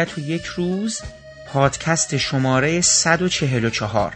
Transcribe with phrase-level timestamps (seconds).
[0.00, 1.00] ابدیت و یک روز
[1.52, 4.12] پادکست شماره 144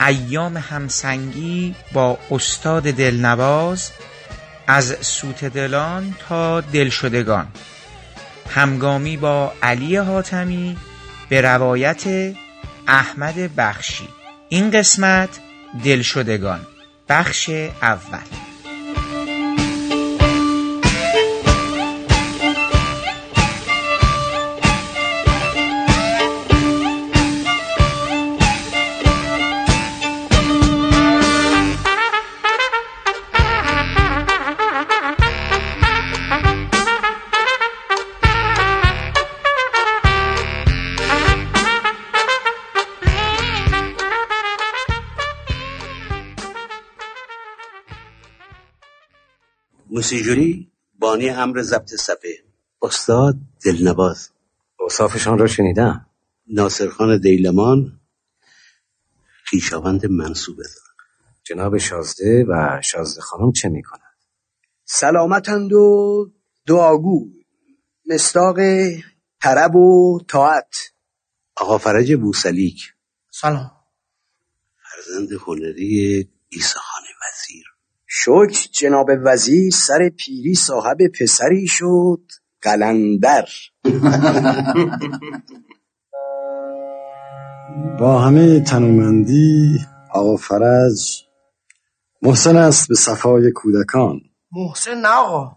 [0.00, 3.90] ایام همسنگی با استاد دلنواز
[4.66, 7.46] از سوت دلان تا دلشدگان.
[8.50, 10.76] همگامی با علی حاتمی
[11.28, 12.34] به روایت
[12.86, 14.08] احمد بخشی.
[14.48, 15.28] این قسمت
[15.84, 16.66] دلشدگان.
[17.08, 17.50] بخش
[17.82, 18.43] اول.
[50.04, 52.44] موسیجوری بانی امر ضبط صفحه.
[52.82, 54.30] استاد دلنواز.
[54.80, 56.06] اوصافشان را شنیدم.
[56.46, 58.00] ناصرخان دیلمان
[59.44, 60.56] خیشاوند منصوب
[61.44, 64.18] جناب شازده و شازده خانم چه می‌کنند؟
[64.84, 66.30] سلامتند و
[66.66, 67.28] دعاگو.
[68.06, 68.56] مستاق
[69.42, 70.76] طرب و طاعت.
[71.56, 72.94] آقا فرج بوسلیک.
[73.30, 73.70] سلام.
[74.76, 77.73] فرزند هنری ایسا خان وزیر.
[78.16, 82.22] شکر جناب وزیر سر پیری صاحب پسری شد
[82.62, 83.48] قلندر.
[88.00, 89.78] با همه تنومندی
[90.12, 91.24] آقا فرج
[92.22, 94.20] محسن است به صفای کودکان.
[94.52, 95.56] محسن نه آقا.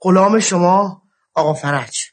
[0.00, 1.02] غلام شما
[1.34, 1.98] آقا فرج.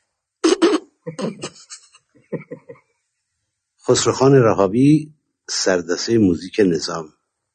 [3.87, 5.13] خسروخان رهابی
[5.49, 7.12] سردسته موزیک نظام.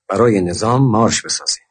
[0.08, 1.64] برای نظام مارش بسازیم.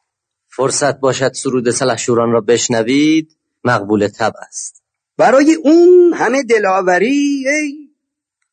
[0.47, 4.83] فرصت باشد سرود سلحشوران را بشنوید مقبول تب است.
[5.17, 7.89] برای اون همه دلاوری ای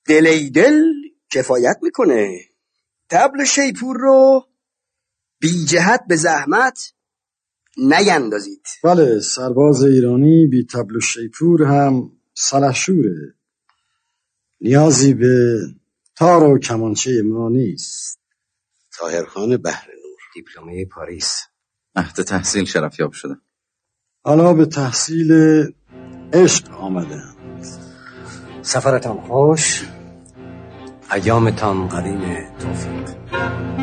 [0.06, 0.83] دل ای دل
[1.33, 2.41] کفایت می‌کنه.
[3.11, 4.47] تبل شیپور رو
[5.41, 6.93] بی جهت به زحمت
[7.77, 8.67] نیندازید.
[8.84, 13.34] بله سرباز ایرانی بی تبل و شیپور هم سلحشوره.
[14.61, 15.59] نیازی به
[16.17, 18.24] تار و کمانچه ما نیست.
[18.99, 20.19] تاهرخان بهر نور.
[20.34, 21.43] دیپلمه پاریس.
[21.97, 23.43] مهد تحصیل شرفیاب شدم
[24.25, 25.32] حالا به تحصیل
[26.32, 27.22] عشق آمده.
[28.62, 29.84] سفرتان خوش.
[31.12, 33.74] ایامتان قدیم توفیق.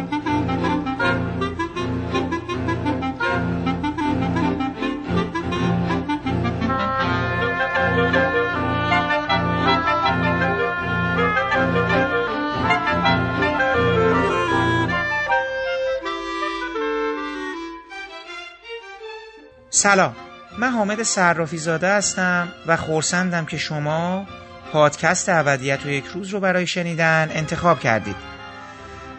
[19.81, 20.15] سلام.
[20.57, 24.27] من حامد صرافی زاده هستم و خورسندم که شما
[24.71, 28.15] پادکست ابدیت و یک روز رو برای شنیدن انتخاب کردید.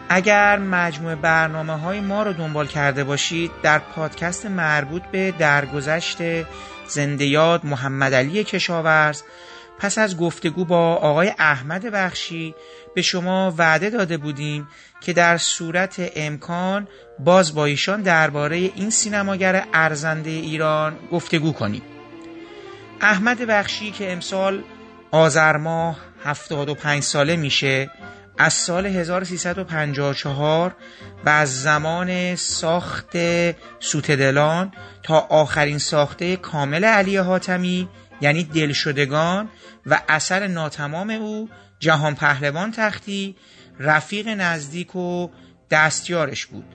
[0.09, 6.17] اگر مجموع برنامه های ما رو دنبال کرده باشید در پادکست مربوط به درگذشت
[6.87, 9.21] زنده یاد محمد علی کشاورز
[9.79, 12.55] پس از گفتگو با آقای احمد بخشی
[12.95, 14.67] به شما وعده داده بودیم
[15.01, 16.87] که در صورت امکان
[17.19, 21.81] باز با ایشان درباره این سینماگر ارزنده ایران گفتگو کنیم.
[23.01, 24.63] احمد بخشی که امسال
[25.11, 27.89] آذر ماه 75 ساله میشه
[28.37, 30.75] از سال 1354
[31.25, 33.17] و از زمان ساخت
[33.79, 34.71] سوتدلان
[35.03, 37.89] تا آخرین ساخته کامل علی حاتمی
[38.23, 39.49] یعنی دلشدگان
[39.85, 41.49] و اثر ناتمام او
[41.79, 43.35] جهان پهلوان تختی
[43.79, 45.29] رفیق نزدیک و
[45.71, 46.65] دستیارش بود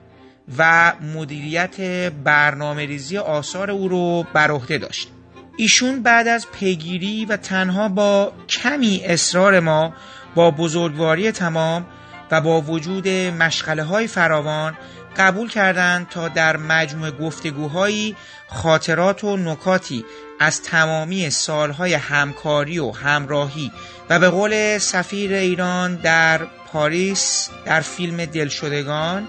[0.57, 1.81] و مدیریت
[2.23, 5.09] برنامه ریزی آثار او رو بر عهده داشت.
[5.57, 9.93] ایشون بعد از پیگیری و تنها با کمی اصرار ما
[10.35, 11.85] با بزرگواری تمام
[12.31, 14.77] و با وجود مشغله های فراوان
[15.17, 18.15] قبول کردند تا در مجموع گفتگوهایی
[18.47, 20.05] خاطرات و نکاتی
[20.39, 23.71] از تمامی سالهای همکاری و همراهی
[24.09, 29.27] و به قول سفیر ایران در پاریس در فیلم دلشدگان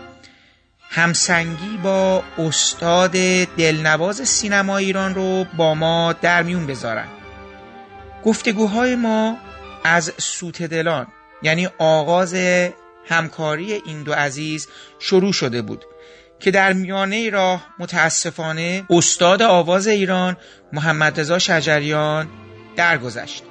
[0.91, 3.11] همسنگی با استاد
[3.57, 7.09] دلنواز سینما ایران رو با ما در میون بذارن.
[8.25, 9.37] گفتگوهای ما
[9.85, 11.07] از سوت دلان
[11.43, 12.35] یعنی آغاز
[13.09, 14.69] همکاری این دو عزیز
[14.99, 15.85] شروع شده بود
[16.41, 20.37] که در میانه راه متاسفانه استاد آواز ایران
[20.73, 22.29] محمد رضا شجریان
[22.77, 23.43] درگذشت.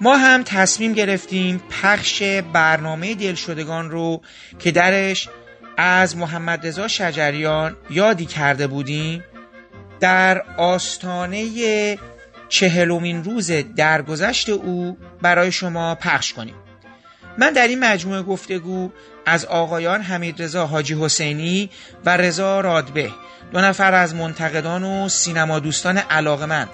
[0.00, 2.22] ما هم تصمیم گرفتیم پخش
[2.52, 4.22] برنامه دلشدگان رو
[4.58, 5.28] که درش
[5.76, 9.24] از محمد رضا شجریان یادی کرده بودیم
[10.00, 11.98] در آستانه
[12.48, 16.54] چهلمین روز درگذشت او برای شما پخش کنیم.
[17.38, 18.90] من در این مجموعه گفتگو
[19.26, 21.70] از آقایان حمید رضا حاجی حسینی
[22.04, 23.10] و رضا رادبه
[23.52, 26.68] دو نفر از منتقدان و سینما دوستان علاقمند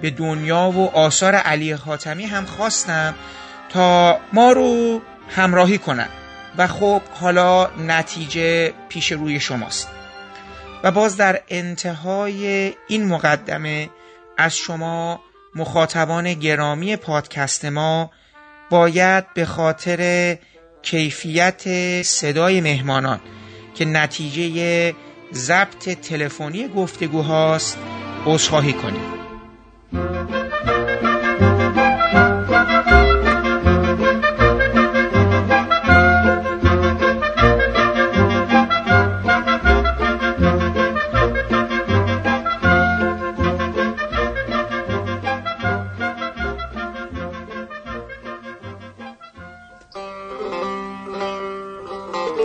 [0.00, 3.14] به دنیا و آثار علی خاتمی هم خواستم
[3.68, 6.08] تا ما رو همراهی کنن.
[6.58, 9.88] و خب حالا نتیجه پیش روی شماست.
[10.82, 13.90] و باز در انتهای این مقدمه
[14.36, 15.20] از شما
[15.54, 18.10] مخاطبان گرامی پادکست ما
[18.74, 20.36] باید به خاطر
[20.82, 21.62] کیفیت
[22.02, 23.20] صدای مهمانان
[23.74, 24.94] که نتیجه
[25.34, 27.78] ضبط تلفنی گفتگوهاست
[28.26, 30.43] عذرخواهی کنیم.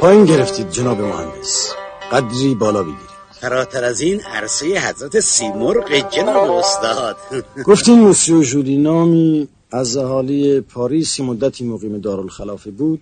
[0.01, 1.71] پایین گرفتید جناب مهندس.
[2.11, 3.09] قدری بالا بگیرید.
[3.41, 7.17] فراتر از این عرصه حضرت سیمرغ جناب استاد.
[7.69, 13.01] گفتین موسیو جولی نامی از اهالی پاریسی مدتی مقیم دارالخلافه بود.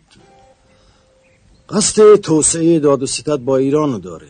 [1.70, 4.28] قصد توسعه داد و ستد با ایران داره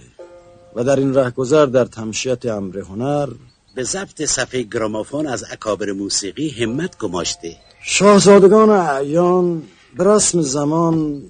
[0.76, 3.30] و در این رهگذر در تمشیت امر هنر
[3.76, 7.56] به ضبط صفحه گرامافون از اکابر موسیقی همت گماشته.
[7.84, 9.64] شاهزادگان اعیان
[9.98, 11.24] به رسم زمان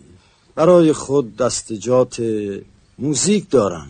[0.57, 2.21] برای خود دستجات
[3.00, 3.88] موزیک دارن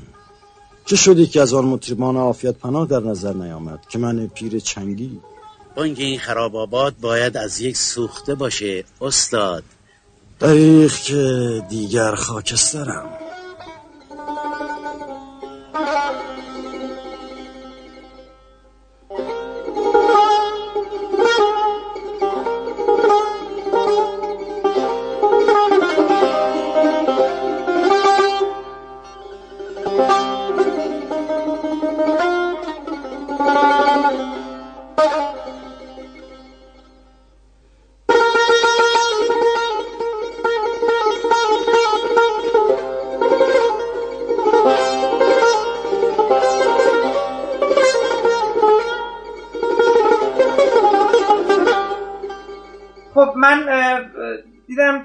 [0.86, 5.20] چه شدی که از آن مطربان آفیت پناه در نظر نیامد که من پیر چنگی؟
[5.76, 9.64] بانگ این خراب آباد باید از یک سوخته باشه استاد.
[10.42, 13.10] دقیق که دیگر خاکسترم.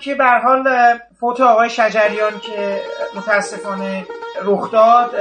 [0.03, 0.69] که به حال
[1.21, 2.81] فوت آقای شجریان که
[3.15, 4.07] متاسفانه
[4.43, 5.15] رخ داد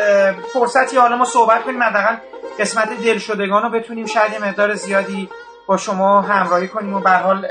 [0.53, 2.15] فرصتی حالا ما صحبت کنیم حداقل
[2.59, 5.29] قسمت دلشدگان رو بتونیم شاید مقدار زیادی
[5.67, 7.41] با شما همراهی کنیم و به حال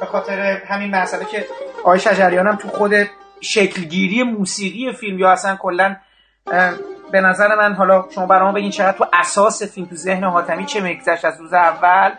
[0.00, 1.46] به خاطر همین مسئله که
[1.78, 2.92] آقای شجریان هم تو خود
[3.40, 5.96] شکلگیری موسیقی فیلم یا اصلا کلا
[7.12, 10.80] به نظر من حالا شما برام بگین چقدر تو اساس فیلم تو ذهن حاتمی چه
[10.80, 12.10] میگذشت از روز اول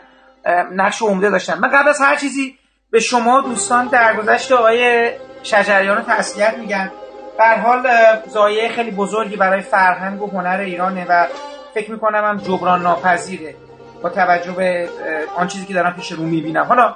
[0.71, 1.59] نقش عمده داشتن.
[1.59, 2.57] من قبل از هر چیزی
[2.91, 5.11] به شما دوستان درگذشت آقای
[5.43, 6.91] شجریان رو تسلیت میگم
[7.39, 7.87] در حال
[8.27, 11.27] زایه خیلی بزرگی برای فرهنگ و هنر ایرانه و
[11.73, 13.55] فکر می‌کنم هم جبران ناپذیره
[14.03, 14.89] با توجه به
[15.35, 16.63] آن چیزی که دارم پیش رو می‌بینم.
[16.63, 16.95] حالا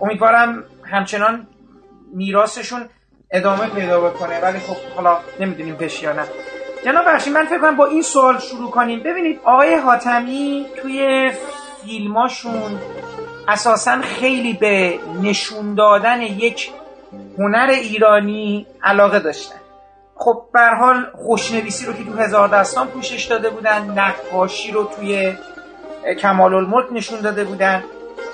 [0.00, 1.46] امیدوارم همچنان
[2.14, 2.88] میراثشون
[3.30, 6.22] ادامه پیدا بکنه ولی خب حالا نمی‌دونیم بشه یا نه.
[6.84, 9.02] جناب بخشی من فکر کنم با این سوال شروع کنیم.
[9.02, 11.30] ببینید آقای حاتمی توی
[11.84, 12.80] فیلماشون
[13.48, 16.70] اساسا خیلی به نشون دادن یک
[17.38, 19.56] هنر ایرانی علاقه داشتن.
[20.16, 25.32] خب به حال خوشنویسی رو که تو هزار دستان پوشش داده بودن نقاشی رو توی
[26.22, 27.84] کمال الملک نشون داده بودن.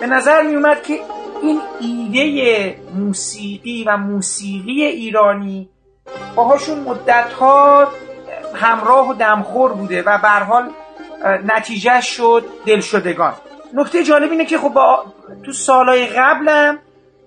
[0.00, 1.00] به نظر می اومد که
[1.42, 5.68] این ایده موسیقی و موسیقی ایرانی
[6.34, 7.88] باهاشون مدت ها
[8.54, 10.70] همراه و دمخور بوده و به حال
[11.44, 13.34] نتیجه شد دلشدگان.
[13.74, 15.04] نکته جالب اینه که خب با
[15.44, 16.78] تو سالهای قبلم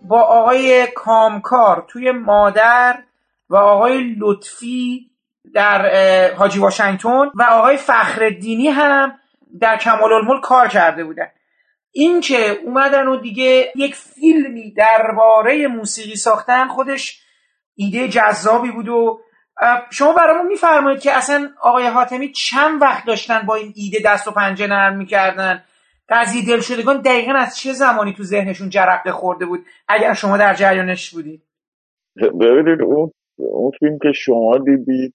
[0.01, 3.03] با آقای کامکار توی مادر
[3.49, 5.09] و آقای لطفی
[5.53, 5.89] در
[6.33, 9.19] حاجی واشنگتن و آقای فخردینی هم
[9.59, 11.27] در کمال الملک کار کرده بودن.
[11.91, 17.21] این که اومدن و دیگه یک فیلمی درباره موسیقی ساختن خودش
[17.75, 19.19] ایده جذابی بود و
[19.89, 24.31] شما برامون میفرمایید که اصلا آقای حاتمی چند وقت داشتن با این ایده دست و
[24.31, 25.63] پنجه نرم می‌کردن؟
[26.13, 31.13] قضیه دلشدگان دقیقا از چه زمانی تو ذهنشون جرقه خورده بود؟ اگر شما در جریانش
[31.13, 31.43] بودید
[32.15, 35.13] ببینید اون اون فیلم که شما دیدید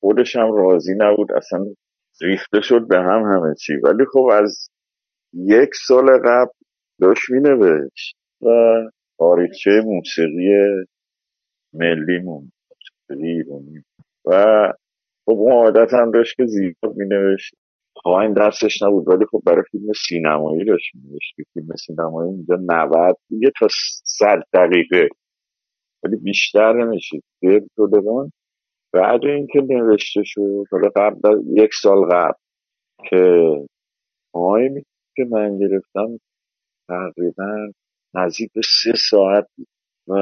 [0.00, 1.66] خودش هم راضی نبود اصلا
[2.22, 3.72] ریخته شد به هم همه چی.
[3.76, 4.68] ولی خب از
[5.32, 6.52] یک سال قبل
[7.00, 8.48] داشت مینوشت و
[9.18, 10.48] تاریخچه موسیقی
[11.72, 13.84] ملیمون موسیقی ایرانی
[14.24, 14.32] و
[15.26, 17.54] خب اون عادت هم داشت که زیاد مینوشت.
[18.04, 21.36] این دستش نبود ولی خب برای فیلم سینمایی داشت مینوشت.
[21.36, 23.66] که فیلم سینمایی اینجا 90 یه تا
[24.04, 25.08] 100 دقیقه.
[26.04, 28.32] ولی بیشتر نمیشه دل شدگان
[28.92, 32.38] بعد اینکه نوشته شد حالا قبل یک سال قبل
[33.10, 33.52] که
[34.32, 34.82] تایمی
[35.16, 36.18] که من گرفتم
[36.88, 37.72] تقریبا
[38.14, 39.68] نزدیک به سه ساعت بود.
[40.08, 40.14] و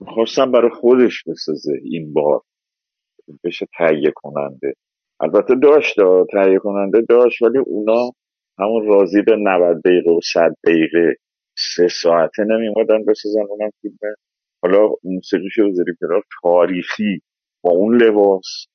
[0.00, 2.42] می‌خواستم برای خودش بسازه این بار.
[3.44, 4.74] بشه تهیه کننده
[5.20, 5.96] البته داشت
[6.32, 8.10] تهیه کننده داشت ولی اونا
[8.58, 11.16] همون راضی به 90 دقیقه و 100 دقیقه
[11.76, 13.98] سه ساعته نمیمادن بسازن اونم فیلم
[14.62, 17.22] حالا موسیقیشو بذاری کنار تاریخی
[17.64, 18.66] با اون لباس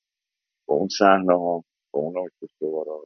[0.67, 3.03] با اون صحنه ها با اون ارکستر بارا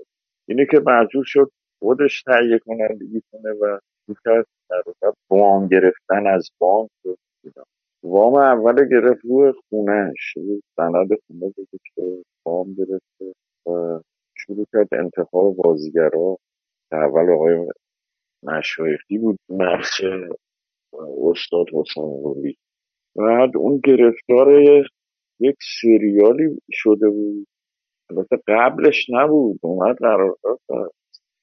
[0.50, 4.84] اینه که مجبور شد خودش تهیه کنندگی کنه و می‌کرد در
[5.30, 6.92] وام گرفتن از بانک
[7.44, 7.65] اینا.
[8.06, 12.02] وام اول گرفت روی خونهش روی سند خونه بود که
[12.46, 13.34] وام گرفته
[13.66, 14.00] و
[14.38, 16.38] شروع کرد انتخاب بازیگرا.
[16.90, 17.68] که اول آقای
[18.44, 20.02] مشایخی بود نقش
[21.24, 22.58] استاد حسین قلی
[23.16, 24.64] بعد اون گرفتار
[25.40, 27.48] یک سریالی شده بود.
[28.10, 29.60] البته قبلش نبود.
[29.64, 30.60] اومد قرار داد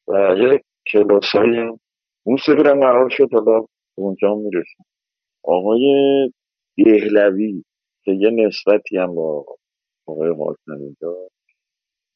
[0.09, 1.79] و یک کلاس های
[2.27, 3.29] موسیقی رو قرار شد.
[3.33, 3.67] حالا
[3.99, 4.87] اونجا می‌رسیم.
[5.45, 5.83] آقای
[6.79, 7.65] دهلوی
[8.05, 9.47] که یه نسبتی هم با
[10.07, 11.35] آقای حاتمی داشت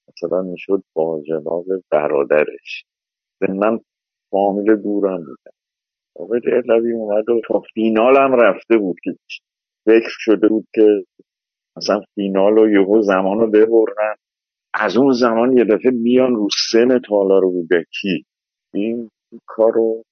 [0.09, 2.85] مثلا می‌شد با جناب برادرش.
[3.49, 3.81] من
[4.31, 5.53] فامیل دورم بودن
[6.17, 9.17] آقای دهلوی اومد و تا فینال هم رفته بود که
[9.87, 11.05] فکر شده بود که
[11.77, 14.17] مثلا فینال و یهو زمان رو ببرن.
[14.75, 18.27] از اون زمان یه دفعه بیان رو سن تالار رودکی
[18.75, 19.11] این
[19.47, 20.05] کار رو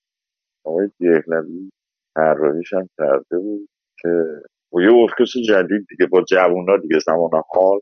[0.65, 1.71] آقای دهلوی
[2.17, 3.69] طراحیش هم کرده بود.
[4.73, 7.81] با یه ارکستر جدید دیگه با جوونا دیگه زمان حال.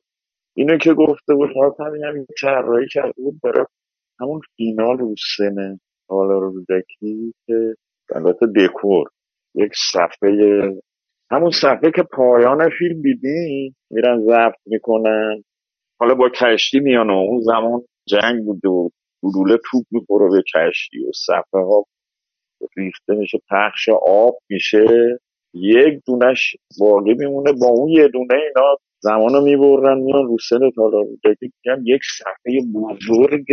[0.56, 3.66] اینو که گفته بود حاتمی هم طراحی کرده بود برای
[4.20, 7.74] همون فینال رو سن تالار رودکی که
[8.14, 9.08] البته دکور.
[9.54, 10.60] یک صفحه
[11.30, 15.42] همون صفحه که پایان فیلم دیدین میرن ضبط می‌کنن.
[16.00, 18.90] حالا با کشتی میان و اون زمان جنگ بود و
[19.22, 21.84] گلوله توپ می‌خوره به کشتی و صفحه ها
[22.76, 24.84] ریخته میشه پخش آب میشه.
[25.54, 27.52] یک دونش باقی میمونه.
[27.52, 31.04] با اون یه دونه اینا زمان رو می‌برن میان رو سن تالار
[31.42, 33.47] میگن یک صفحه بزرگ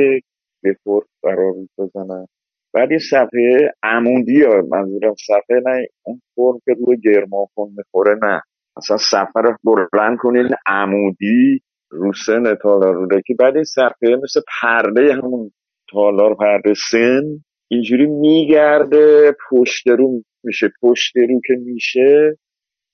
[0.63, 2.25] بکر قرار بزنن
[2.73, 4.61] بعد این صفحه عمودی ها.
[4.71, 8.41] منظورم صفحه نه اون فرم که روی گرمافون می‌خوره نه.
[8.77, 9.55] مثلا صفحه رو
[9.93, 15.51] بلند کنین عمودی رو سن تالار رودکی بعد این صفحه مثل پرده همون
[15.91, 17.23] تالار پرده سن
[17.71, 22.37] اینجوری میگرده پشت رو میشه پشت رو که میشه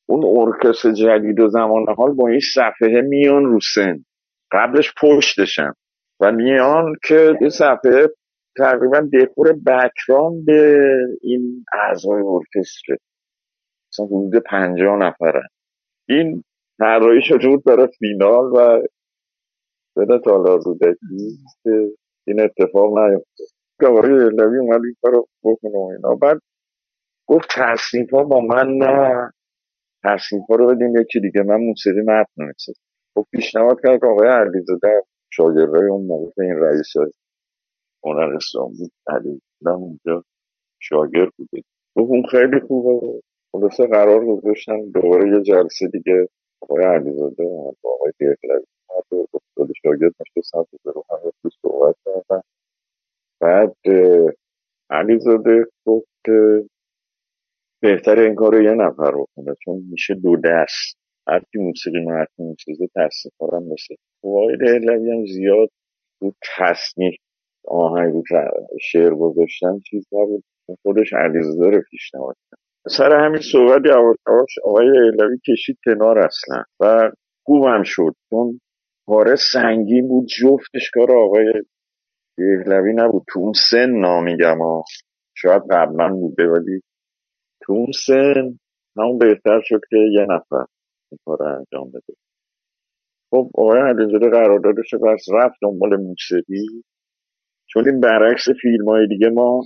[0.06, 4.06] اون ارکستر جدید و زمان حال با این صفحه میان رو سن.
[4.52, 5.74] قبلش پشتشن.
[6.20, 8.10] و میان که این صفحه
[8.58, 9.54] تقریبا دکور
[10.46, 10.72] به
[11.22, 12.96] این اعضای ارکستر.
[13.90, 15.48] مثلا حدود پنجاه نفرن.
[16.10, 16.44] این
[16.80, 18.84] طراحی شده بود برای فینال و
[19.98, 21.92] بده تالار رودکی که
[22.28, 23.44] این اتفاق نیفته
[23.88, 26.16] آقای علوی اومد این کار رو بکنه و اینا.
[26.16, 26.42] بعد
[27.28, 29.32] گفت تصنیف ها با من نه.
[30.04, 31.44] تصنیف ها رو بدین یکی دیگه.
[31.44, 32.82] من موسیقی متن نمی‌سازم.
[33.16, 35.04] خب پیشنهاد کرد که آقای علیزاده
[35.34, 36.94] شاگردای اون موقع این رئیس
[38.06, 40.24] هنرستان بود علیزاده اونجا
[40.82, 41.64] شاگرد بوده.
[41.96, 43.22] گفت اون خیلی خوبه.
[43.52, 46.28] خلاصه قرار گذاشتن دوباره یه جلسه دیگه
[46.62, 47.46] آقای علیزاده
[47.84, 48.66] با آقای دهلوی
[49.40, 52.42] استاد شاگرد نشستن تو رو هم تو صحبت کردن.
[53.42, 53.76] بعد
[54.90, 56.66] علیزاده گفت که
[57.86, 60.98] بهتره این کار رو یه نفر بکنه چون میشه دو دست.
[61.28, 62.88] هر کی موسیقی متن می‌سازه
[63.54, 65.70] هم مثل آقای دهلوی هم زیاد
[66.22, 67.16] رو تصنیف
[67.68, 68.24] آهنگ رو
[68.82, 70.44] شعر گذاشتن چیز نبود.
[70.84, 72.60] خودش علیزاده رو پیشنهاد کرد.
[72.88, 77.12] سر همین صحبت یواش آقای دهلوی کشید کنار اصلا و
[77.46, 78.16] خوبم شد.
[78.30, 78.60] چون
[79.08, 81.54] کار سنگین بود جفتش کار آقای
[82.38, 83.24] دهلوی نبود.
[83.34, 84.84] تو اون سن نامیگم ها.
[85.38, 86.82] شاید قبلا بوده ولی
[87.66, 88.60] تو اون سن
[88.98, 90.66] همون بهتر شد که یه نفر
[91.12, 92.14] این کار انجام بده.
[93.32, 96.84] خب آقای علیزاده قراردادش رو بس رفت دنبال موسیقی
[97.70, 99.64] چون این برعکس فیلم های دیگه ما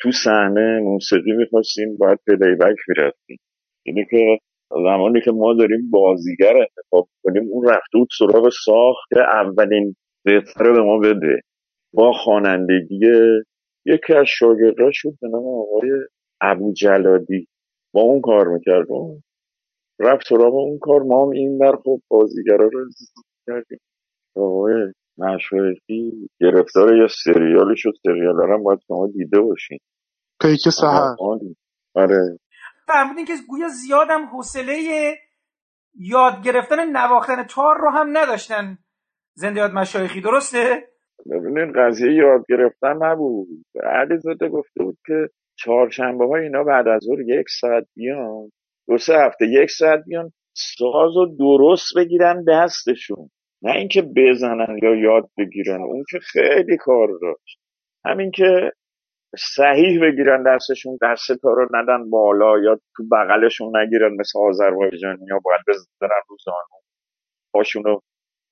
[0.00, 3.38] تو صحنه موسیقی می‌خواستیم باید پلی بک می‌رفتیم.
[3.86, 4.38] اینه که
[4.70, 10.82] زمانی که ما داریم بازیگر انتخاب کنیم اون رفته بود سراغ ساخت اولین بهتره به
[10.82, 11.40] ما بده.
[11.94, 13.00] با خوانندگی
[13.86, 15.90] یکی از شاگرداش بود به نام آقای
[16.40, 17.48] ابو جلادی.
[17.94, 18.86] با اون کار می‌کرد.
[20.00, 21.02] رفت سراغ اون کار.
[21.02, 23.78] ما هم این بر خب بازیگرا رو انتخاب کردیم
[24.36, 27.92] آقای مشورتی گرفتار یه سریالی شد.
[28.02, 29.78] سریال هم باید شما دیده باشین.
[30.42, 31.16] پیک سهر
[31.94, 32.38] آره.
[32.86, 34.74] فهمیدین که گویا زیادم حوصله
[35.94, 38.78] یاد گرفتن نواختن تار رو هم نداشتن
[39.34, 40.20] زنده یاد مشایخی.
[40.20, 40.88] درسته؟
[41.30, 43.48] ببینید قضیه یاد گرفتن نبود.
[43.84, 48.50] علیزاده گفته بود که چهارشنبه های اینا بعد از ظهر یک ساعت بیان
[48.88, 53.30] دو سه هفته یک ساعت بیان ساز و درست بگیرن دستشون.
[53.62, 57.58] نه اینکه بزنن یا یاد بگیرن اون که خیلی کار داشت.
[58.04, 58.72] همین که
[59.38, 65.40] صحیح بگیرن دستشون دست تا رو ندن بالا یا تو بغلشون نگیرن مثل آذربایجانی یا
[65.44, 66.80] باید بزنن رو زانو.
[67.52, 68.00] پاشونو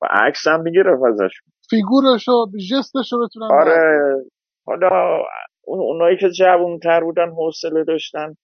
[0.02, 1.52] و عکس هم می‌گرفت ازشون.
[1.70, 2.24] فیگورش
[2.70, 4.24] جستش رو بتونن آره.
[4.66, 5.22] حالا
[5.66, 8.36] اونایی که جوانتر بودن حوصله داشتن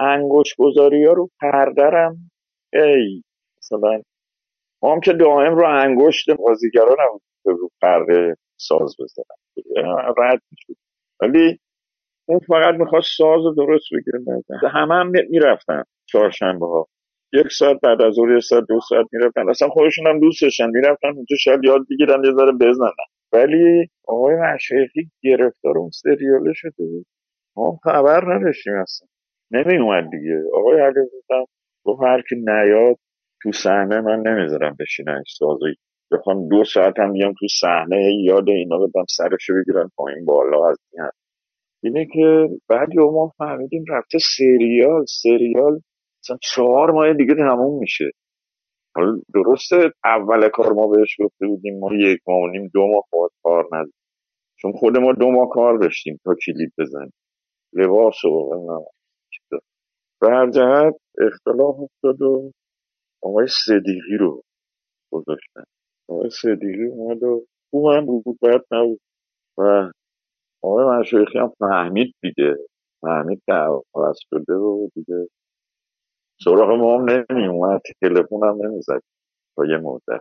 [0.00, 2.30] انگوش گذاری ها رو پردرم
[2.72, 3.22] ای
[3.58, 4.02] مثلا
[4.82, 9.64] ما هم که دائم رو انگشت بازیگرا نبود رو پرده ساز بزنن.
[10.18, 10.80] رد می‌شد.
[11.20, 11.58] ولی
[12.28, 14.42] اون فقط می‌خواست ساز رو درست بگیره.
[14.72, 16.86] همه هم می‌رفتن چهارشنبه ها
[17.32, 19.48] یک ساعت بعد از ظهر یک ساعت دو ساعت می‌رفتن.
[19.50, 20.70] اصلا خودشون هم دوست داشتن.
[20.70, 23.17] می‌رفتن اونجا شاید یاد بگیرن یه ذره بزنن.
[23.32, 27.06] ولی آقای مشایخی گرفتار اون سریاله شده بود.
[27.56, 29.08] ما خبر نداشتیم اصلا.
[29.50, 30.42] نمی اومد دیگه.
[30.54, 31.46] آقای علیزاده
[31.84, 32.96] گفت هر کی نیاد
[33.42, 35.74] تو صحنه من نمی‌ذارم بشینن سازی.
[36.12, 40.78] بخوام دو ساعت هم بیام تو صحنه یاد اینا بدم سرشو بگیرن پایین بالا از
[40.92, 41.04] این.
[41.82, 45.80] اینه که بعد ما فهمیدیم رفته سریال سریال
[46.24, 48.10] مثلا چهار ماه دیگه تموم میشه.
[48.98, 53.04] حالا درسته اول کار ما بهش گفته بودیم ما یک ماه و نیم دو ماه
[53.12, 53.94] باید کار نداریم.
[54.58, 57.12] چون خود ما دو ماه کار داشتیم تا کلیپ بزنیم.
[57.72, 58.50] لباس و
[60.20, 60.94] به هر جهت
[61.26, 62.52] اختلاف افتاد و
[63.22, 64.42] آقای صدیقی رو
[65.12, 65.64] گذاشتن.
[66.08, 69.00] آقای صدیقی اومد و خوب هم بود باید نبود.
[69.58, 69.92] و
[70.62, 72.56] آقای مشایخی هم فهمید دیگه.
[73.00, 75.28] فهمید که عوض شده و دیگه
[76.44, 79.02] سراغ ما هم نمی اومد تلفن هم نمی زد
[79.56, 80.20] تا یه مدت.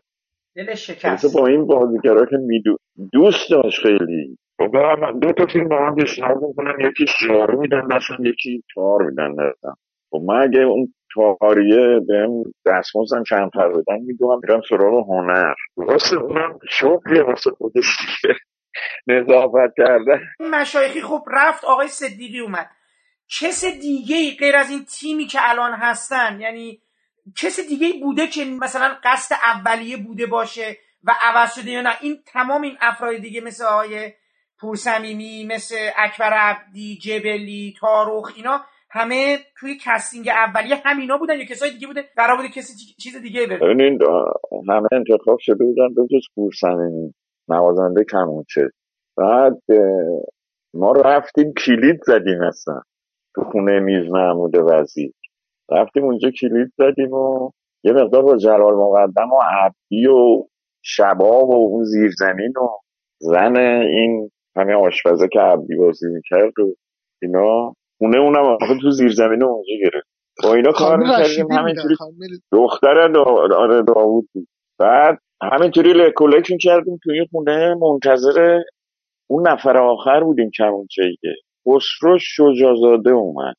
[0.56, 1.38] دلش البته شکست.
[1.38, 2.78] با این بازیگرا که میدو
[3.14, 4.38] دوست داشت خیلی.
[4.58, 9.04] خب برم دو تا فیلم با هم پیشنهاد می‌کنن یکی سیاره میدن دستم یکی تار
[9.04, 9.76] میدن دستم
[10.12, 15.54] خب من اگه اون تاریه بهم دستمزدم کمتر بدن می‌دونم میرم سراغ هنر.
[15.78, 18.36] واسه اونم شغلیه واسه خودش دیگه.
[19.08, 20.20] نظافت کردن.
[20.40, 22.70] این مشایخی خب رفت آقای صدیقی اومد.
[23.30, 26.82] کس دیگه ای غیر از این تیمی که الان هستن یعنی
[27.38, 31.94] کس دیگه ای بوده که مثلا قصد اولیه بوده باشه و عوض شده یا نه.
[32.02, 34.14] این تمام این افراد دیگه مثل آقای
[34.60, 41.72] پورسمیمی مثل اکبر عبدی جبلی تاروخ اینا همه توی کستینگ اولیه همینا بودن یا کسای
[41.72, 44.02] دیگه بوده؟ قرار بوده کسی چی- چیز دیگه بره ببینید
[44.70, 47.14] همه انتخاب شده بودن به جز گورسنینی
[47.50, 48.72] نوازنده کمونچه
[49.18, 49.62] بعد
[50.76, 52.82] ما رفتیم کلید زدیم اصلا.
[53.38, 55.12] تو خونه میز محمود وزیر.
[55.72, 57.52] رفتیم اونجا کلید زدیم و
[57.84, 60.44] یه مقدار با جلال مقدم و عبدی و
[60.84, 62.68] شباب و اون زیرزمین و
[63.20, 66.76] زن این همه آشپزه که عبدی بازی می‌کرد و
[67.22, 70.08] اینا خونه اونم آخه تو زیرزمین اونجا گرفت.
[70.44, 71.96] با اینا کار می‌کردیم همینجوری
[72.52, 73.24] دختر دا...
[73.58, 74.48] آره داوود بود.
[74.80, 78.60] بعد همینطوری لکولک می‌کردیم توی خونه منتظر
[79.30, 81.34] اون نفر آخر بودیم کمونچه که.
[81.68, 83.56] خسرو شجازاده اومد.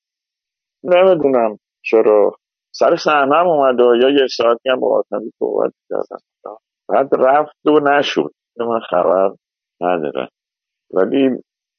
[0.84, 2.32] نمی‌دونم چرا.
[2.74, 6.56] سر صحنه اومد و یا یه ساعتی هم با آتمی صحبت کردم.
[6.88, 8.32] بعد رفت و نشد.
[8.56, 9.30] من خبر
[9.80, 10.28] ندارم
[10.94, 11.30] ولی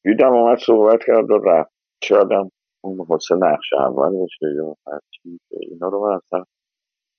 [0.04, 1.72] دیدم اومد صحبت کرد و رفت.
[2.04, 2.52] شادم
[2.84, 6.44] اون می‌خواسته نقش اول باشه یا هرچی اینا رو من اصلا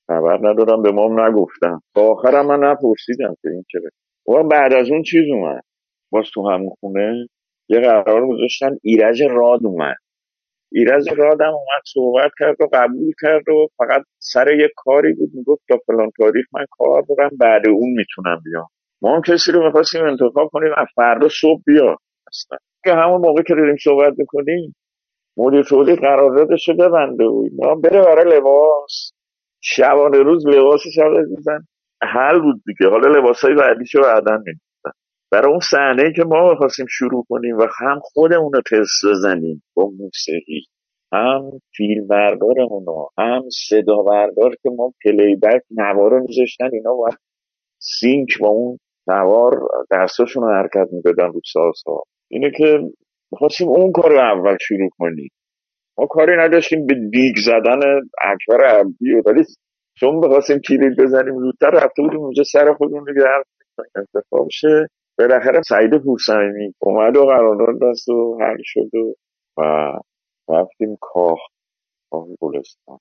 [0.09, 0.83] خبر ندارم.
[0.83, 3.79] به ما نگفتم تا آخرم من نپرسیدم که این چه
[4.29, 5.63] و بعد از اون چیز اومد.
[6.13, 7.27] باز تو همون خونه
[7.71, 9.97] یه قرار گذاشتن ایرج راد اومد.
[10.73, 15.31] ایرج راد هم اومد صحبت کرد و قبول کرد و فقط سر یه کاری بود
[15.35, 18.69] می‌گفت تا فلان تاریخ من کار دارم بعد اون می‌تونم بیام.
[19.03, 21.97] ما هم کسی رو می‌خواستیم انتخاب کنیم از فردا صبح بیا
[22.29, 22.59] اصلا.
[22.85, 24.77] که همون موقع که داریم صحبت می‌کنیم
[25.37, 27.53] مدیر تولید قراردادش رو ببنده بود.
[27.59, 29.13] ما بره برای لباس.
[29.61, 31.67] شبانه روز لباسش هم بزن
[32.03, 32.91] حل بود دیگه.
[32.91, 34.61] حالا لباسای بعدیشو بعدا می‌دونن
[35.33, 39.91] برای اون صحنه که ما خواستیم شروع کنیم و هم خودمون رو تست بزنیم با
[39.99, 40.67] موسیقی
[41.13, 47.09] هم فیلم بردارمون رو هم صدا بردار که ما پلی بک نوار میذاشتن اینا و
[47.79, 52.05] سینک با اون نوار دستاشون رو حرکت می‌دادن رو سازها.
[52.31, 52.81] اینه که
[53.33, 55.31] خواستیم اون کار رو اول شروع کنیم.
[55.99, 57.81] ما کاری نداشتیم به دیگ زدن
[58.23, 59.45] اکبر عبدی ولی
[59.95, 63.43] چون بخواستیم کلید بزنیم زودتر رفته بودیم اونجا سر خودمون رو گرم
[63.97, 64.89] انتخاب شه.
[65.21, 69.15] بالاخره سعید پورسمیمی اومد و قرارداد دست و حل شد و,
[69.59, 69.93] و
[70.49, 71.39] رفتیم کاخ
[72.11, 72.99] کاخ گلستان.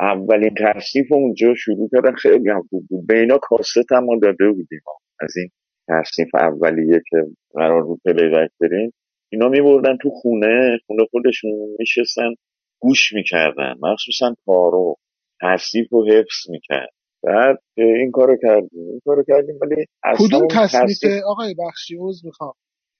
[0.00, 3.06] اولین تصنیف اونجا شروع کردن خیلی هم خوب بود.
[3.06, 4.80] به اینا کاست هم داده بودیم.
[5.20, 5.48] از این
[5.88, 7.16] تصنیف اولیه که
[7.54, 8.92] قرار بود پلی بریم
[9.32, 12.34] اینا میبردن تو خونه خونه خودشون میشستن
[12.82, 13.74] گوش می‌کردن.
[13.82, 14.96] مخصوصا پارو
[15.42, 16.95] تصنیف رو حفظ می‌کرد.
[17.26, 19.86] بعد این کارو کردیم این کارو کردیم ولی
[20.18, 22.52] کدوم تصنیف آقای بخشی عوض می‌خوام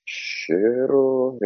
[0.08, 1.38] شعر رو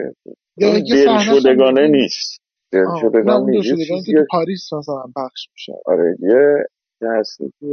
[0.57, 2.41] یا دل شدگانه نیست
[2.73, 6.65] دل شدگانه دل نیست شدگانه که تو پاریس مثلا پخش میشه آره یه
[7.01, 7.67] تصنیفی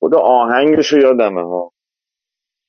[0.00, 1.72] خدا آهنگش رو یادمه ها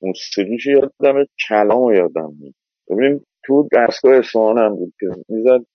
[0.02, 2.60] موسیقیش یادمه کلام رو یادم نیست
[2.90, 5.66] ببینیم تو دستگاه اصفهان هم بود که می‌زد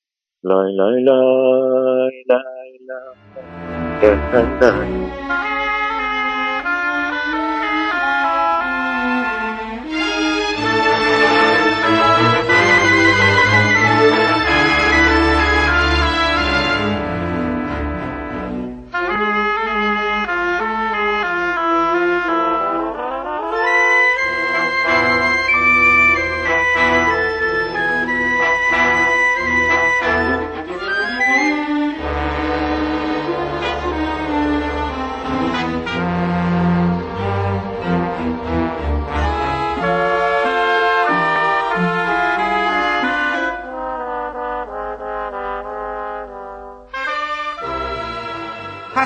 [0.43, 2.79] لای لای لای لای
[4.61, 5.46] لای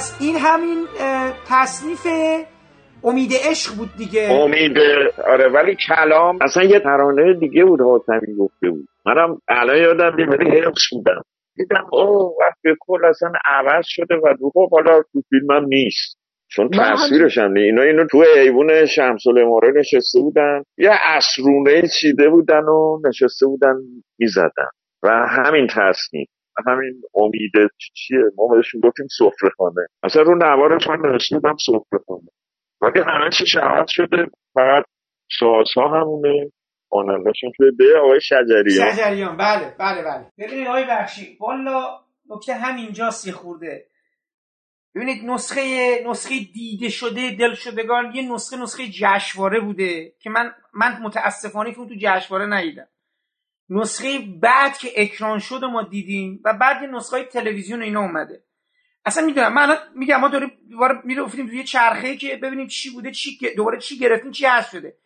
[0.01, 0.87] پس این همین
[1.49, 2.07] تصنیف
[3.05, 4.23] امید عشق بود دیگه.
[4.33, 4.79] امید
[5.27, 8.89] آره ولی کلام اصلا یه ترانه دیگه بود حاتمی گفته بود.
[9.07, 11.23] منم الان یادم میاد ولی حفظ بودم
[11.57, 16.19] دیدم اوه وقتی کل اصلا عوض شده و خب حالا تو فیلمم نیست.
[16.51, 20.63] چون تصویرش هم اینا اینو تو ایوون شمس الاماره نشسته بودن.
[20.79, 23.75] یه اسرونه چیده بودن و نشسته بودن
[24.19, 24.71] می‌زدن.
[25.03, 26.29] و همین تصنیف.
[26.67, 27.53] همین امید
[27.95, 32.29] چیه؟ ما بهشون گفتیم سفره خانه اصلا رو نوارش من نوشته بودم سفره خانه
[32.81, 34.27] ولی همه چی عوض شده.
[34.55, 34.85] فقط
[35.41, 36.53] سازها همونه.
[36.89, 37.99] خوانندهشون شده.
[37.99, 38.93] آقای شجریان.
[38.93, 39.37] شجریان.
[39.37, 40.27] بله بله بله.
[40.39, 43.87] ببینید آقای بخشی والا نکته همینجاست یه خورده.
[44.95, 45.63] ببینید نسخه
[46.07, 51.89] نسخه دیده شده دل شدگان یه نسخه نسخه جشنواره بوده که من من متاسفانه فیلم
[51.89, 52.89] تو جشنواره ندیدم.
[53.71, 58.43] نسخه بعد که اکران شد ما دیدیم و بعد یه نسخه های تلویزیون اینا اومده.
[59.05, 63.39] اصلا می‌دونم من میگم ما داریم دوباره می‌رفتیم توی چرخه که ببینیم چی بوده چی
[63.57, 64.97] دوباره چی گرفتیم چی هست شده.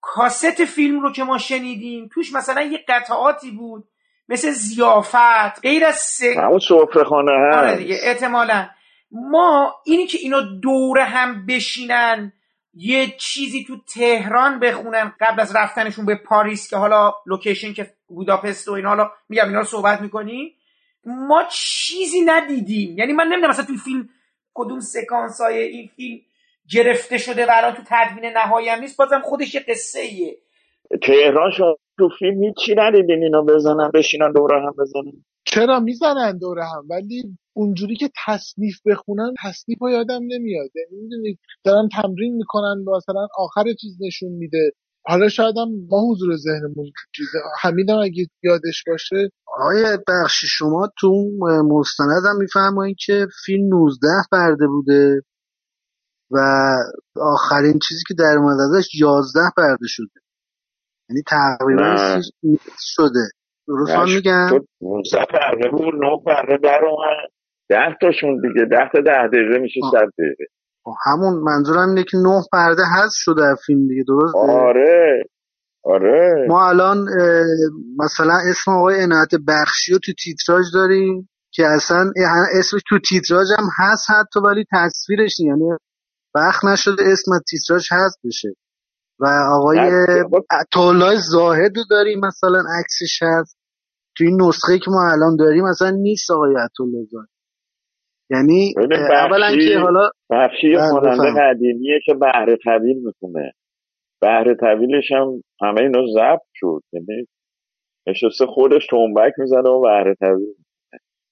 [0.00, 3.84] کاست فیلم رو که ما شنیدیم توش مثلا یه قطعاتی بود
[4.28, 8.68] مثل زیافت غیر از سه همون سفره خانه هست آره دیگه احتمالا.
[9.10, 12.32] ما اینی که اینا دوره هم بشینن
[12.74, 18.68] یه چیزی تو تهران بخونن قبل از رفتنشون به پاریس که حالا لوکیشن که بوداپست
[18.68, 20.54] و اینا حالا میگم اینا رو صحبت می‌کنی؟
[21.04, 22.98] ما چیزی ندیدیم.
[22.98, 24.08] یعنی من نمی‌دونم مثلا تو فیلم
[24.54, 26.20] کدوم سکانس های این فیلم
[26.70, 30.36] گرفته شده و الان تو تدوین نهایی هم نیست بازم خودش یه قصه ایه
[31.02, 35.24] تهران شما تو فیلم هیچی ندیدین اینا بزنن بشینن دوره هم بزنن.
[35.44, 40.70] چرا می‌زنن دوره هم؟ ولی اونجوری که تصنیف بخونن تصنیف ها یادم نمیاد.
[40.74, 44.72] یعنی می‌دونید دارن تمرین می‌کنن مثلا آخر چیز نشون میده.
[45.06, 49.30] حالا شاید هم ما حضور ذهنمون چیزه حمیدم اگه یادش باشه.
[49.46, 51.30] آقای بخشی شما تو
[51.70, 55.22] مستند هم میفرمایید که فیلم 19 پرده بوده
[56.30, 56.38] و
[57.16, 60.21] آخرین چیزی که در اومد ازش 11 پرده شده.
[61.12, 62.20] یعنی تقریبا
[62.78, 63.24] شده.
[63.68, 64.48] درست میگم
[64.80, 67.30] 19 پرده بود 9 پرده در اومد.
[67.68, 70.44] 10 تاشون دیگه 10 تا 10 دقیقه میشه 100 دقیقه
[71.06, 75.22] همون منظورم اینه که 9 پرده هست شده فیلم دیگه درست آره.
[75.84, 76.46] آره.
[76.48, 77.06] ما الان
[77.98, 82.10] مثلا اسم آقای عنایت بخشی رو تو تیتراژ داریم که اصلا
[82.58, 85.70] اسمش تو تیتراژ هم هست حتی ولی تصویرش یعنی
[86.34, 88.48] وقت نشده اسم تیتراژ هست بشه.
[89.22, 89.78] و آقای
[90.72, 93.58] طولای زاهد رو داریم مثلا عکسش هست
[94.16, 97.28] تو این نسخه که ما الان داریم مثلا نیست آقای عطولای زاهد.
[98.30, 98.74] یعنی
[99.10, 101.40] اولا که حالا بخشی بله، خواننده.
[101.40, 103.52] قدیمیه که بهره طویل می‌خونه.
[104.22, 106.80] بهره طویلش هم همه اینا ضبط شد.
[106.92, 107.26] یعنی
[108.06, 110.54] نشسته خودش تنبک می‌زنه و بهره طویل.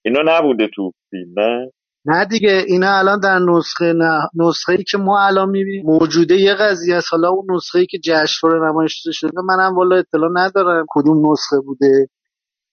[0.05, 1.71] اینا نبوده تو فیلم نه؟
[2.07, 6.55] نه دیگه اینا الان در نسخه نه نسخه ای که ما الان می‌بینیم موجوده یه
[6.55, 7.09] قضیه است.
[7.13, 11.57] حالا اون نسخه ای که جشنواره نمایش داده شده منم والا اطلاع ندارم کدوم نسخه
[11.67, 12.09] بوده.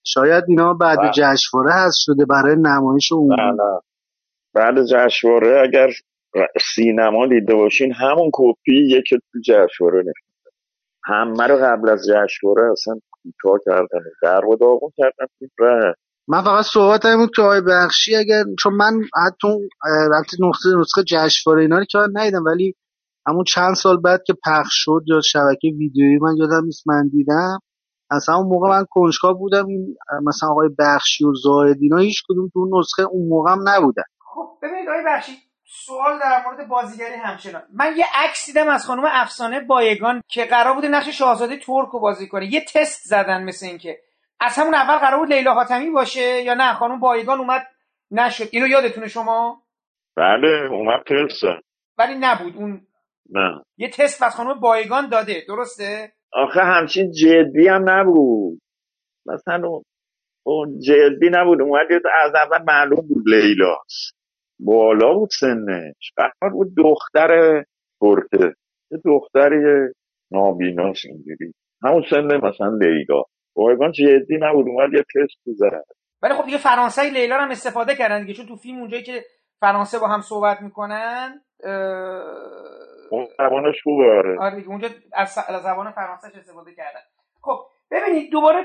[0.04, 1.10] شاید اینا بعد بله.
[1.14, 3.80] جشنواره هست شده برای نمایش عمومی نه
[4.54, 5.88] بعد جشنواره اگر
[6.74, 10.28] سینما دیده باشین همون کپی که تو جشنواره نشون
[11.04, 14.04] همه رو قبل از جشنواره اصلا کوتاه کردن.
[14.22, 15.26] در و داغون کردن
[16.28, 19.48] من فقط صحبت این بود که آقای بخشی اگر چون من حتی
[19.84, 22.74] البته نسخه نسخه جشنواره اینا رو که ندیدم ولی
[23.26, 27.58] همون چند سال بعد که پخش شد یا شبکه ویدیویی من یادم نیست من دیدم
[28.10, 32.48] اصلا اون موقع من کنجکاو بودم این مثلا آقای بخشی و زاهد اینا هیچ کدوم
[32.52, 34.02] تو نسخه اون موقع هم نبودن.
[34.34, 35.32] خب ببینید آقای بخشی
[35.86, 37.62] سوال در مورد بازیگری همچنان.
[37.74, 42.00] من یه عکس دیدم از خانم افسانه بایگان که قرار بود نقش شاهزاده ترک رو
[42.00, 42.52] بازی کنه.
[42.52, 43.98] یه تست زدن مثل اینکه
[44.40, 47.66] از همون اول قرار بود لیلا حاتمی باشه یا نه؟ خانم بایگان اومد
[48.10, 48.44] نشد.
[48.52, 49.62] اینو یادتونه شما؟
[50.16, 51.48] بله اومد ترسه
[51.98, 52.56] ولی نبود.
[52.56, 52.86] اون
[53.30, 53.62] نه.
[53.76, 55.44] یه تست از خانم بایگان داده.
[55.48, 58.60] درسته؟ آخه همچین جدی هم نبود.
[59.26, 59.84] مثلا اون-
[60.46, 61.62] اون جدی نبود.
[61.62, 61.86] اومد
[62.24, 64.16] از اول معلوم بود لیلاست.
[64.60, 66.12] بالا بود سنش.
[66.16, 67.64] قرار بود دختر
[68.00, 68.54] ترکه
[68.90, 69.56] یه دختری
[70.30, 71.52] نابیناست اینجوری.
[71.84, 73.22] همون سن مثلا لیلا.
[73.58, 75.84] بایگان جدی نبود اومد یه تست زد.
[76.22, 79.24] ولی خب دیگه فرانسوی لیلا هم استفاده کردن دیگه چون تو فیلم اونجایی که
[79.60, 81.40] فرانسه با هم صحبت می‌کنن
[83.10, 84.38] اون زبانش خوبه آره.
[84.40, 85.28] آره دیگه اونجا از
[85.62, 87.00] زبان فرانسهش استفاده کردن.
[87.42, 87.58] خب
[87.90, 88.64] ببینید دوباره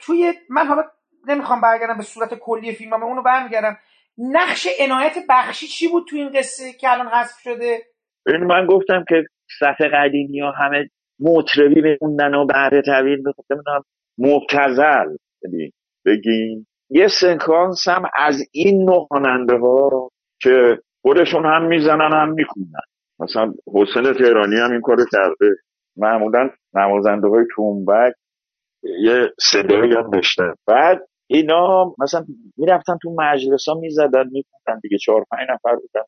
[0.00, 0.82] توی من حالا
[1.28, 3.78] نمی‌خوام برگردم به صورت کلی فیلم اما اونو برمیگردم.
[4.18, 7.78] نقش عنایت بخشی چی بود تو این قصه که الان حذف شده؟
[8.26, 9.24] ببین من گفتم که
[9.58, 13.80] صفحه قدیمی ها همه مطربی میخوندن و بهره طویل میخوندن
[14.18, 15.72] مبتزل یعنی
[16.06, 20.10] بگیم یه سکانس هم از این نوع خواننده ها
[20.42, 22.86] که خودشون هم می‌زنن هم می‌خونن.
[23.20, 25.56] مثلا حسین تهرانی هم این کارو کرده.
[25.96, 28.12] معمولا نوازنده های تونبک
[28.82, 32.24] یه صدایی هم داشتن بعد اینا مثلا
[32.56, 34.98] می‌رفتن تو مجلس ها می‌زدن میخوندن دیگه.
[34.98, 36.02] چهار پنج نفر بودن.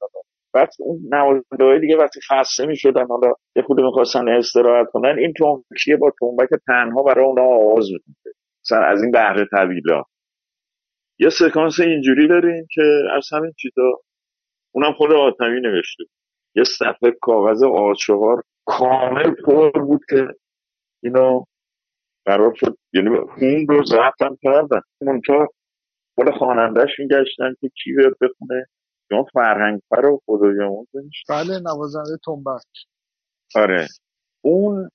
[0.53, 5.33] بعد اون نوازنده های دیگه وقتی خسته می‌شدن حالا یه خود می‌خواستن استراحت کنن این
[5.39, 8.35] تنبکیه با تنبک تنها برای اونا آواز می‌کنه
[8.65, 10.03] مثلا از این بهره طویلا.
[11.19, 12.83] یه سکانس اینجوری داریم که
[13.17, 14.01] از همین چیزا
[14.75, 16.05] اونم خود آتمی نوشته.
[16.57, 20.29] یه صفحه کاغذ آچهار کامل پر بود که
[21.03, 21.45] اینو
[22.27, 24.81] قرار شد یعنی اون رو ضبط هم کردن.
[25.01, 25.49] منتها
[26.15, 28.67] خود خوانندهش میگشتن که کی بخونه.
[29.13, 32.63] شما فرهنگ پر و خدایاموزش بله نوازنده تنبک.
[33.55, 33.87] آره.
[34.45, 34.91] اون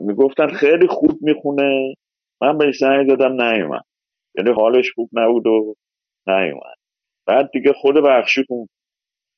[0.00, 1.94] می‌گفتن خیلی خوب می‌خونه.
[2.42, 3.84] من بهش زنگ دادم نیومد.
[4.34, 5.74] یعنی حالش خوب نبود و
[6.26, 6.76] نیومد.
[7.26, 8.66] بعد دیگه خود بخشی کن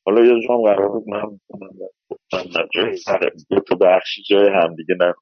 [0.06, 1.70] حالا یه جام قرار بود من بخونم.
[2.10, 5.14] گفتم نه، جای سر دو تا بخشی جای همدیگه نه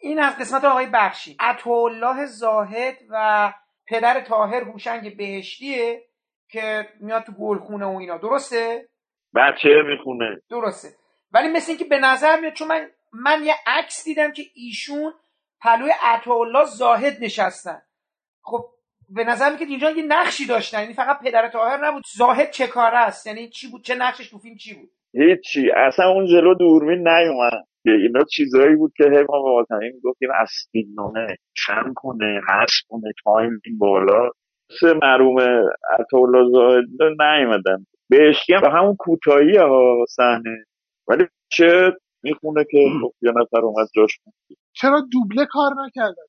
[0.00, 1.36] این از قسمت آقای بخشی.
[1.40, 3.52] عطاالله زاهد و
[3.88, 6.02] پدر تاهر هوشنگ بهشتیه.
[6.50, 8.18] که میاد تو گلخونه و اینا.
[8.18, 8.88] درسته؟
[9.34, 10.40] بچه می‌خونه.
[10.50, 10.88] درسته.
[11.32, 15.12] ولی مثل اینکه به نظر میاد چون من من یه عکس دیدم که ایشون
[15.62, 17.82] پلوی عطاالله زاهد نشستن.
[18.42, 18.64] خب
[19.08, 20.80] به نظر میاد که اینجا یه نقشی داشتن.
[20.80, 22.02] یعنی فقط پدر تاهر نبود.
[22.16, 25.70] زاهد چه کاره است؟ یعنی چی بود؟ چه نقشش تو فیلم چی بود؟ هیچی.
[25.76, 27.64] اصلا اون جلو دوربین نیومد.
[27.84, 31.26] که اینا چیزایی بود که هی ما به می‌گفتیم از فیلمنامه
[31.66, 34.30] کم کنه حذف کنه تایم این بالا.
[35.02, 35.38] مرحوم
[35.98, 36.84] عطاالله زاهد
[37.20, 37.86] نیومدن.
[38.08, 40.64] بهشتی هم به همون کوتاهی ها صحنه.
[41.08, 44.18] ولی چه می‌خونه که خب یه نفر اومد جاش.
[44.72, 46.24] چرا دوبله کار نکردن؟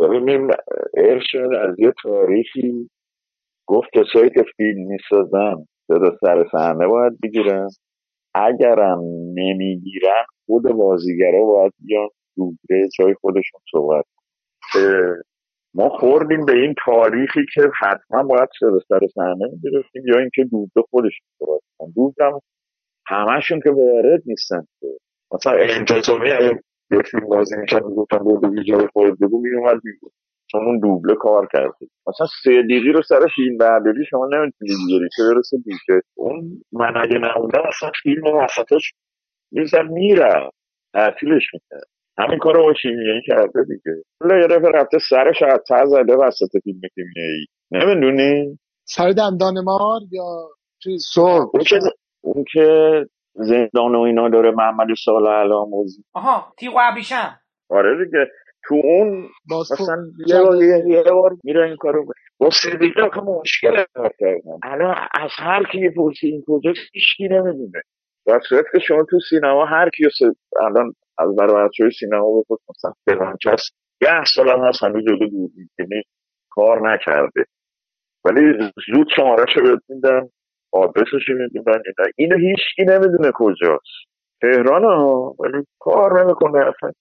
[0.00, 0.48] ببینیم
[0.96, 2.90] ارشاد از یه تاریخی
[3.66, 5.54] گفت کسایی که فیلم می‌سازن
[5.86, 7.68] صدا سر صحنه باید بگیرن.
[8.34, 9.00] اگرم
[9.34, 14.04] نمی‌گیرن خود بازیگرا باید بیان دوبله جای خودشون صحبت
[15.74, 20.84] ما خوردیم به این تاریخی که حتما باید صدا سر صحنه می‌گرفتیم یا اینکه دوبله
[20.90, 22.40] خودشون صحبت کنن دوبله هم
[23.06, 24.86] همشون که وارد نیستن که.
[25.32, 26.60] مثلا انتظامی اگه
[26.90, 30.14] یه فیلم بازی می‌کرد می‌گفتن برو بگی جای خودت بگو میومد می‌گفت
[30.50, 31.86] چون اون دوبله کار کرده.
[32.06, 36.96] مثلا سه دقیقی رو سر فیلم برداری شما نمی‌تونی بیاری چه برسه دیگه اون من
[36.96, 38.92] اگه نبودم اصلا فیلم وسطش
[39.52, 40.50] می‌زد میره
[40.94, 41.88] تعطیلش می‌کرد.
[42.18, 44.02] همین کارو با کیمیایی کرده دیگه.
[44.20, 50.00] حالا یه دفعه رفته سرش از ته زده وسط فیلم کیمیایی نمی‌دونی؟ سر دندان مار
[50.12, 50.48] یا
[50.82, 51.78] چیز؟ صبح اون که
[52.20, 52.66] اون که
[53.34, 57.40] زندان و اینا داره محمد سال علاموزی آها تیغ و ابریشم.
[57.70, 58.26] آره دیگه.
[58.68, 59.96] تو اون مثلا
[60.26, 62.06] یه بار یه, بار میره این کارو
[62.38, 67.82] با سیدیقی آخه مشکل کار کردن الان از هر کی پرسی این کجاست هیچکی نمی‌دونه.
[68.26, 70.04] در صورت که شما تو سینما هر کی
[70.60, 75.50] الان از برای بچه سینما بپرس مثلا فرانچس ده سال هم هست هنوز جلو دور
[75.78, 76.02] یعنی
[76.50, 77.44] کار نکرده.
[78.24, 78.52] ولی
[78.94, 80.28] زود شماره شو بهت میدن
[80.72, 81.82] آدرسش می‌دونن
[82.16, 84.08] اینو هیچکی نمی‌دونه کجاست.
[84.42, 86.92] تهران ها ولی کار نمی‌کنه اصلا.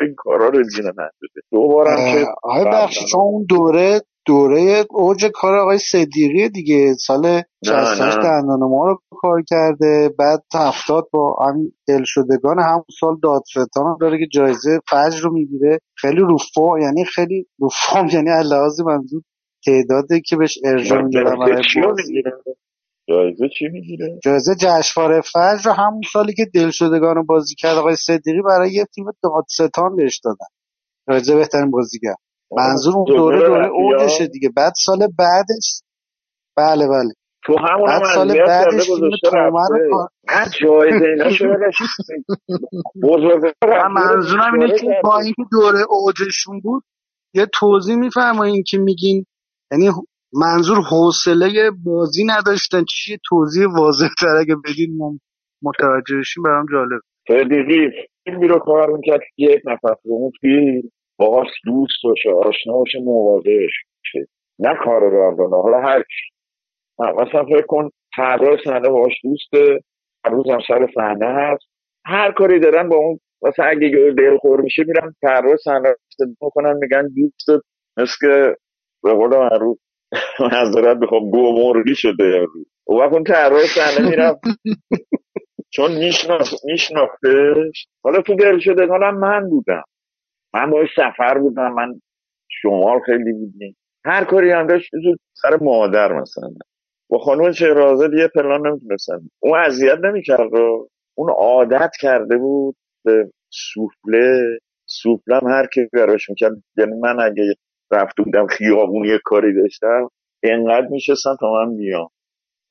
[0.00, 5.56] این کارا رو دیگه نداده دوبارم که آقای بخشی چون اون دوره دوره اوج کار
[5.56, 8.22] آقای صدیقی دیگه سال 68 نه.
[8.22, 10.14] دندان ما رو کار کرده.
[10.18, 15.78] بعد هفتاد با همین دلشدگان همون سال دادفتان هم داره که جایزه فجر رو می‌گیره.
[15.96, 19.22] خیلی روفا یعنی خیلی روفام یعنی لحاظ منظور
[19.66, 21.62] تعدادی که بهش ارجاع می‌دادن
[23.08, 27.96] جایزه چی می‌گیره؟ جایزه جشنواره فجر رو همون سالی که دلشدگان رو بازی کرد آقای
[27.96, 30.46] صدیقی برای یه فیلم دادستان بهش دادن.
[31.08, 32.14] جایزه بهترین بازیگر.
[32.56, 34.50] منظور اون دوره دوره اوجشه دیگه.
[34.56, 35.82] بعد سال بعدش
[36.56, 37.12] بله بله.
[37.44, 40.08] تو همون هم بعد سال بعدش فیلم تومن رو
[40.60, 41.70] جایزه اینا شده
[43.94, 46.82] منظورم اینه که با اینکه دوره اوجشون بود
[47.34, 49.26] یه توضیح میفرمایین که میگین.
[49.72, 49.90] یعنی
[50.32, 52.84] منظور حوصله بازی نداشتن.
[52.84, 55.18] چیه توضیح واضح تر اگه بدین من
[55.62, 57.00] متوجه بشیم برام جالب.
[57.28, 57.90] صدیقی
[58.24, 60.82] فیلمی رو کار می‌کرد یک نفر تو اون فیلم
[61.18, 64.26] باهاش دوست باشه آشنا باشه مواظبش باشه
[64.58, 66.02] نه کار گردانه حالا هر
[66.98, 69.80] مثلا فکر کن طراح صحنه باهاش دوسته
[70.24, 71.64] هر روز هم سر صحنه هست.
[72.06, 76.76] هر کاری دارن با اون مثلا اگه یه دلخور میشه میرن طراح صحنه رو می‌کنن
[76.82, 77.64] میگن دوست
[77.96, 78.56] مثل که
[79.02, 79.34] به قول
[80.40, 84.40] معذرت می‌خوام گو مرغی شده یارو اون وقت اون طراح صحنه می‌رفت.
[85.74, 87.88] چون میشناخت میشناختش.
[88.04, 89.84] حالا تو دل شدگانم من بودم.
[90.54, 91.74] من باید سفر بودم.
[91.74, 92.00] من
[92.48, 93.76] شمال خیلی بودیم.
[94.04, 96.50] هر کاری هم داشت زود سر مادر مثلا.
[97.10, 100.50] با خانوم شهرازه یه پلان نمی‌تونستم اون اذیت نمی‌کرد.
[101.14, 104.58] اون عادت کرده بود به سوفله.
[105.32, 106.52] هم هر کی براش می‌کرد.
[106.76, 107.54] یعنی من اگه
[107.90, 110.08] رفته بودم خیابون یه کاری داشتم.
[110.42, 112.08] انقدر میشستم تا من میام.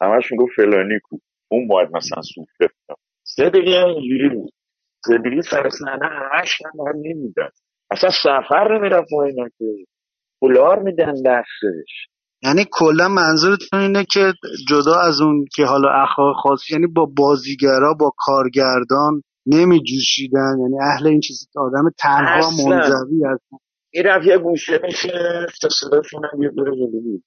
[0.01, 1.17] همش می‌گفت فلانی کو.
[1.51, 4.53] اون باید مثلا سوفله کنم سه دیگه هم اینجوری بود.
[5.05, 7.49] سه دیگه سر صحنه همش هم نمیدن
[7.91, 9.65] اصلا سفر نمی‌رفت با اینا که.
[10.39, 12.07] پولار میدن دستش.
[12.43, 14.33] یعنی کلا منظورتون اینه که
[14.69, 20.79] جدا از اون که حالا اخلاق خاص یعنی با بازیگرا با کارگردان نمی جوشیدن یعنی
[20.81, 22.49] اهل این چیزی که آدم تنها.
[22.69, 23.57] منزوی هستن.
[23.91, 25.09] این رفت یه گوشه میشه
[25.61, 27.23] تا صداشون هم یه جلو بود.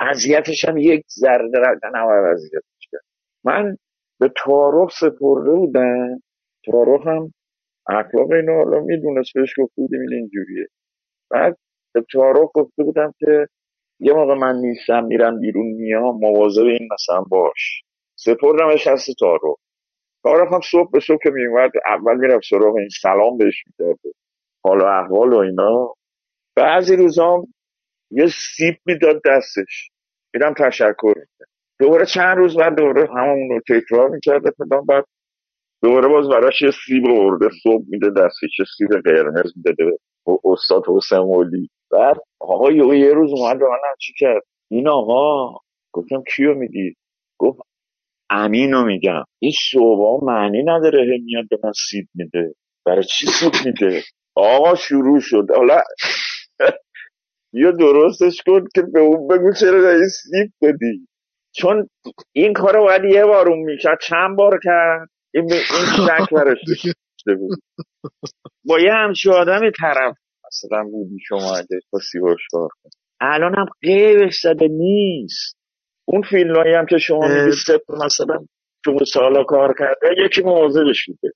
[0.00, 1.50] اذیتش هم یک ذره
[1.94, 3.04] نباید اذیتش کرد.
[3.44, 3.76] من
[4.20, 6.22] به تارخ سپرده بودم.
[6.64, 7.34] تارخ هم
[7.88, 10.66] اخلاق اینو حالا می‌دونست بهش گفته بودیم این اینجوریه.
[11.30, 11.56] بعد
[11.94, 13.46] به تارخ گفته بودم که
[14.00, 17.82] یه موقع من نیستم میرم بیرون میام مواظب این مثلا باش.
[18.16, 19.58] سپردمش هست تارخ
[20.22, 24.12] تارخ هم صبح به صبح که میومد اول می‌رفت سراغ این سلام بهش می‌داده
[24.64, 25.94] حال و احوال و اینا.
[26.56, 27.44] بعضی روزا
[28.10, 29.90] یه سیب می‌داد دستش.
[30.34, 31.48] میرم تشکر می‌کرد
[31.80, 35.04] دوباره چند روز بعد دوباره همون رو تکرار می‌کرده فلان بعد
[35.82, 37.48] دوباره باز براش یه سیب آورده.
[37.62, 39.98] صبح میده دستش یه سیب قرمز میده به
[40.44, 45.58] استاد حسین مولی بعد آقا یه روز اومد به من چی کرد؟ این آقا
[45.92, 46.94] گفتم کیو میگی
[47.38, 47.60] گفت
[48.30, 49.24] امینو میگم.
[49.38, 52.54] این صبح معنی نداره میاد به من سیب میده.
[52.86, 54.02] برای چی سیب میده؟
[54.34, 55.46] آقا شروع شد.
[55.56, 55.80] حالا
[57.52, 61.08] یا درستش کن که به اون بگو چرا سیب دادی
[61.54, 61.88] چون
[62.32, 63.98] این کارو باید یه بار اون می‌کرد.
[64.08, 65.08] چند بار کرد.
[65.34, 67.58] این به این شک برش داشته بود.
[68.64, 70.16] با یه همچی آدمی طرف.
[70.46, 75.56] مثلا بودی شما اگه با سیاوش کار کنی الان هم قیبش زده نیست.
[76.08, 78.46] اون فیلم هم که شما سپ مثلا
[78.84, 81.34] تو سالا کار کرده یکی مواظبش بوده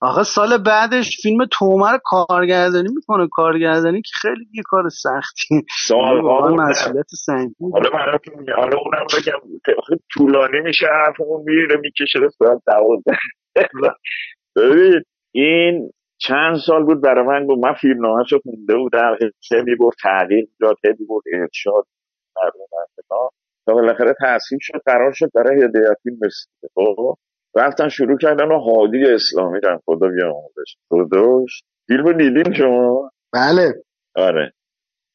[0.00, 3.28] آخه سال بعدش فیلم تومه رو کارگردانی می‌کنه.
[3.32, 5.62] کارگردانی که خیلی یه کار سختی.
[5.88, 6.60] سال واقعا بود.
[6.60, 7.72] مسئولیت سنگین.
[7.72, 13.16] حالا براتون حالا اونم بگم آخه طولانی میشه حرفمون میره می‌کشه ساعت دوازده.
[14.56, 15.02] ببین
[15.34, 15.90] این
[16.20, 17.58] چند سال بود برای من بود.
[17.58, 19.16] من فیلم نامش خونده بودم.
[19.40, 21.86] چه می‌برد تغییر می‌داد چه می‌برد ارشاد
[22.36, 23.30] مردم
[23.66, 26.68] تا بالاخره تصمیم شد قرار شد برای هدایت فیلم رسیده.
[26.74, 27.14] خب؟
[27.58, 33.74] رفتن شروع کردن و هادی اسلامی رن خدا بیاموزش خداش فیلم دیدین شما؟ بله.
[34.16, 34.52] آره.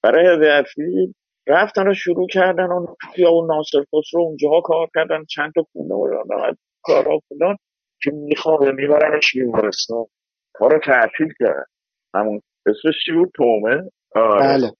[0.03, 1.13] برای هدایت فیلم
[1.47, 6.53] رفتن و شروع کردن اون خیابون ناصر خسرو اونجاها کار کردن چند تا خونه و
[6.83, 7.57] کارا فلان
[8.01, 10.05] که می‌خوام میبرنش بیمارستان.
[10.53, 11.67] کارو تعطیل کرد
[12.15, 14.39] همون اسمش چی بود؟ تومه؟ آره.
[14.39, 14.71] بله.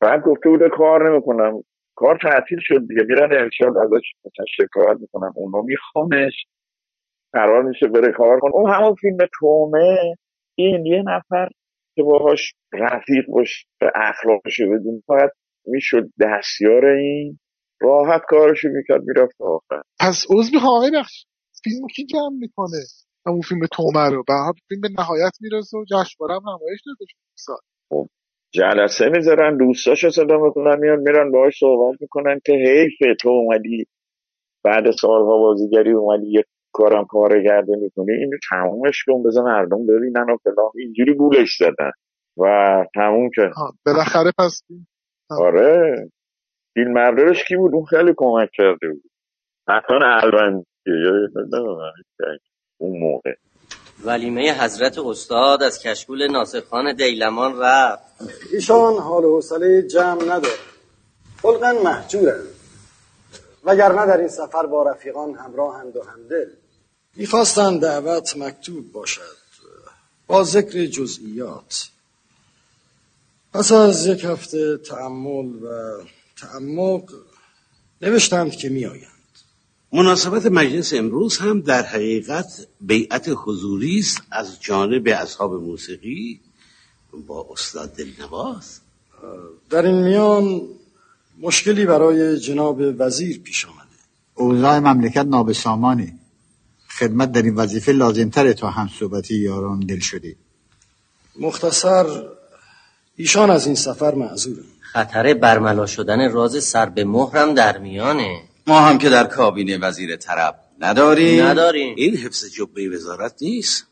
[0.00, 1.62] بعد گفته بوده کار نمی‌کنم.
[1.96, 3.02] کار تعطیل شد دیگه.
[3.08, 5.32] میرن ارشاد ازش شکایت می‌کنن.
[5.36, 6.32] اونو میخوامش
[7.32, 8.54] قرار میشه بره کار کنه.
[8.54, 10.14] اون همون فیلم تومه
[10.58, 11.48] این یه نفر
[11.96, 15.30] که باهاش رفیق باشه اخلاقشو بدون فقط
[15.66, 17.38] می‌شد دستیار این
[17.80, 19.82] راحت کارشو می‌کرد می‌رفت آخر.
[20.00, 21.24] پس عوض می‌خوام آقای بخش.
[21.64, 22.78] فیلم کی جمع می‌کنه؟
[23.26, 24.24] همون فیلم تومه رو.
[24.26, 24.34] به
[24.68, 27.04] فیلم به نهایت می‌رسه و جشنواره هم نمایش داده
[27.34, 27.56] سال.
[27.90, 28.06] خب
[28.54, 33.86] جلسه می‌ذارن دوستاشو صدا می‌کنن میان میرن باهاش صحبت می‌کنن که حیف تو اومدی.
[34.64, 40.36] بعد سالها بازیگری اومدی یه کارم کارگرده می‌کنی اینو تمومش کن بزن مردم ببینن و
[40.44, 40.70] فلان.
[40.74, 41.90] اینجوری گولش زدن
[42.36, 42.44] و
[42.94, 44.62] تموم کرد آها، بالاخره پس
[45.30, 45.94] آره.
[46.74, 49.10] فیلم مردارش کی بود؟ اون خیلی کمک کرده بود.
[49.68, 50.64] حسن البندی.
[52.78, 53.34] اون موقع.
[54.04, 58.02] ولیمه حضرت استاد از کشکول ناصرخان دیلمان رفت.
[58.52, 60.54] ایشان حال و حوصله جمع نداره.
[61.42, 62.57] خلقا محجورن
[63.64, 66.46] وگرنه در این سفر با رفیقان همراهند و همدل.
[67.16, 69.38] می‌خواستند دعوت مکتوب باشد.
[70.26, 71.88] با ذکر جزئیات.
[73.52, 75.98] پس از یک هفته تعمل و
[76.36, 77.02] تعمق
[78.02, 79.12] نوشتند که میآیند.
[79.92, 86.40] مناسبت مجلس امروز هم در حقیقت بیعت حضوری است از جانب اصحاب موسیقی
[87.26, 88.80] با استاد دلنواز.
[89.70, 90.68] در این میان
[91.40, 93.98] مشکلی برای جناب وزیر پیش آمده.
[94.34, 96.14] اوضاع مملکت نابسامانه
[96.98, 100.36] خدمت در این وظیفه لازمتره تا هم صحبتی یاران دل شدی.
[101.40, 102.06] مختصر
[103.16, 108.40] ایشان از این سفر معذورن خطر برملا شدن راز سر به مهرم در میانه.
[108.66, 111.44] ما هم که در کابینه وزیر طرب نداریم.
[111.44, 111.94] نداریم.
[111.96, 113.86] این حفظ جبه وزارت نیست.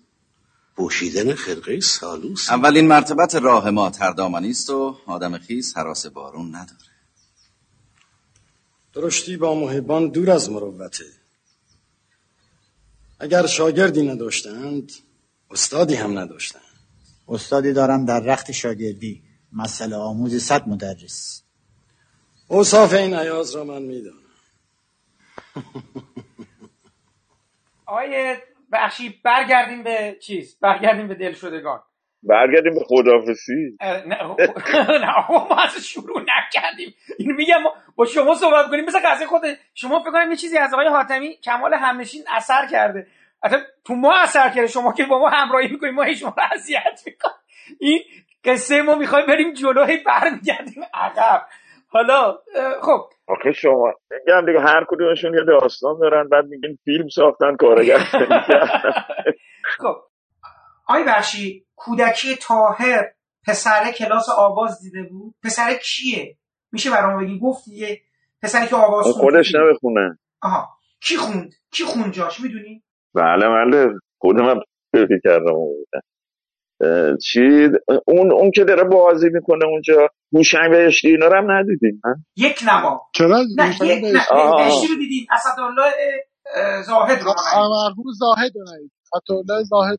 [0.76, 2.50] پوشیدن خرقه سالوس.
[2.50, 6.85] اولین مرتبت راه ما تردامانی است و آدم خیز حراس بارون نداره.
[8.96, 11.04] درشتی با محبان دور از مروته.
[13.20, 14.92] اگر شاگردی نداشتند
[15.50, 16.62] استادی هم نداشتند.
[17.28, 19.22] استادی دارم در رخت شاگردی
[19.52, 21.42] مسئله آموز صد مدرس.
[22.48, 24.16] اوصاف این عیاز را من می‌دانم.
[27.86, 28.36] آقای
[28.72, 31.82] بخشی برگردیم به چیز؟ برگردیم به دلشدگان.
[32.22, 34.06] برگردیم به خدافسی نه
[35.04, 36.94] نه ما اصلا شروع نکردیم.
[37.18, 38.84] اینو میگم ما با شما صحبت کنیم.
[38.84, 39.42] مثل قضیه خود
[39.74, 43.06] شما فکر کنم یه چیزی از آقای حاتمی کمال همنشین اثر کرده.
[43.42, 44.66] اصلا تو ما اثر کرده.
[44.66, 47.34] شما که با ما همراهی می‌کنیم ما شما رو اذیت می‌کنیم.
[47.80, 48.00] این
[48.44, 51.46] قصه ما می‌خوایم بریم جلو برمیگردیم عقب.
[51.88, 52.38] حالا
[52.82, 53.10] خب.
[53.28, 57.98] آخه شما میگم دیگه هر کدومشون یه داستان دارن بعد میگین فیلم ساختن کارگر
[59.78, 59.96] خب.
[60.86, 63.12] آی بخشی کودکی تاهر
[63.46, 66.36] پسر کلاس آواز دیده بود؟ پسر کیه؟
[66.72, 68.00] میشه برام بگی؟ گفت یه
[68.42, 70.18] پسری که آواز خودش نمی‌خونه.
[70.42, 70.68] آها.
[71.00, 72.82] کی خوند؟ کی خوند جاش؟ می‌دونی؟
[73.14, 73.86] بله بله.
[74.18, 74.60] خودم
[74.92, 75.52] فکر کردم
[77.22, 77.40] چی؟
[78.06, 82.02] اون اون که داره بازی می‌کنه اونجا هوشنگ بهشتی اینا رو هم ندیدیم
[82.36, 84.12] یک نوا چرا؟ نه یک نه
[84.56, 85.92] بهشتی؟ رو دیدیم اسدالله
[86.54, 88.52] اه، زاهد رو مرحوم زاهد
[89.28, 89.98] رو زاهد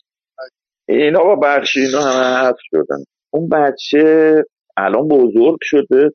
[0.90, 4.44] اینا با بخشی اینا همه حذف شدن اون بچه
[4.78, 6.10] الان بزرگ شده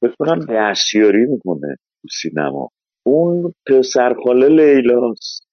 [0.00, 2.68] فکر کنم دستیاری می‌کنه تو سینما.
[3.06, 5.46] اون پسر خاله لیلاست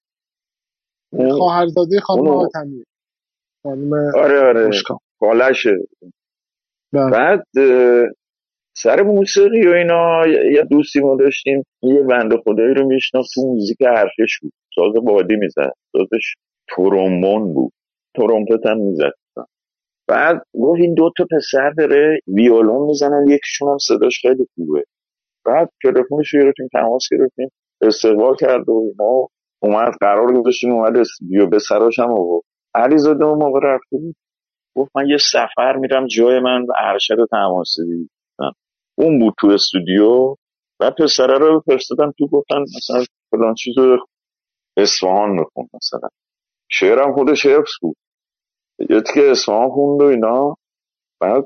[1.38, 2.84] خواهرزاده خانم اونو- حاتمی.
[3.62, 4.70] خانم آره آره.
[5.20, 5.70] خالشه.
[6.92, 7.10] بله.
[7.10, 7.42] بعد
[8.76, 11.64] سر موسیقی و اینا یه دوستی ما داشتیم.
[11.82, 14.52] یه بند خدایی رو میشناخت تو موزیک حرفش بود.
[14.74, 15.72] ساز بادی می‌زد.
[15.92, 16.34] سازش
[16.68, 17.72] ترومبون بود.
[18.14, 19.12] ترومپت هم می‌زد.
[20.08, 24.84] بعد گفت این دو تا پسر داره ویولون می‌زنن یکیشون هم صداش خیلی خوبه.
[25.44, 27.48] بعد تلفنش رو گرفتیم تماس گرفتیم
[27.80, 29.28] استقبال کرد و اینا.
[29.62, 32.44] اومد قرار گذاشتیم اومد استودیو به سراش هم آورد.
[32.74, 34.16] علیزاده اون موقع رفته بود.
[34.76, 38.10] گفت من یه سفر میرم جای من ارشد تماسبی
[38.98, 40.34] اون بود تو استودیو.
[40.78, 44.06] بعد پسره رو فرستادم تو گفتن مثلا فلان چیز رو
[44.76, 46.08] اصفهان میخون مثلا.
[46.70, 47.96] شعرم خودش حفظ بود.
[48.78, 50.56] یه که اصفهان خوند و اینا.
[51.20, 51.44] بعد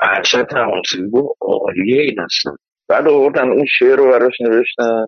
[0.00, 2.56] ارشد تماسبی بود عالیه این اصلا.
[2.88, 5.06] بعد آوردن اون شعر رو براش نوشتن.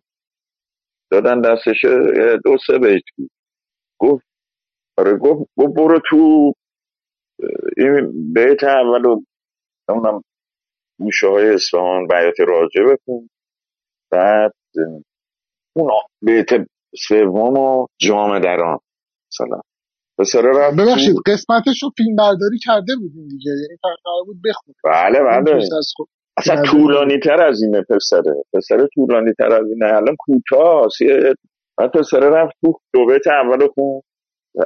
[1.11, 3.31] دادن دستش یه دو سه بیت بود.
[4.01, 4.27] گفت
[4.99, 6.53] آره گفت گفت برو تو
[7.77, 9.25] این بیت اول رو
[9.89, 10.23] نمی‌دونم
[11.01, 13.29] گوشه های اصفهان بیات راجع بکن
[14.13, 14.53] بعد
[15.77, 15.91] اون
[16.23, 16.49] بیت
[17.09, 18.79] سوم و جام دران.
[19.33, 19.61] مثلا
[20.21, 25.63] رفت ببخشید قسمتش رو فیلم برداری کرده بودیم دیگه یعنی قرار بود بخونه بله بله.
[26.37, 28.35] اصلا طولانی تر از اینه پسره.
[28.55, 29.87] پسر طولانی تر از اینه.
[29.87, 30.89] الان کوتاه
[31.79, 34.03] بعد پسره رفت تو دو بیت اول خون.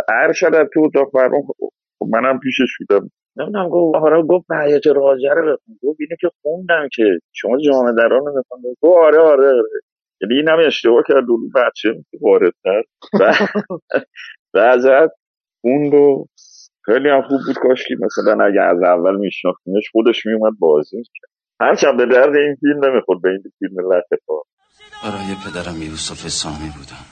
[0.08, 1.42] ارشد تو اتاق فرمان
[1.98, 3.10] خب منم پیشش بودم.
[3.36, 5.78] نمی‌دونم گفت آره گفت حیات راجع رو بخون.
[5.82, 7.02] گفت اینه که خوندم که
[7.32, 8.62] شما جامعه دران رو بخون.
[8.82, 9.80] گفت آره آره آره.
[10.20, 11.24] یعنی این هم اشتباه کرد.
[11.28, 12.82] اون بچه واردتر.
[14.54, 15.10] بعد
[15.64, 16.28] اون رو
[16.84, 17.94] خیلی هم خوب بود کاشکی.
[17.94, 22.84] مثلا اگه از اول میشناختیمش خودش میومد بازی کرد هر شب به درد این فیلم
[22.84, 24.40] نمی‌خورد به این فیلم لطفا
[25.02, 27.04] برای پدرم یوسف سامی بودم.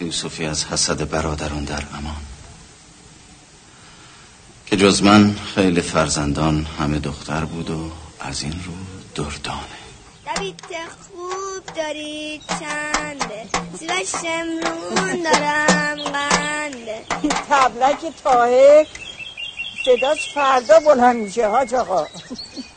[0.00, 2.22] یوسفی از حسد برادران در امان.
[4.66, 7.90] که جز من خیلی فرزندان همه دختر بود و
[8.20, 8.72] از این رو
[9.14, 9.78] دردانه.
[10.36, 11.45] دویت خوب.
[11.76, 13.46] داری چنده؟
[13.78, 18.86] زیرش شمرون دارم قنده این تبلک تاهک
[19.84, 22.06] صداش فردا بلند میشه حاج آقا.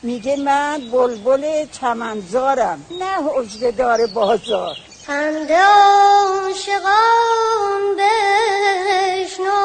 [0.03, 4.75] میگه من بلبل چمنزارم نه حجره داره بازار.
[5.07, 6.99] پنده عاشقان
[7.97, 9.59] بشنو.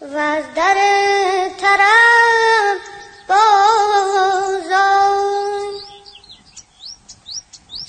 [0.00, 0.74] و از در
[1.60, 2.78] طرف
[3.28, 4.54] بازار.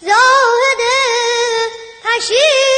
[0.01, 0.81] زاهد
[2.05, 2.72] پشیمان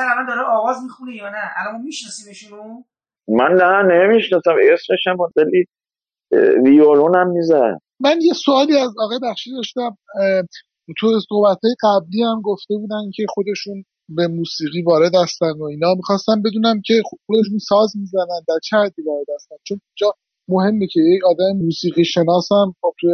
[0.00, 2.82] پسر الان داره آواز می‌خونه یا نه؟ الان ما میشناسیمشونو؟
[3.28, 4.54] من نه نمی‌شناسم.
[4.72, 5.64] اسمش هم ولی
[6.64, 7.78] ویولون هم میزن.
[8.00, 9.96] من یه سوالی از آقای بخشی داشتم.
[10.98, 15.94] تو صحبت قبلی هم گفته بودن که خودشون به موسیقی وارد هستن و اینا.
[15.96, 20.12] می‌خواستم بدونم که خودشون ساز می‌زنن در چه حدی وارد هستن؟ چون جا
[20.48, 23.08] مهمه که یک آدم موسیقی شناس هم خب تو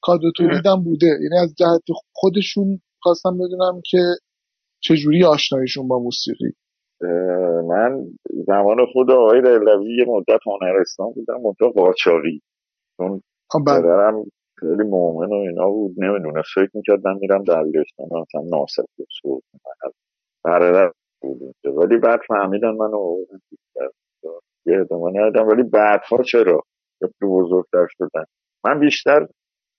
[0.00, 1.06] کادر بوده.
[1.06, 3.98] یعنی از جهت خودشون خواستم بدونم که
[4.84, 6.52] چجوری آشناییشون با موسیقی
[7.68, 8.06] من
[8.46, 12.42] زمان خود آقای دلوی یه مدت هنرستان بودم منطقه قاچاقی
[12.96, 13.80] چون خب بله.
[13.80, 14.24] پدرم
[14.60, 18.82] خیلی مؤمن و اینا بود نمی‌دونه فکر می‌کرد من میرم دبیرستان مثلا ناصر
[19.22, 19.44] بود
[20.44, 21.80] برادر بود اونجا.
[21.80, 22.76] ولی بعد فهمیدن
[23.50, 23.90] بیشتر.
[24.66, 26.62] یه ادامه ندادم ولی بعدها چرا
[27.00, 28.24] که بزرگتر شدن
[28.64, 29.26] من بیشتر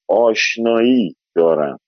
[0.10, 1.80] آشنایی دارم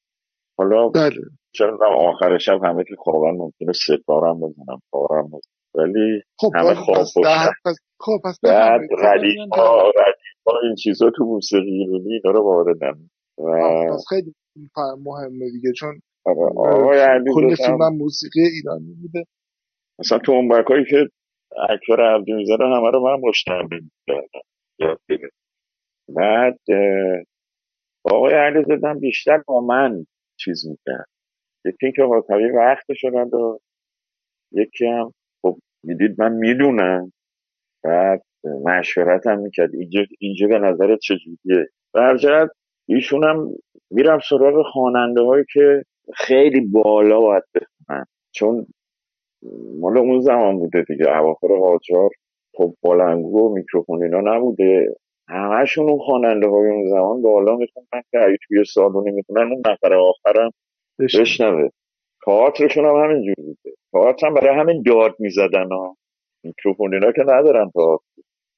[0.57, 1.21] حالا بله
[1.51, 5.41] چرا آخر شب همه که خوابن ممکنه ستارم بزنم پارم بزنم.
[5.75, 7.13] ولی خب همه خواب پس
[7.65, 9.39] پس- خب پس بعد بفرمایید.
[9.39, 14.05] ردیف ها ردیف ها این چیزا تو موسیقی ایرانی اینا رو واردن و آه، پس
[14.09, 14.33] خیلی
[15.03, 19.25] مهمه دیگه چون آره، کل فیلم موسیقی ایرانی بوده.
[19.99, 21.09] مثلا تو اون هایی که
[21.69, 23.69] اکبر عبدی می‌زنه همه رو من مشترک
[24.07, 25.29] کردم.
[26.15, 26.59] بعد
[28.05, 30.05] آقای علی زدن بیشتر با من
[30.39, 31.07] چیز می‌کرد.
[31.67, 33.57] یکی اینکه حاکمی وقت شدن و
[34.51, 37.11] یکی هم خب می‌دید من می‌دونم.
[37.83, 38.21] بعد
[38.65, 39.75] مشورت هم می‌کرد.
[39.75, 42.49] اینجا, اینجا به نظر چجوریه؟ برجت
[42.87, 43.49] ایشون هم
[43.91, 48.05] میرم سراغ خواننده هایی که خیلی بالا باید بخونن.
[48.31, 48.67] چون
[49.79, 51.17] مال اون زمان بوده دیگه.
[51.17, 52.09] اواخر قاجار
[52.55, 54.95] خب بلنگو و میکروفون اینا نبوده.
[55.29, 59.93] همهشون اون خواننده های اون زمان بالا میخوندن که اگه توی سالونی می‌خونن اون نفر
[59.93, 60.51] آخرم
[60.99, 61.69] بشنوه.
[62.25, 63.75] تئاترشون هم همینجور بوده.
[63.93, 65.97] تئاتر هم برای همین داد می‌زدن ها.
[66.43, 68.03] میکروفون اینا که ندارن تئاتر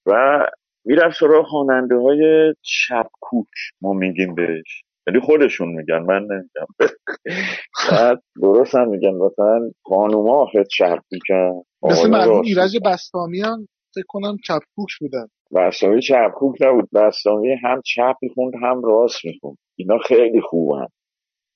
[0.05, 0.45] و
[0.85, 3.47] می‌رفت سراغ خواننده های شبکوک
[3.81, 4.83] ما میگیم بهش.
[5.07, 5.99] یعنی خودشون میگن.
[5.99, 6.67] من نمیگم.
[7.91, 9.13] بعد درست هم میگن.
[9.13, 15.27] مثلا خانوما آخه چپکوکن مثل مرحوم ایرج بستامی هم فکر کنم چپکوک بودن.
[15.55, 16.89] بستامی چپکوک نبود.
[16.93, 19.57] بستامی هم چپ می‌خوند هم راست می‌خوند.
[19.75, 20.87] اینا خیلی خوبن.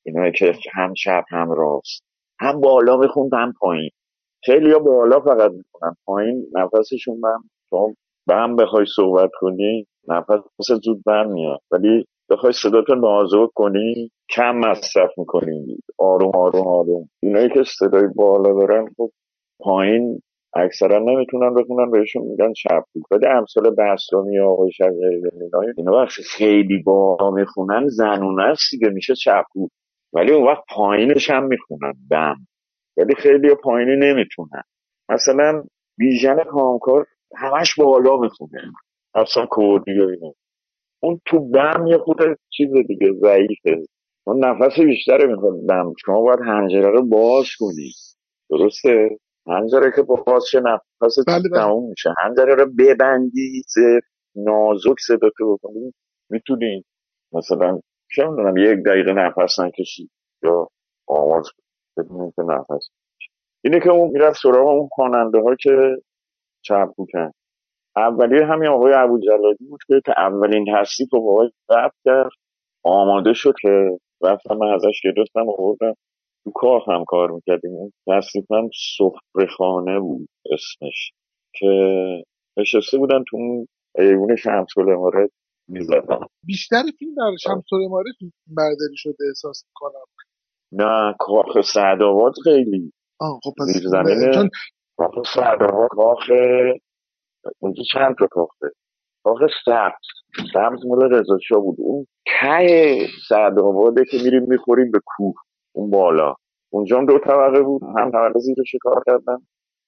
[0.06, 2.04] اینا که هم چپ هم راست.
[2.40, 3.90] هم بالا می‌خوند هم پایین.
[4.46, 5.96] خیلی ها بالا فقط می‌خونن.
[6.06, 7.38] پایین نفسشون من
[7.70, 7.94] شما
[8.28, 11.60] به هم بخوای صحبت کنی نفس زود بر میاد.
[11.72, 15.78] ولی بخوای صداتو نازک کنی کم مصرف می‌کنی.
[16.00, 17.10] آروم آروم آروم.
[17.24, 19.12] اینایی که صدای بالا دارن خب
[19.60, 20.22] پایین
[20.56, 25.22] اکثرا نمی‌تونن بخونن بهشون میگن چپگو ولی امثال بسلامی آقای شجری
[25.78, 29.70] اینا وقتی خیلی بالا می‌خونن زنونه است دیگه میشه چپگو
[30.14, 32.48] ولی اون وقت پایینش هم می‌خونن بم
[32.98, 34.64] ولی خیلی پایینی نمی‌تونن.
[35.10, 35.64] مثلا
[35.98, 37.06] بیژن کامکار
[37.36, 38.62] همش بالا می‌خونه.
[39.16, 40.34] اصلا کردی و اینو
[41.04, 42.18] اون تو دم یه خود
[42.50, 43.84] چیز دیگه ضعیفه.
[44.28, 45.94] اون نفس بیشتره می‌خواد دم.
[46.06, 47.92] شما باید هنجره رو باز کنی.
[48.50, 49.10] درسته؟
[49.48, 51.60] هنجره که باز شه نفس بله بله.
[51.60, 52.14] تموم میشه.
[52.18, 53.64] هنجره رو ببندی
[54.36, 55.94] نازک صداتو بکنی
[56.30, 56.86] می‌تونی
[57.34, 57.80] مثلا
[58.16, 60.10] چه می‌دونم یک دقیقه نفس نکشی
[60.44, 60.68] یا
[61.08, 61.50] آواز
[61.98, 62.90] بدون اینکه نفس
[63.64, 65.96] اینه که اون می‌رفت سراغ اون خواننده ها که
[66.66, 67.32] چپ بودن.
[67.96, 72.30] اولی همین آقای ابو جلادی بود که که اولین تصنیف رو باهاش ضبط کرد
[72.84, 75.94] آماده شد که رفتم من ازش گرفتم آوردم.
[76.44, 77.72] تو کار هم کار می‌کردیم.
[77.72, 77.92] اون
[78.98, 81.12] سفره خانه بود اسمش
[81.54, 81.68] که
[82.58, 85.30] نشسته بودن تو اون ایوون شمس الامارت
[85.74, 88.26] می‌زدن بیشتر فیلم در شمس العماره تو
[88.58, 90.06] برداری شده احساس می‌کنم.
[90.72, 93.82] نه کاخ سعدآباد خیلی آه خب پس
[94.34, 94.50] چون
[94.98, 96.30] کاخ سعدآباد کاخ
[97.60, 98.68] اونجا چند تا کاخه
[99.24, 100.08] کاخ سبز.
[100.54, 101.76] سبز مال رضا شاه بود.
[101.80, 102.06] اون
[102.42, 105.34] ته سعدآباده که میریم می‌خوریم به کوه.
[105.76, 106.36] اون بالا.
[106.74, 107.82] اونجا هم دو طبقه بود.
[107.98, 109.38] هم طبقه زیرش کار کردن.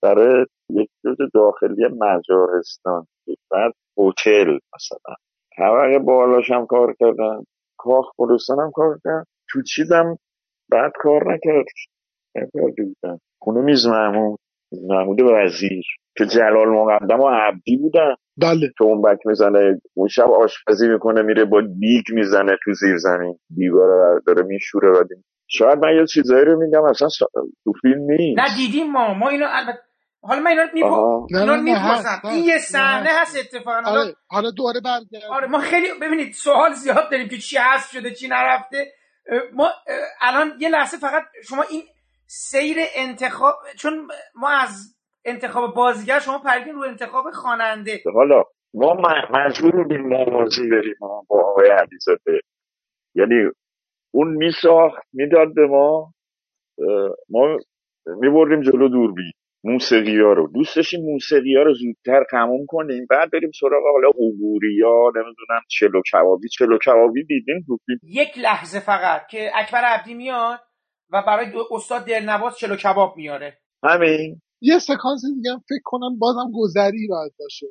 [0.01, 3.07] برای یک جز داخلی مجارستان.
[3.51, 5.15] بعد هتل مثلا.
[5.57, 7.43] طبقه بالاش هم کار کردن.
[7.77, 9.23] کاخ گلستان هم کار کردن.
[9.49, 10.17] تو چیزم
[10.69, 11.65] بعد کار نکرد.
[12.35, 13.17] نکرده بودن.
[13.41, 14.39] خونه میز محمود
[14.89, 15.83] محمود وزیر.
[16.17, 18.15] که جلال مقدم و عبدی بودن.
[18.37, 18.67] بله.
[18.77, 19.81] که اون بک می‌زنه.
[19.93, 24.89] اون شب آشپزی می‌کنه میره با دیگ می‌زنه تو زیر زمین دیگا رو داره میشوره
[24.89, 25.23] و دیم.
[25.47, 27.07] شاید من یه چیزایی رو میگم اصلا
[27.63, 28.39] تو فیلم نیست.
[28.39, 29.13] نه دیدیم ما.
[29.13, 29.79] ما اینو البته
[30.27, 32.21] حالا من اینا رو اینا می‌پرسم.
[32.23, 33.81] این یه صحنه هست اتفاقا.
[33.81, 37.91] حالا آره حالا دوباره برگرد آره ما خیلی ببینید سوال زیاد داریم که چی هست
[37.91, 38.93] شده چی نرفته.
[39.53, 39.69] ما
[40.21, 41.81] الان یه لحظه فقط شما این
[42.27, 44.95] سیر انتخاب چون ما از
[45.25, 48.01] انتخاب بازیگر شما پریدین رو انتخاب خواننده.
[48.13, 48.93] حالا ما
[49.31, 52.39] مجبور بودیم موازی بریم ما با آقای علیزاده.
[53.15, 53.51] یعنی
[54.13, 56.13] اون میساخت می‌داد به ما.
[57.29, 57.57] ما
[58.05, 59.31] میبردیم جلو دوربین.
[59.65, 60.49] موسیقی ها رو.
[60.55, 63.07] دوست داشتیم موسیقی ها رو زودتر تموم کنیم.
[63.11, 66.49] بعد بریم سراغ حالا عبوری ها نمی‌دونم چلو کبابی.
[66.49, 70.59] چلو کبابی دیدیم تو فیلم یک لحظه فقط که اکبر عبدی میاد
[71.11, 73.59] و برای دو- استاد دلنواز چلو کباب میاره.
[73.85, 74.41] همین.
[74.61, 77.67] یه سکانس دیگه هم فکر کنم بازم گذری باید باشه.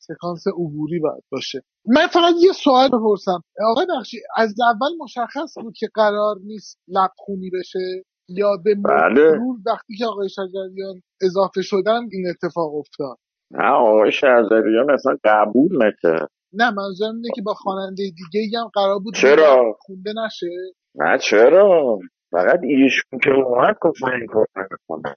[0.00, 1.62] سکانس عبوری باید باشه.
[1.86, 3.44] من فقط یه سوال بپرسم.
[3.70, 9.30] آقای بخشی از اول مشخص بود که قرار نیست لبخونی بشه؟ یا به بله.
[9.30, 13.16] مرور وقتی که آقای شجریان اضافه شدن این اتفاق افتاد.
[13.50, 16.28] نه آقای شهزادیان اصلا قبول نکرد.
[16.52, 18.02] نه منظورم اینه که با خواننده
[18.32, 20.46] دیگه هم قرار بود چرا؟ خونده نشه.
[20.94, 21.98] نه چرا؟
[22.30, 25.14] فقط ایشون که اومد گفت من این کار نمی‌کنم.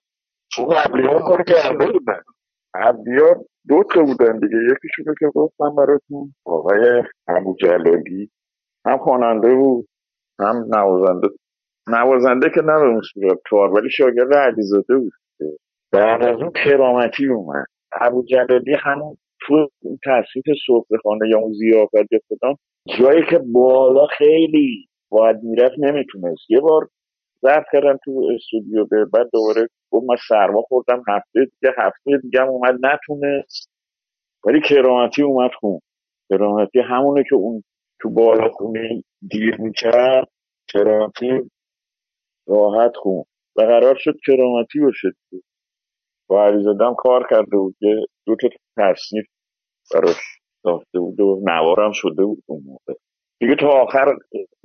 [0.52, 2.22] چون آه کار کرده بودن.
[2.74, 4.58] قبلی ها دو تا بودن دیگه.
[4.72, 8.32] یکیشونو که گفتم براتون آقای ابو جلالی
[8.86, 9.88] هم خواننده بود
[10.40, 11.28] هم نوازنده
[11.88, 15.14] نوازنده که نه به اون صورت ولی شاگرد علیزاده بود
[15.92, 17.66] بعد از اون کرامتی اومد.
[18.02, 19.70] ابو جلالی همون تو
[20.06, 22.56] تصریف صبح خانه یا اون زیافت کدام
[23.00, 26.42] جایی که بالا خیلی باید می‌رفت نمی‌تونست.
[26.50, 26.88] یه بار
[27.42, 32.42] ضبط کردم تو استودیو به بعد دوباره گفت من سرما خوردم هفته دیگه هفته دیگه
[32.42, 33.70] اومد نتونست.
[34.46, 35.80] ولی کرامتی اومد خون.
[36.30, 37.64] کرامتی همونه که اون
[38.02, 40.28] تو بالا خونه دیر می‌کرد.
[40.68, 41.52] کرامتی
[42.48, 43.24] راحت خون.
[43.58, 45.12] و قرار شد کرامتی باشه.
[46.30, 49.26] با علیزاده هم کار کرده بود که دو تا تصنیف
[49.94, 50.18] براش
[50.64, 52.94] ساخته بود و نوارم شده بود اون موقع.
[53.40, 54.16] دیگه تا آخر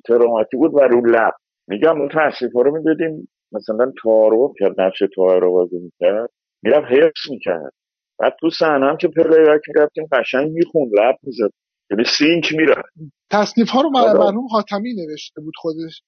[0.08, 1.32] کرامتی بود و رو لب.
[1.68, 6.30] میگم اون تصنیف ها رو می‌دادیم مثلا تارو کرد نقش تار رو بازی می‌کرد.
[6.62, 7.72] می‌رفت حفظ می‌کرد.
[8.18, 11.50] بعد تو صحنه هم که playback می‌رفتیم قشنگ می‌خوند لب می‌زد.
[11.90, 12.92] یعنی sync می‌رفت.
[13.32, 16.02] تصنیف ها رو مرحوم حاتمی نوشته بود خودش.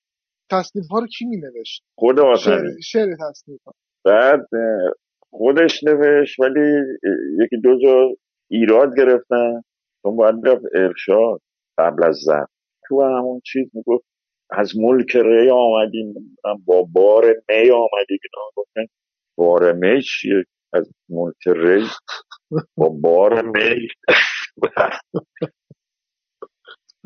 [0.51, 3.73] تصنیف ها رو کی می نوشت خود شعر آتمی شعر تصنیف ها
[4.05, 4.47] بعد
[5.31, 6.83] خودش نوشت ولی
[7.45, 8.15] یکی دو جا
[8.51, 9.63] ایراد گرفتن.
[10.03, 11.41] چون باید رفت ارشاد
[11.79, 12.47] قبل از زن.
[12.89, 14.05] تو همون چیز می‌گفت
[14.51, 16.15] از ملک ری آمدیم.
[16.65, 18.19] با بار می آمدیم.
[18.57, 18.87] گفتن
[19.39, 21.87] بار می چیه؟ از ملک ری؟
[22.77, 23.89] با بار می.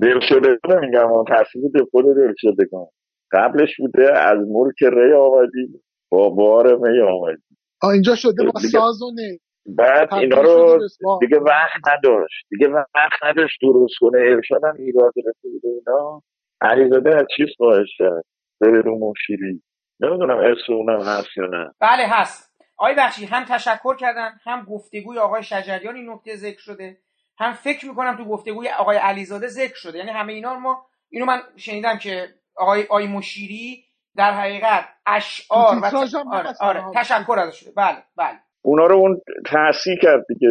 [0.02, 2.86] دل شده میگم اون تصویر خود دل شدگان
[3.32, 5.80] قبلش بوده از ملک ری آمدی
[6.10, 7.42] با بار می آمدی
[7.82, 9.38] آه اینجا شده با دیگه- ساز و نی.
[9.66, 10.78] بعد اینا رو.
[11.20, 12.46] دیگه وقت نداشت.
[12.50, 14.18] دیگه وقت نداشت درست کنه.
[14.18, 16.22] ارشاد هم ایراد گرفته بود و اینا.
[16.60, 18.24] علیزاده از چیز خواهش کرد؟
[18.60, 19.62] بره رو مشیری.
[20.00, 21.70] نمی‌دونم اسم اونم هست یا نه.
[21.80, 22.52] بله هست.
[22.78, 26.96] آقای بخشی هم تشکر کردن هم گفتگوی آقای شجریان این نکته ذکر شده.
[27.38, 29.98] هم فکر می‌کنم تو گفتگوی آقای علیزاده ذکر شده.
[29.98, 33.84] یعنی همه اینا ما اینو من شنیدم که آقای آقای مشیری
[34.16, 35.84] در حقیقت اشعار و
[36.32, 36.54] آره.
[36.60, 37.60] آره تشکر ازش.
[37.60, 38.38] شده بله بله.
[38.62, 40.48] اونا رو اون تحصیل کرد دیگه.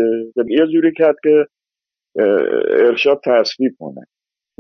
[0.49, 1.45] یه جوری کرد که
[2.69, 4.07] ارشاد تصویب کنه.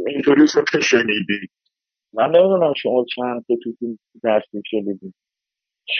[0.07, 1.47] اینطوری شد که شنیدی.
[2.13, 5.13] من نمی‌دونم شما چند تا تو فیلم تصویب شنیدی.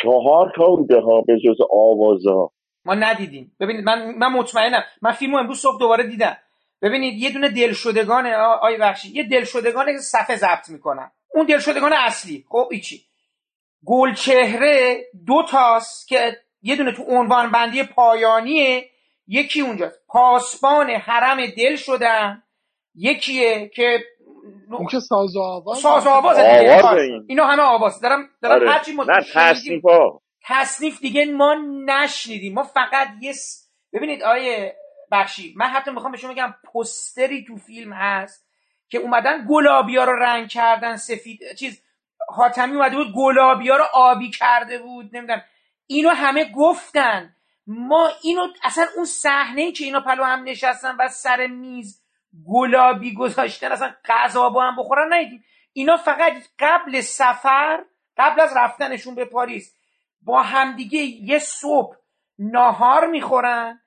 [0.01, 2.49] چهار تا بوده ها به جز آوازا.
[2.85, 3.55] ما ندیدیم.
[3.59, 4.83] ببینید من من مطمئنم.
[5.01, 6.37] من فیلمو امروز صبح دوباره دیدم.
[6.81, 8.25] ببینید یه دونه دلشدگان
[8.61, 11.11] آی بخشی یه دلشدگان که صفحه ضبط می‌کنن.
[11.33, 12.45] اون دلشدگان اصلی.
[12.49, 13.01] خب ایچی
[13.85, 18.89] گلچهره دو تاست که یه دونه تو عنوان بندی پایانیه.
[19.27, 19.99] یکی اونجاست.
[20.07, 22.43] پاسبان حرم دل شدن.
[22.95, 24.03] یکیه که
[24.71, 26.09] اون که ساز و آواز ساز و.
[26.09, 26.37] آواز.
[26.37, 27.25] این.
[27.27, 28.01] اینا همه آواز.
[28.01, 28.71] دارم دارم آره.
[28.71, 29.83] هرچی نه تصنیف
[30.43, 31.55] تصنیف دیگه ما
[31.85, 32.53] نشنیدیم.
[32.53, 34.75] ما فقط یه س- ببینید آیه
[35.11, 35.53] بخشی.
[35.57, 38.50] من حتی می‌خوام به شما بگم پستری تو فیلم هست.
[38.91, 41.83] که اومدن گلابیا رو رنگ کردن سفید چیز
[42.29, 45.43] حاتمی اومده بود گلابیا رو آبی کرده بود نمی‌دونم.
[45.87, 47.35] اینو همه گفتن.
[47.67, 52.03] ما اینو اصلا اون صحنه که اینا پلو هم نشستن و سر میز
[52.47, 57.83] گلابی گذاشتن اصلا غذا با هم بخورن ندیدیم اینا فقط قبل سفر
[58.17, 59.75] قبل از رفتنشون به پاریس
[60.21, 61.95] با همدیگه یه صبح
[62.39, 63.81] ناهار می‌خورن.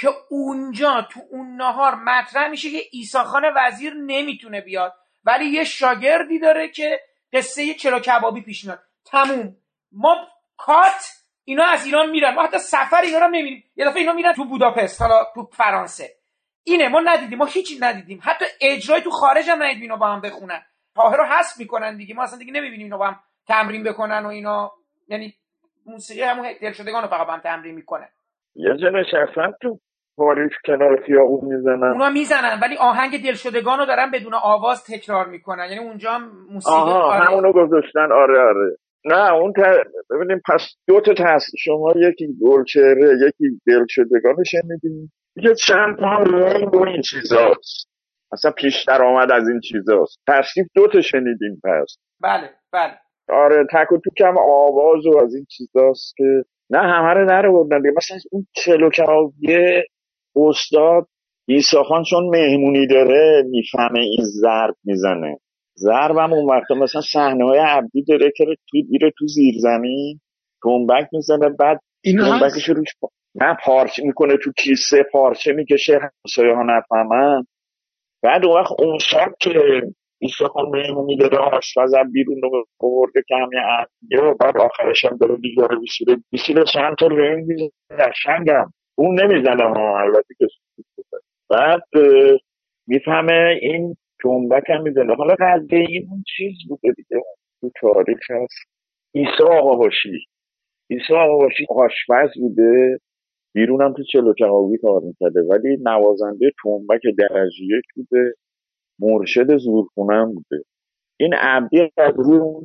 [0.00, 4.94] که اونجا تو اون ناهار مطرح میشه که ایسا خان وزیر نمی‌تونه بیاد.
[5.24, 7.00] ولی یه شاگردی داره که
[7.32, 8.78] قصه چلو کبابی پیش میاد.
[9.04, 9.56] تموم.
[9.92, 10.16] ما
[10.56, 11.12] کات
[11.44, 12.34] اینا از ایران میرن.
[12.34, 16.10] ما حتی سفر اینا رو نمیریم یه دفعه اینا میرن تو بوداپست حالا تو فرانسه.
[16.64, 17.38] اینه ما ندیدیم.
[17.38, 18.20] ما هیچی ندیدیم.
[18.22, 20.62] حتی اجرای تو خارج هم ندیدیم اینا با هم بخونن.
[20.94, 22.14] طاهر رو حذف می‌کنن دیگه.
[22.14, 24.72] ما اصلا دیگه نمی‌بینیم اینا با هم تمرین بکنن و اینا.
[25.08, 25.34] یعنی
[25.86, 28.08] موسیقی همون دلشدگان رو فقط با هم تمرین می‌کنن
[28.54, 29.80] یه جا نشستن تو
[30.16, 31.92] پاریس کنار خیابون می‌زنن.
[31.92, 35.66] اونا می‌زنن ولی آهنگ دلشدگان رو دارن بدون آواز تکرار می‌کنن.
[35.70, 37.24] یعنی اونجا هم موسیقی آها آره.
[37.24, 38.12] همونو گذاشتن.
[38.12, 38.76] آره آره.
[39.04, 39.56] نه اون ت...
[40.10, 41.42] ببینیم پس دو تا تص...
[41.58, 47.88] شما یکی گلچهره یکی دلشدگان شنیدیم یه چند تا این چیزاست.
[48.32, 50.18] اصلا پیش درآمد از این چیزاست.
[50.28, 51.96] تصریف دو تا شنیدیم پس.
[52.20, 52.92] بله بله.
[53.28, 57.50] آره تک و توک هم آواز و از این چیزاست که نه همه رو نره
[57.50, 57.78] بردن.
[57.82, 57.94] دیگه.
[57.96, 59.84] مثلا اون چلو کبابیه
[60.36, 61.06] استاد
[61.48, 65.38] عیسی خان چون مهمونی داره می‌فهمه این ضرب می‌زنه.
[65.78, 70.20] ضرب هم اون وقتا مثلا صحنه های عبدی داره که تو میره تو زیر زمین
[70.62, 73.08] تنبک می‌زنه بعد تنبکش روش پا...
[73.34, 77.44] نه پارچه می‌کنه تو کیسه پارچه می‌کشه همسایه ها نفهمن.
[78.22, 79.50] بعد اون وقت اون شب که
[80.22, 85.04] عیسی خان مهمونی داره آشپز هم بیرون رو برده که همین عبدیه و بعد آخرش
[85.04, 88.66] هم داره دیگه رو بیشیره بیشیره چند تا رنگ می‌زنه؟
[88.98, 90.46] اون نمی‌زنه ها البته که
[91.50, 91.82] بعد
[92.86, 95.14] می‌فهمه این جنبک هم می‌زنه.
[95.14, 97.22] حالا قضیه این اون چیز بوده دیگه.
[97.60, 98.58] تو تاریخ هست.
[99.14, 100.26] عیسی آقا باشی.
[100.90, 102.98] عیسی آقا باشی آشپز بوده.
[103.54, 105.40] بیرون هم تو چلو کبابی کار می‌کرده.
[105.42, 108.34] ولی نوازنده تنبک درجه یک بوده.
[109.00, 110.64] مرشد زورخونم بوده.
[111.20, 112.64] این عبدی از روی اون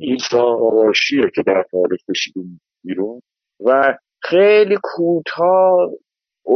[0.70, 3.20] باشیه که در تاریخ کشید اون بیرون.
[3.66, 5.90] و خیلی کوتاه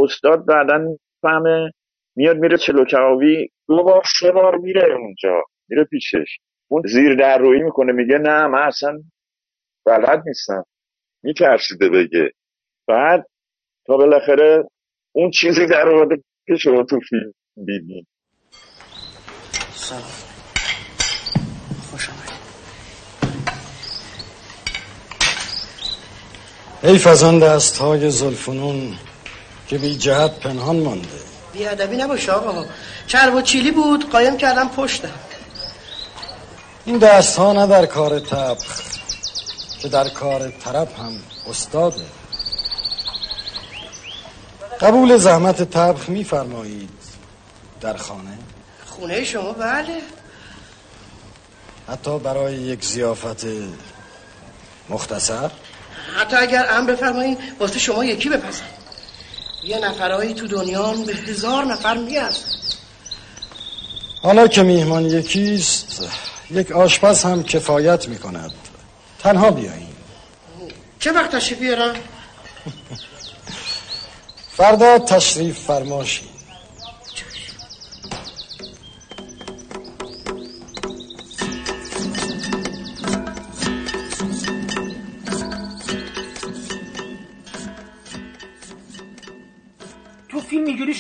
[0.05, 1.71] استاد بعدا می‌فهمه
[2.17, 6.39] میاد میره چلو کبابی دو بار سه بار میره اونجا میره پیشش.
[6.69, 9.03] اون زیر در روی می‌کنه میگه نه من اصلا
[9.87, 10.65] بلد نیستم.
[11.23, 12.31] میترسیده بگه.
[12.89, 13.27] بعد
[13.87, 14.65] تا بالاخره
[15.13, 17.33] اون چیزی در آورده که شما تو فیلم
[17.67, 18.07] دیدین
[19.71, 20.03] سلام.
[21.91, 22.09] خوش
[27.07, 28.95] از آن دست های زلفنون
[29.69, 31.09] که بی جهت پنهان مانده.
[31.53, 32.65] بیادبی نباشه آقا.
[33.07, 35.09] چرب و چیلی بود قایم کردم پشتم.
[36.85, 38.83] این دست ها نه در کار تبخ
[39.83, 41.13] که در کار طرب هم
[41.51, 42.05] استاده.
[44.81, 46.91] قبول زحمت تبخ میفرمایید
[47.81, 48.39] در خانه؟
[48.87, 50.03] خونه شما؟ بله.
[51.89, 53.47] حتی برای یک زیافت
[54.89, 55.51] مختصر؟
[56.17, 58.76] حتی اگر ام بفرمایین واسه شما یکی بپزم
[59.67, 62.57] یه نفرهایی تو دنیا به هزار نفر میارزن
[64.23, 66.09] حالا که میهمان یکیست
[66.51, 68.53] یک آشپز هم کفایت می‌کند.
[69.19, 69.97] تنها بیاییم.
[71.01, 71.95] چه وقت تشریف بیارم؟
[74.57, 76.29] فردا تشریف فرماشی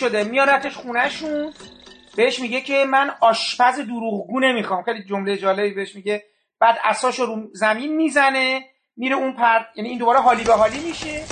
[0.07, 1.53] شده میارتش خونهشون
[2.17, 4.83] بهش میگه که من آشپز دروغگو نمی‌خوام.
[4.83, 6.25] خیلی جمله جالبی بهش میگه.
[6.61, 8.61] بعد اساشو رو زمین می‌زنه
[8.97, 11.23] میره اون پر یعنی این دوباره حالی به حالی میشه.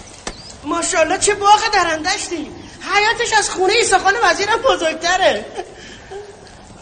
[0.65, 2.55] ماشاءالله چه باغ درندش دیم
[2.95, 5.45] حیاتش از خونه ایساخان وزیرم بزرگتره.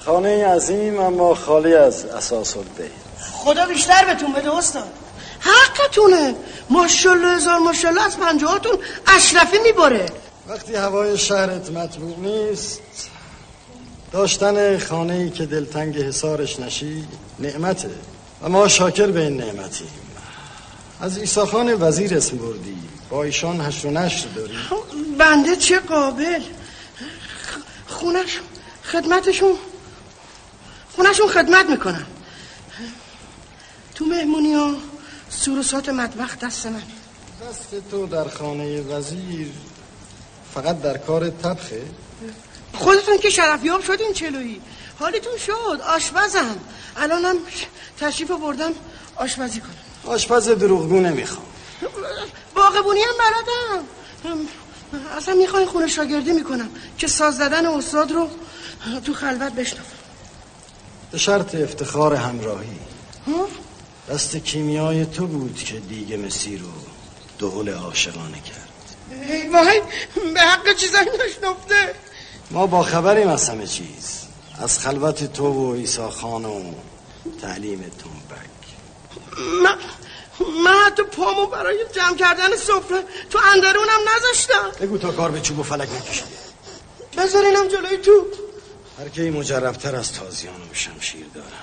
[0.05, 2.91] خانه عظیم اما خالی از اساس البیت
[3.33, 4.93] خدا بیشتر بهتون بده استاد.
[5.41, 6.35] حقتونه.
[6.71, 8.79] ماشاءالله هزار ماشاءالله از پنجاهاتون
[9.17, 10.07] اشرفی میباره
[10.49, 12.81] وقتی هوای شهرت مطبوع نیست
[14.13, 17.05] داشتن خانه ای که دلتنگ حسارش نشی
[17.39, 17.91] نعمته.
[18.43, 19.89] و ما شاکر به این نعمتیم.
[21.01, 22.77] از ایساخان وزیر اسم بردی.
[23.11, 24.55] با ایشان هشت و نشر داری
[25.19, 26.43] بنده چه قابل؟
[27.87, 28.41] خونش
[28.85, 29.55] خدمتشون
[30.97, 32.07] خونشون خدمت می‌کنم
[33.95, 34.75] تو مهمونی ها
[35.31, 36.83] سروسات مطبخ دست من.
[37.49, 39.47] دست تو در خانه وزیر.
[40.55, 41.83] فقط در کار طبخه
[42.75, 44.61] خودتون که شرفیاب شدین چلویی.
[44.99, 46.57] حالیتون شد آشپزم
[46.97, 47.37] الانم
[48.01, 48.73] تشریف رو بردم
[49.17, 50.13] آشپزی کنم.
[50.13, 51.47] آشپز دروغگو نمی‌خوام.
[52.55, 53.85] باغبونی هم بلدم
[55.17, 56.69] اصلا می‌خواین خونه شاگردی می‌کنم.
[56.99, 58.29] که ساز زدن استاد رو
[59.05, 59.85] تو خلوت بشنوم.
[61.13, 62.79] به شرط افتخار همراهی.
[64.11, 66.69] دست کیمیای تو بود که دیگه مسی رو
[67.39, 68.62] دهل عاشقانه کرد.
[69.53, 69.81] وای
[70.35, 71.95] به حق چیزایی نشنفته.
[72.51, 74.23] ما با خبریم از همه چیز.
[74.63, 76.63] از خلوت تو و ایسا خان و
[77.43, 78.53] تعلیم تنبک
[79.63, 79.79] من
[80.65, 84.71] من حتی پامو برای جمع کردن سفره تو اندرونم نذاشتم.
[84.81, 86.27] بگو تا کار به چوب و فلک نکشیده
[87.19, 88.27] بذارینم جلوی تو.
[88.99, 91.62] هر کی مجربتر از تازیان و شمشیر دارم.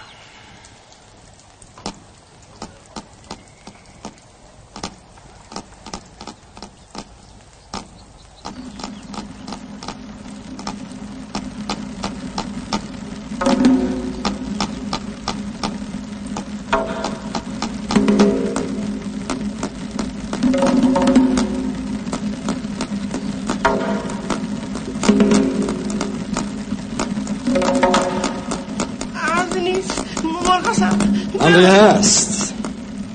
[32.00, 32.54] هست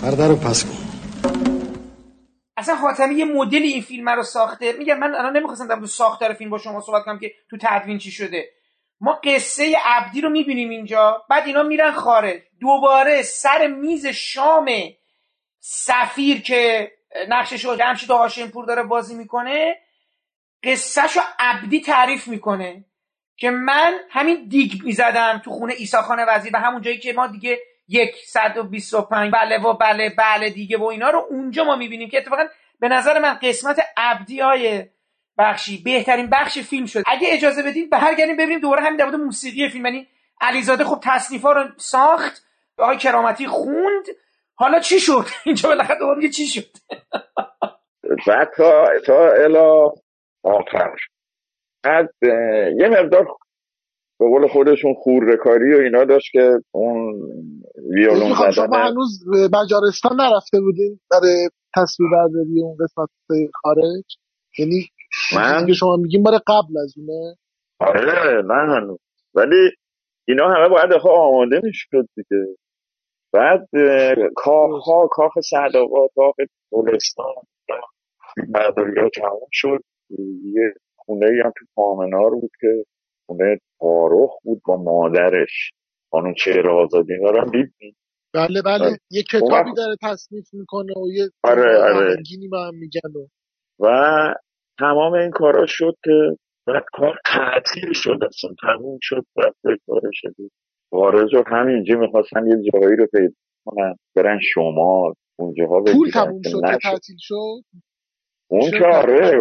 [0.03, 0.76] پرده رو پس کن.
[2.57, 4.72] اصلا حاتمی یه مدلی این فیلم رو ساخته.
[4.72, 8.11] میگم من الان نمی‌خواستم مورد ساختار فیلم با شما صحبت کنم که تو تدوین چی
[8.11, 8.49] شده.
[9.01, 11.22] ما قصه عبدی رو می‌بینیم اینجا.
[11.30, 12.41] بعد اینا میرن خارج.
[12.61, 14.70] دوباره سر میز شام
[15.61, 16.93] سفیر که
[17.28, 19.76] نقشش رو جمشید هاشمپور داره بازی می‌کنه
[20.64, 22.85] قصهشو عبدی تعریف می‌کنه
[23.37, 27.59] که من همین دیگ می‌زدم تو خونه ایساخان وزیر و همون جایی که ما دیگه
[27.89, 29.32] یک صد و بیست و پنج.
[29.32, 32.45] بله و بله بله دیگه و اینا رو اونجا ما می‌بینیم که اتفاقا
[32.80, 34.85] به نظر من قسمت عبدی های
[35.39, 39.87] بخشی بهترین بخش فیلم شد اگه اجازه بدید برگردیم ببینیم دوباره همین در موسیقی فیلم.
[39.87, 40.09] یعنی
[40.41, 42.47] علیزاده خب تصنیفا رو ساخت
[42.78, 44.05] آقای کرامتی خوند.
[44.55, 46.66] حالا چی شد؟ اینجا بالاخره دوباره میگه چی شد؟
[48.26, 49.89] بعد تا تا الا
[50.45, 50.97] آخر.
[51.85, 52.09] اه،
[52.76, 53.26] یه مقدار
[54.18, 57.14] به قول خودشون خورده و اینا داشت که اون
[57.91, 58.87] ویولون شما زدن.
[58.87, 63.09] هنوز به مجارستان نرفته بودین برای تصویر برداری اون قسمت
[63.62, 64.05] خارج؟
[64.59, 64.89] یعنی
[65.37, 67.37] من؟ که شما میگین بار قبل از اونه؟
[67.80, 68.99] آره نه هنوز.
[69.35, 69.70] ولی
[70.28, 72.57] اینا همه باید آخه آماده می‌شد دیگه.
[73.32, 73.68] بعد
[74.37, 76.35] کاخ ها کاخ سعدآباد کاخ
[76.72, 77.35] گلستان
[78.49, 79.80] برداری ها تموم شد.
[80.55, 82.85] یه خونه ای هم تو پامنار بود که
[83.26, 85.70] خونه تارخ بود با مادرش.
[86.14, 87.96] خانم چهره آزادی اینا رو هم دیدیم
[88.34, 88.84] بله بله.
[88.84, 88.98] آره.
[89.10, 92.16] یه کتابی وقت- داره تصنیف می‌کنه و یه آره، آره.
[92.50, 93.26] با هم میگن و
[93.80, 94.34] و
[94.78, 96.36] تمام این کارا شد که
[96.66, 99.54] بعد کار تعطیل شد اصلا تموم شد بعد
[99.86, 100.34] کار شد
[100.90, 101.44] خارج شد.
[101.46, 103.34] همینجا می‌خواستن یه جایی رو پیدا
[103.66, 103.94] کنن.
[104.16, 105.12] برن شمال.
[105.38, 106.78] اونجاها پول تموم که شد نشد.
[106.82, 107.62] تعطیل شد؟
[108.50, 109.40] اون که آره.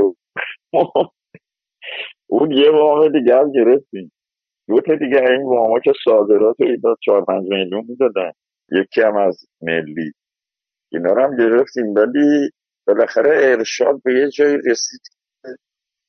[2.30, 4.12] اون یه وام دیگه هم گرفتیم.
[4.68, 8.32] دو تا دیگه این واما که صادرات رو اینا چهار پنج میلیون می‌دادن.
[8.72, 10.12] یکی هم از ملی.
[10.92, 12.50] اینا رو هم گرفتیم ولی
[12.88, 15.02] بالاخره ارشاد به یه جایی رسید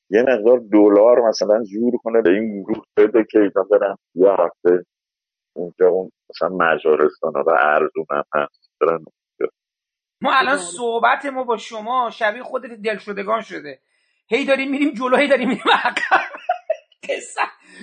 [0.09, 4.85] یه مقدار دلار مثلا جور کنه به این گروه بده که اینا برن یه هفته
[5.55, 8.71] اونجا اون مثلا مجارستان و ارزون هم هست.
[8.81, 9.03] برن.
[10.21, 13.79] ما الان صحبت ما با شما شبیه خود دلشدگان شده.
[14.27, 16.21] هی داریم میریم جلو هی داریم میریم عقب.
[17.09, 17.41] قصه.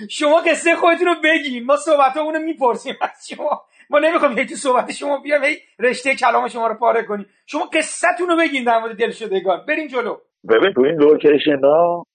[0.09, 2.95] شما قصه خودتون رو بگین ما صحبت رو می‌پرسیم.
[3.01, 3.63] از شما.
[3.89, 7.25] ما نمی‌خوایم هی تو صحبت شما بیام هی رشته کلام شما رو پاره کنیم.
[7.45, 9.65] شما قصتون رو بگین در مورد دلشدگان.
[9.67, 10.17] بریم جلو.
[10.49, 12.05] ببین تو این لوکیشن ها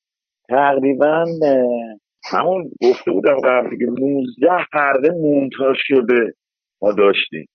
[0.48, 1.24] تقریبا
[2.32, 6.34] همون گفته بودم قبل دیگه 19 پرده مونتاژ شده
[6.82, 7.48] ما داشتیم.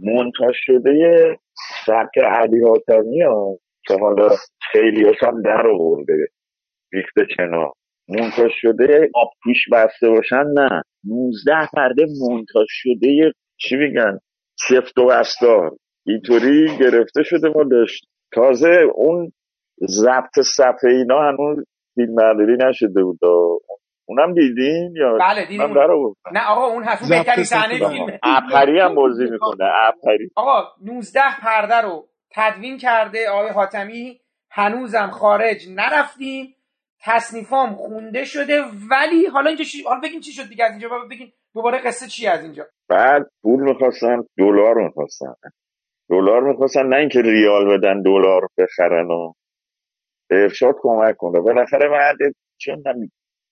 [0.00, 1.38] مونتاژ شده
[1.86, 4.28] سبک علی حاتمی ها که حالا
[4.72, 6.28] خیلی هم در آورده.
[6.92, 7.72] ریخته کنار
[8.08, 10.82] مونتاژ شده آب توش بسته باشن؟ نه.
[11.04, 14.18] 19 پرده مونتاژ شده چی میگن؟
[14.68, 15.70] سفت و بستار
[16.06, 18.04] اینطوری گرفته شده ما داشت
[18.34, 19.32] تازه اون
[19.88, 23.18] ضبط صفحه اینا هنوز فیلم برداری نشده بود
[24.08, 25.60] اونم دیدین یا؟ بله دیدیم.
[26.32, 27.88] نه آقا اون ضبط بهترین صحنه صفحه.
[27.88, 28.20] فیلمه.
[28.22, 34.20] ابخری هم بازی می‌کنه ابخری آقا 19 پرده رو تدوین کرده آقای حاتمی.
[34.50, 36.54] هنوزم خارج نرفتیم.
[37.04, 39.82] تصنیفام خونده شده ولی حالا اینجا چی...
[39.82, 43.60] حالا بگین چی شد دیگه از اینجا بگین دوباره قصه چی از اینجا؟ بعد پول
[43.62, 45.34] می‌خواستن دلار می‌خواستن.
[46.10, 49.32] دلار می‌خواستن نه اینکه ریال بدن دلار بخرن و
[50.30, 52.16] به ارشاد کمک کنه بالاخره بعد
[52.58, 52.82] چون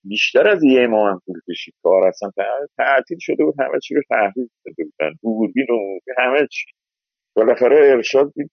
[0.04, 1.74] بیشتر از یه ماه هم طول کشید.
[1.82, 5.14] کار اصلا تع- تعطیل شده بود همه چی رو تحویل داده بودن.
[5.22, 6.66] دوربین و همه چی.
[7.36, 8.50] بالاخره ارشاد دید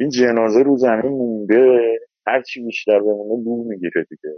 [0.00, 1.80] این جنازه رو زمین مونده.
[2.26, 4.34] هر چی بیشتر بمونه بو می‌گیره دیگه.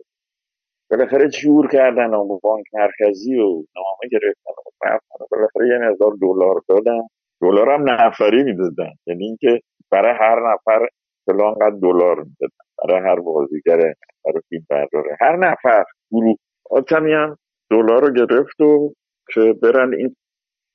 [0.91, 6.63] بالاخره جور کردن با بانک مرکزی و نامه گرفتن و رفتن بالاخره یه مقدار دلار
[6.69, 7.01] دادن.
[7.43, 8.93] دلار هم نفری می‌دادن.
[9.07, 9.61] یعنی اینکه
[9.91, 10.89] برای هر نفر
[11.27, 12.57] فلان قد دلار می‌دادن.
[12.85, 13.77] برای هر بازیگر
[14.25, 16.37] برای فیلم برداره هر نفر گروه.
[16.71, 17.39] آتمی هم
[17.71, 18.95] دلار رو گرفت و
[19.35, 20.17] که برن این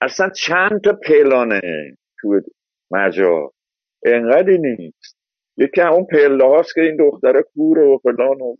[0.02, 1.62] اصلا چند تا پلانه
[2.22, 2.42] تو
[2.92, 3.50] مجال.
[4.06, 5.17] انقدری نیست.
[5.58, 8.56] یکی اون پله هاست که این دختره کوره و فلان و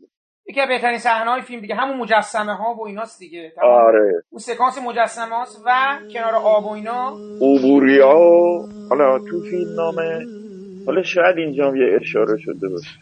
[0.50, 1.76] یکی از بهترین صحنه های فیلم دیگه.
[1.76, 3.52] همون مجسمه ها و ایناست دیگه.
[3.56, 3.72] تمام.
[3.72, 4.24] آره.
[4.30, 7.18] اون سکانس مجسمه هاست و کنار آب و اینا.
[7.42, 10.26] عبوریا و حالا تو فیلم نامه.
[10.86, 13.00] حالا شاید اینجا هم یه اشاره شده باشه.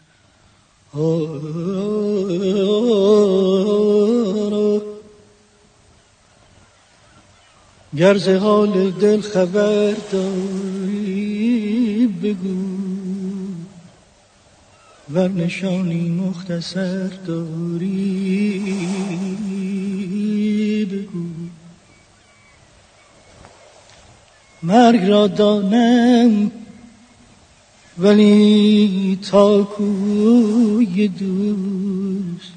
[7.97, 10.95] گر ز حال دل خبر داری
[12.23, 12.74] بگو.
[15.13, 18.59] ور نشانی مختصر داری
[20.91, 21.25] بگو.
[24.63, 26.51] مرگ را دانم
[27.97, 32.53] ولی تا کوی دوست.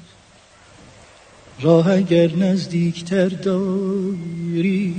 [1.61, 4.95] راه اگر نزدیکتر داری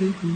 [0.00, 0.34] بگو.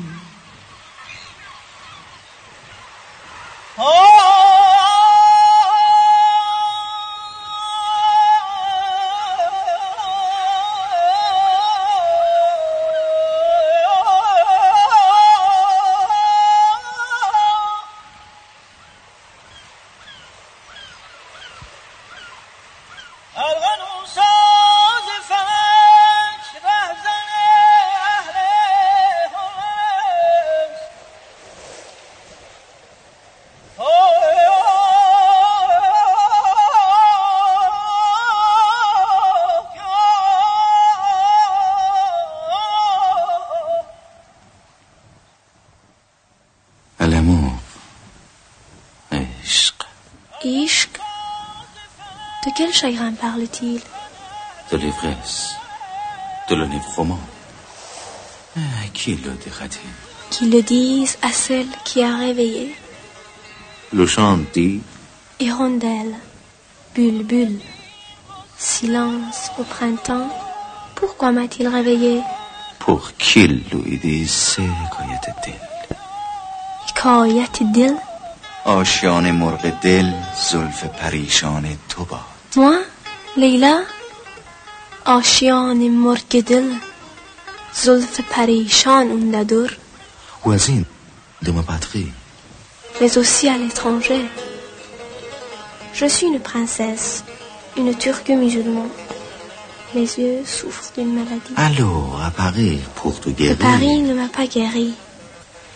[52.80, 53.82] chagrin parle-t-il
[54.72, 55.56] de l'ivresse,
[56.50, 57.20] de l'enivrement.
[58.58, 58.62] Ah,
[58.94, 59.92] qui le dirait-il
[60.32, 62.76] Qu'il le dise à celle qui a réveillé.
[63.94, 64.82] Le chant dit
[65.40, 66.16] Hirondelle,
[66.96, 67.60] bulbule,
[68.58, 70.30] silence au printemps.
[70.96, 72.22] Pourquoi m'a-t-il réveillé
[72.80, 75.54] pour qu'il lui dise سکایت دل
[76.88, 77.96] حکایت دل
[78.66, 80.14] آشیان مرغ دل
[80.52, 82.78] زلف پریشان تو باد Moi,
[83.38, 83.76] Leila
[85.06, 86.74] آشیان مرگ دل
[87.74, 89.78] زلف پریشان اون ندور
[90.46, 90.86] ou از این
[91.46, 92.12] de ma patrie
[93.02, 94.24] mais aussi à l'étranger.
[95.94, 97.24] Je suis une princesse,
[97.78, 98.90] une turque musulmane.
[99.94, 101.54] Mes yeux souffrent d'une maladie.
[101.56, 104.94] Alors, à Paris, pour te Le guérir Paris ne m'a pas guéri.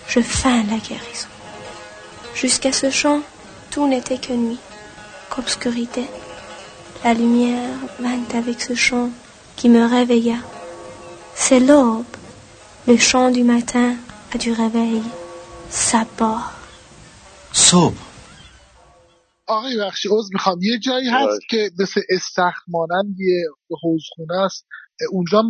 [0.08, 1.32] Je feins la guérison.
[2.36, 3.22] Jusqu'à ce chant,
[3.72, 4.60] tout n'était que nuit,
[5.30, 6.06] qu'obscurité.
[7.05, 9.11] La lumière vint avec ce chant
[9.59, 10.39] qui me réveilla.
[11.45, 12.13] C'est l'aube,
[12.91, 13.89] le chant du matin
[14.33, 15.03] et du réveil.
[15.69, 16.51] Ça part.
[17.53, 17.95] صبح.
[19.47, 23.45] آقای بخشی عذر می‌خوام یه جایی هست که مثل استخر مانند یه
[23.83, 24.67] حوزخونه است.
[25.11, 25.43] اونجا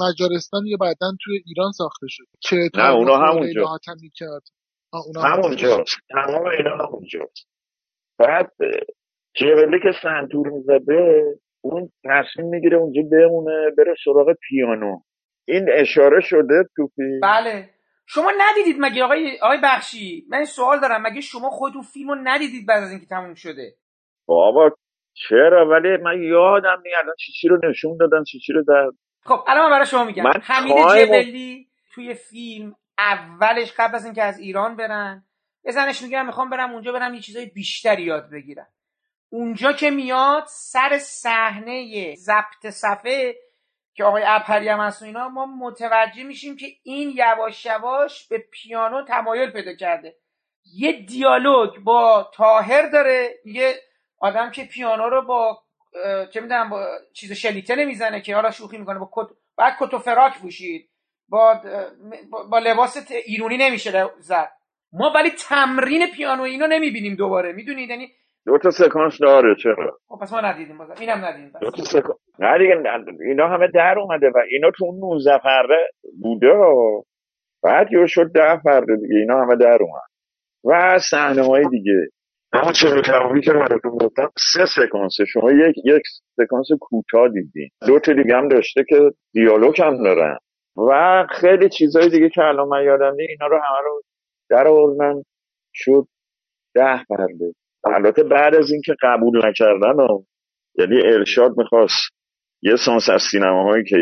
[0.00, 2.26] مجارستان یا بعدا توی ایران ساخته شده.
[2.40, 3.78] که نه، اونا همونجا.
[5.24, 7.46] همونجاست تمام اینا همونجاست
[8.18, 8.52] بعد
[9.36, 11.24] جبلی که سنتور می‌زده
[11.62, 15.00] اون تصمیم می‌گیره اونجا بمونه بره سراغ پیانو.
[15.48, 17.70] این اشاره شده تو فیلم بله.
[18.06, 22.82] شما ندیدید مگه آقای آقای بخشی؟ من سوال دارم مگه شما خودتون فیلمو ندیدید بعد
[22.82, 23.76] از اینکه تموم شده؟
[24.26, 24.70] بابا
[25.14, 28.90] چرا؟ ولی من یادم الان چی چی رو نشون دادن چی چی رو در
[29.24, 30.24] خب الان من برای شما میگم.
[30.24, 35.24] من حمید تایم و- جبلی توی فیلم اولش قبل از اینکه از ایران برن
[35.64, 38.66] یه زنش میگم می‌خوام برم اونجا برم یه چیزای بیشتری یاد بگیرم.
[39.28, 43.34] اونجا که میاد سر صحنه ضبط صفحه
[43.94, 48.38] که آقای اپری هم هست و اینا ما متوجه میشیم که این یواش یواش به
[48.38, 50.16] پیانو تمایل پیدا کرده.
[50.74, 53.74] یه دیالوگ با تاهر داره یه
[54.18, 55.62] آدم که پیانو رو با
[56.32, 59.98] چه می‌دونم با چیز شلیته نمی‌زنه که حالا شوخی می‌کنه با کت بعد کت و
[59.98, 60.90] فراک پوشید.
[61.28, 61.60] با
[62.30, 64.52] با- با لباس ایرونی نمیشه زد.
[64.92, 67.52] ما ولی تمرین پیانو اینا نمی‌بینیم دوباره.
[67.52, 68.12] می‌دونید؟ یعنی
[68.46, 70.94] دو تا سکانس داره چرا؟ خب پس ما ندیدیم بازم.
[71.00, 71.52] اینم ندیدیم.
[71.60, 71.70] دو.
[71.70, 72.76] تا سکانس نه دیگه
[73.20, 75.88] اینا همه در اومده و اینا تو اون 19 پرده
[76.22, 77.02] بوده و
[77.62, 80.08] بعد یه شد ده پرده دیگه اینا همه در اومد.
[80.64, 82.08] و صحنه های دیگه.
[82.52, 86.02] اما چرا تمامی که براتون گفتم سه سکانسه شما یک یک
[86.36, 87.68] سکانس کوتاه دیدین.
[87.86, 90.38] دو تا دیگه هم داشته که دیالوگ هم دارن.
[90.76, 94.02] و خیلی چیزهای دیگه که الان من یادم اینا رو همه رو
[94.50, 95.22] در آوردن
[95.74, 96.06] شد
[96.74, 97.54] ده پرده
[97.84, 100.24] البته بعد از اینکه قبول نکردن و
[100.78, 102.10] یعنی ارشاد می‌خواست
[102.62, 103.96] یه سانس از سینماهایی که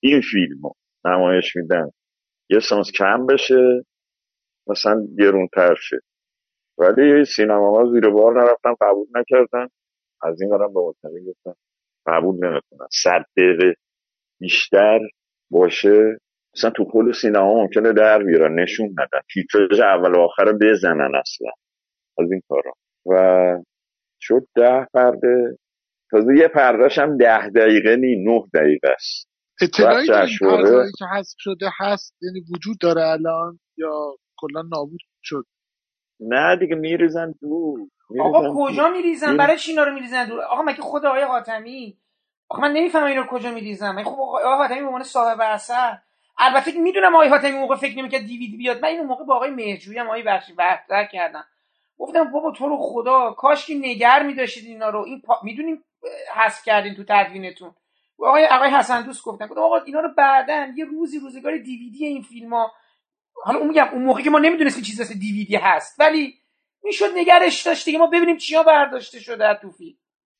[0.00, 1.90] این فیلم رو نمایش میدن
[2.50, 3.84] یه سانس کم بشه
[4.66, 6.00] مثلا گرونتر شه.
[6.78, 9.68] ولی سینماها زیر بار نرفتن قبول نکردن.
[10.22, 11.54] از این برم به مطمئن گفتن
[12.06, 12.88] قبول نمی‌کنن.
[12.92, 13.74] صد دقیقه
[14.40, 15.00] بیشتر
[15.50, 16.18] باشه.
[16.56, 19.20] مثلا تو کل سینما ممکنه در بیارن نشون ندن.
[19.34, 21.50] تیتراژ اول و آخر رو بزنن اصلا.
[22.18, 22.72] از این کارا.
[23.06, 23.14] و
[24.20, 25.58] شد ده پرده.
[26.10, 29.28] تازه یه پردهش هم ده دقیقه نی نه دقیقه است.
[29.62, 35.44] اطلاعی به این که حذف شده هست یعنی وجود داره الان یا کلا نابود شد؟
[36.20, 37.78] نه دیگه میریزن دور.
[38.20, 41.98] آقا میریزن کجا میریزن؟ برای چی اینا رو میریزن دور؟ آقا مگه خود آقای حاتمی؟
[42.48, 43.90] آخه من نمی‌فهمم اینا رو کجا میریزن.
[43.90, 45.98] من خب آقای حاتمی به عنوان صاحب اثر.
[46.38, 48.82] البته که می‌دونم آقای حاتمی اون موقع فکر نمی‌کرد دیویدی بیاد.
[48.82, 51.44] من اینو موقع با آقای مهرجویی هم آقای بخشی بحث کردم.
[51.98, 55.04] گفتم بابا تو رو خدا کاش که نگر میداشتید اینا رو.
[55.04, 55.40] این پا...
[55.44, 55.84] می‌دونیم
[56.36, 57.74] حذف کردین تو تدوینتون.
[58.18, 59.46] آقای آقای حسن دوست گفتن.
[59.46, 62.72] گفتم آقا اینا رو بعدن یه روزی روزگاری دیویدی این فیلم ها
[63.44, 66.00] حالا اون میگم اون موقع که ما نمی‌دونستیم چیزی مثل دیویدی هست.
[66.00, 66.34] ولی
[66.84, 69.96] می‌شد نگرش داشت دیگه ما ببینیم چیا برداشته شده تو فیلم.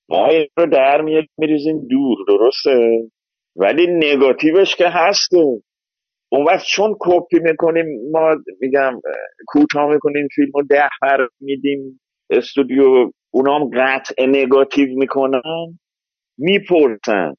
[0.09, 3.11] ما رو در می- میریزیم دور درسته؟
[3.57, 5.63] ولی نگاتیوش که هسته
[6.35, 9.01] اون وقت چون کپی می‌کنیم ما میگم اه،
[9.47, 15.79] کوتاه می‌کنیم فیلم رو ده پر میدیم استودیو اونام قطع نگاتیو می‌کنن
[16.39, 17.35] می‌پرسن.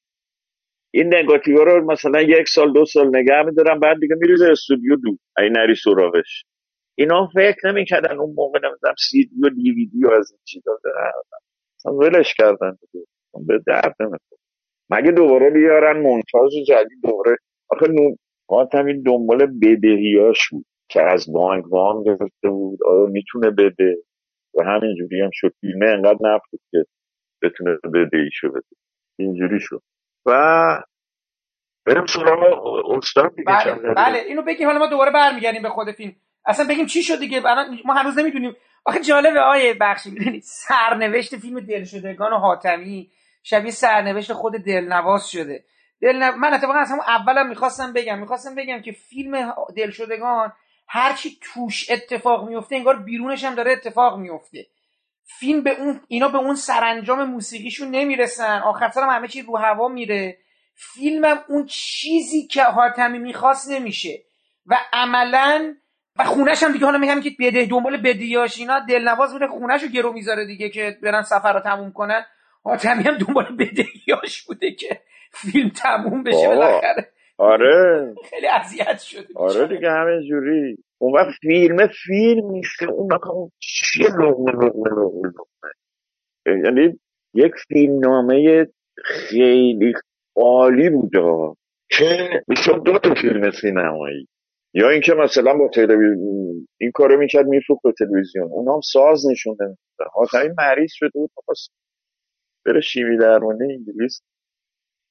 [0.94, 5.18] این نگاتیو رو مثلا یک سال دو سال نگه میدارن بعد دیگه میریزه استودیو دو
[5.40, 6.46] این نری سراغش.
[6.98, 11.12] اینا فکر نمی‌کردن اون موقع نمی‌دونم سی دی و دیویدی و از این چیزا دارن
[11.98, 13.06] ولش کردن دیگه.
[13.48, 14.40] به درد نمی‌خوره.
[14.90, 17.38] مگه دوباره بیارن؟ مونتاژ جدید دوباره.
[17.70, 17.88] آخه
[18.74, 22.80] همین دنبال بدهیاش بود که از بانک وام گرفته بود.
[22.84, 23.96] آیا می‌تونه بده؟
[24.54, 25.54] و همینجوری هم شد.
[25.62, 26.86] فیلمه انقدر نفت که
[27.44, 28.76] بتونه بدهیشو بده.
[29.20, 29.82] اینجوری شد.
[30.26, 30.32] و
[31.86, 32.66] بریم سراغ
[32.98, 33.94] استاد دیگه بله.
[33.94, 34.20] بله.
[34.20, 34.68] اینو بگیم.
[34.68, 36.16] حالا ما دوباره برمیگردیم به خود فیلم.
[36.46, 37.42] اصلا بگیم چی شد دیگه؟
[37.86, 38.56] ما هنوز نمی‌دونیم.
[38.86, 43.10] آخه جالبه آیه بخشی می‌دونید سرنوشت فیلم دلشدگان و حاتمی
[43.44, 45.64] شبیه سرنوشت خود دلنواز شده.
[46.02, 46.36] دلنو...
[46.36, 50.54] من اتفاقا از همون اولم می‌خواستم بگم می‌خواستم بگم که فیلم دلشدگان
[50.88, 54.68] هرچی توش اتفاق میفته انگار بیرونش هم داره اتفاق میفته
[55.40, 58.60] فیلم به اون اینا به اون سرانجام موسیقیشون نمی‌رسن.
[58.60, 60.38] آخر سرم همه چی رو هوا میره.
[60.76, 64.24] فیلمم اون چیزی که حاتمی می‌خواست نمیشه.
[64.66, 65.76] و عملا
[66.16, 69.90] و خونش هم دیگه حالا میگم که بده دنبال بدیاش اینا دلنواز بوده خونش رو
[69.90, 72.26] گرو می‌ذاره دیگه که برن سفر رو تموم کنن.
[72.64, 75.02] حاتمی هم دنبال بدهیاش بوده که
[75.36, 76.56] فیلم تموم بشه بابا.
[76.56, 77.08] بالاخره.
[77.38, 78.14] آره.
[78.30, 82.80] خیلی اذیت شده آره دیگه همین جوری اون وقت فیلم فیلم نیست.
[82.80, 86.64] که اون وقت اون چیه لغمه لغمه لغمه لغمه.
[86.66, 87.00] یعنی
[87.34, 88.68] یک فیلمنامه
[89.06, 89.94] خیلی
[90.36, 91.12] عالی بود
[91.90, 94.28] که می‌شد دو تا فیلم سینمایی.
[94.74, 98.52] یا اینکه مثلا با تلویزیون این کارو می‌کرد میفروخت به تلویزیون.
[98.52, 101.72] اونا هم ساز نشون نمی‌دادن حاتمی مریض شده بود خواست
[102.66, 104.22] بره شیمی درمانی انگلیس.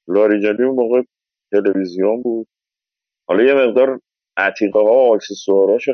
[0.09, 1.03] لاریجالی اون موقع
[1.53, 2.47] تلویزیون بود.
[3.29, 4.01] حالا یه مقدار
[4.37, 5.19] عتیقه ها و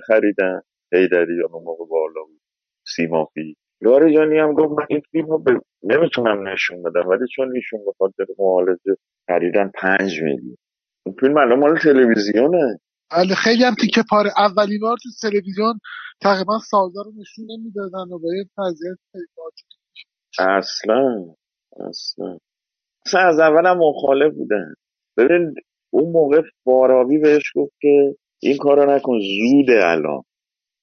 [0.06, 0.60] خریدن.
[0.92, 2.40] هیدری اون موقع بالا بود.
[2.96, 5.60] سیمافی لاریجانی هم گفت من این فیلم رو به...
[5.82, 8.96] نمی‌تونم نشون بدم ولی چون ایشون به خاطر معالجه
[9.26, 10.56] خریدن پنج میلیون.
[11.06, 12.80] این فیلم الان مال تلویزیونه.
[13.10, 14.30] بله خیلی هم تیکه پاره.
[14.36, 15.78] اولین بار تو تلویزیون
[16.20, 18.98] تقریبا سازا رو نشون نمی‌دادن و با یه وضعیت.
[20.38, 21.24] اصلا
[21.88, 22.38] اصلا.
[23.10, 24.74] اصلا از اول هم مخالف بودن.
[25.16, 25.54] ببین
[25.92, 30.22] اون موقع فارابی بهش گفت که این کارو نکن زوده الان.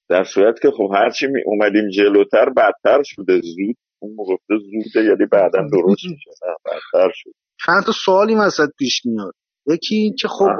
[0.08, 3.40] در صورت که خب هرچی می اومدیم جلوتر بدتر شده.
[3.40, 6.30] زود اون موقع گفته زوده یعنی بعدا درست میشه.
[6.46, 7.30] نه بدتر شد.
[7.66, 9.34] چند تا سوالی وسط پیش میاد.
[9.66, 10.50] یکی این که خب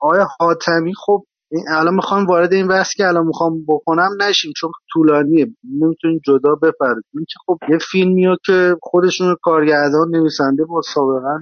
[0.00, 4.70] آیا حاتمی خب این الان می‌خوام وارد این بحث که الان می‌خوام بکنم نشیم چون
[4.92, 5.46] طولانیه.
[5.80, 11.38] نمی‌تونیم جدا بپردازیم این که خب یه فیلمیو که خودشون کارگردان نویسنده با سابقا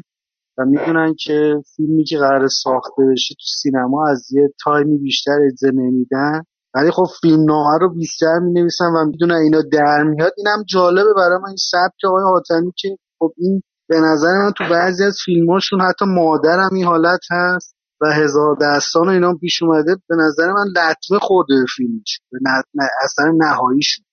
[0.58, 5.70] و می‌دونن که فیلمی که قرار ساخته بشه تو سینما از یه تایمی بیشتر اجازه
[5.74, 6.42] نمیدن.
[6.74, 10.32] ولی خب فیلم نامه رو بیشتر می نویسن و می‌دونن اینا در میاد.
[10.36, 14.64] اینم جالبه برای من این سبک آقای حاتمی که خب این به نظر من تو
[14.70, 17.79] بعضی از فیلماشون حتی مادرم این حالت هست.
[18.00, 22.82] و هزار دستان و اینا پیش اومده به نظر من لطمه خورده به فیلمش به
[23.04, 24.04] اثر نهاییشون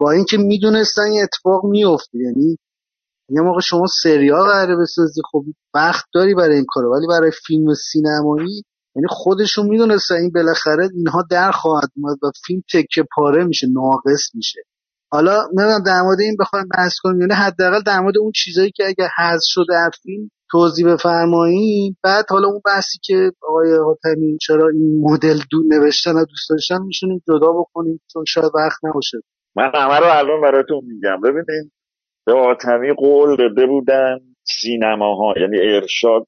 [0.00, 2.58] با اینکه می‌دونستن این اتفاق میفته یعنی
[3.28, 5.44] یه موقع شما سریال قراره بسازی خب
[5.74, 8.64] وقت داری برای این کارو ولی برای فیلم سینمایی
[8.96, 14.34] یعنی خودشون می‌دونستن این بالاخره اینها در خواهد اومد و فیلم تکه پاره میشه ناقص
[14.34, 14.60] میشه.
[15.14, 18.84] حالا نمی‌دونم در مورد این بخوایم بحث کنیم یعنی حداقل در مورد اون چیزایی که
[18.86, 24.68] اگه حذف شده از فیلم توضیح بفرمایید بعد حالا اون بحثی که آقای حاتمی چرا
[24.68, 29.18] این مدل دو نوشتن و دوست داشتن میشونیم جدا بکنیم چون شاید وقت نباشه.
[29.56, 31.20] من همه رو الان براتون میگم.
[31.20, 31.72] ببینید
[32.26, 36.26] به آتمی قول داده بودن سینماها یعنی ارشاد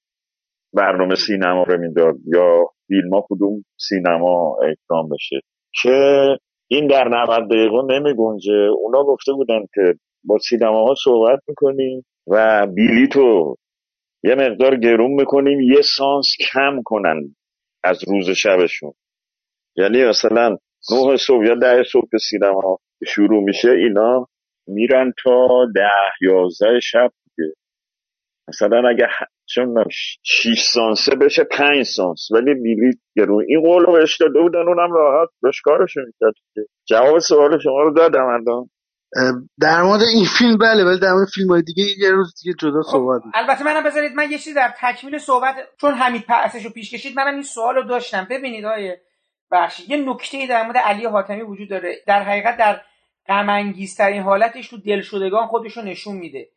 [0.73, 5.41] برنامه سینما رو می‌داد یا فیلم ها کدوم سینما اکرام بشه.
[5.83, 6.27] که
[6.69, 8.53] این در 90 دقیقه نمی گنجه.
[8.53, 9.95] اونا گفته بودن که
[10.25, 13.57] با سینما ها صحبت می‌کنیم و بلیتو
[14.25, 17.37] یه مقدار گرون می‌کنیم یه سانس کم کنن
[17.85, 18.93] از روز شبشون.
[19.77, 20.57] یعنی مثلا
[20.93, 24.27] نه صبح یا ده صبح که سینما شروع میشه اینا
[24.67, 25.91] میرن تا ده
[26.21, 27.53] یازده شب دیگه.
[28.49, 29.09] مثلا اگه
[29.47, 32.29] چه می‌دونم، ش- شیش سانسه بشه پنج سانس.
[32.31, 33.45] ولی بلیط گرون.
[33.49, 36.35] این قول رو بهش داده بودن اونم راحت بهش کارشو می‌کرد.
[36.89, 38.71] جواب سوال شما رو دادم الان.
[39.61, 42.83] در مورد این فیلم بله ولی در مورد فیلم های دیگه یه روز دیگه جدا
[42.83, 43.33] صحبت می‌کنیم.
[43.35, 47.17] البته منم بذارید من یه چیزی در تکمیل صحبت چون حمید پرسش رو پیش کشید
[47.17, 48.27] منم این سوال رو داشتم.
[48.31, 49.01] ببینید آیه
[49.53, 51.97] بخشی یه نکته در مورد علی حاتمی وجود داره.
[52.07, 52.81] در حقیقت در
[53.29, 53.51] غم
[54.23, 56.49] حالتش تو دلشدگان خودش رو نشون میده.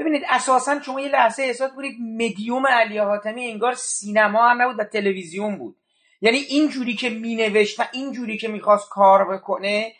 [0.00, 4.84] ببینید اساسا شما یه لحظه احساس کنید مدیوم علی حاتمی انگار سینما هم نبود و
[4.84, 5.76] تلویزیون بود.
[6.20, 9.92] یعنی اینجوری که مینوشت و اینجوری که می‌خواست کار بکنه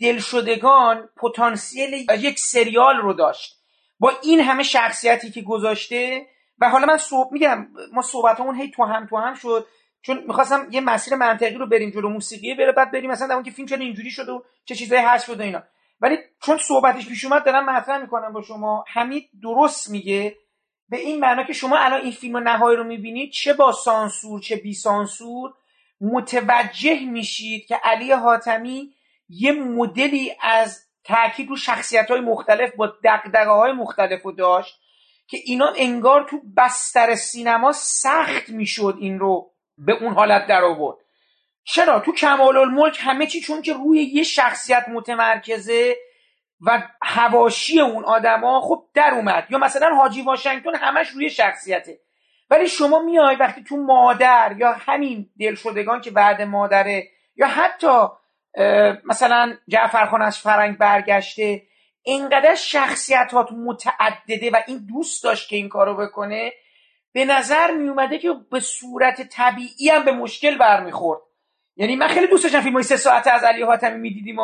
[0.00, 3.58] دلشدگان پتانسیل یک سریال رو داشت.
[3.98, 6.26] با این همه شخصیتی که گذاشته
[6.58, 9.66] و حالا من صحب میگم ما صحبتمون هی تو هم تو هم شد.
[10.02, 13.50] چون می‌خواستم یه مسیر منطقی رو بریم جلو موسیقیه بره بعد بریم مثلا اون که
[13.50, 15.62] فیلم چرا اینجوری شده و چه چیزایی هست شده اینا.
[16.00, 18.84] ولی چون صحبتش پیش اومد دارم مطرح می‌کنم با شما.
[18.88, 20.36] حمید درست میگه.
[20.88, 24.56] به این معنا که شما الان این فیلم نهایی رو می‌بینید چه با سانسور چه
[24.56, 25.54] بی سانسور
[26.00, 28.92] متوجه میشید که علی حاتمی
[29.28, 34.80] یه مدلی از تاکید رو شخصیت های مختلف با دقدقه های مختلف رو داشت
[35.26, 40.96] که اینا انگار تو بستر سینما سخت می‌شد این رو به اون حالت در آورد
[41.74, 45.96] چرا؟ تو کمال الملک همه چی چون که روی یه شخصیت متمرکزه
[46.60, 49.46] و هواشی اون آدما خب در اومد.
[49.50, 52.00] یا مثلا حاجی واشنگتن همش روی شخصیته.
[52.50, 58.06] ولی شما میای وقتی تو مادر یا همین دلشدگان که بعد مادره یا حتی
[59.04, 61.62] مثلا جعفرخان از فرنگ برگشته
[62.02, 66.52] اینقدر شخصیتات متعدده و این دوست داشت که این کارو بکنه
[67.12, 71.27] به نظر می اومده که به صورت طبیعی هم به مشکل برمیخورد.
[71.78, 74.36] یعنی من خیلی دوست داشتم فیلم های سه ساعته از علی حاتمی می‌دیدیم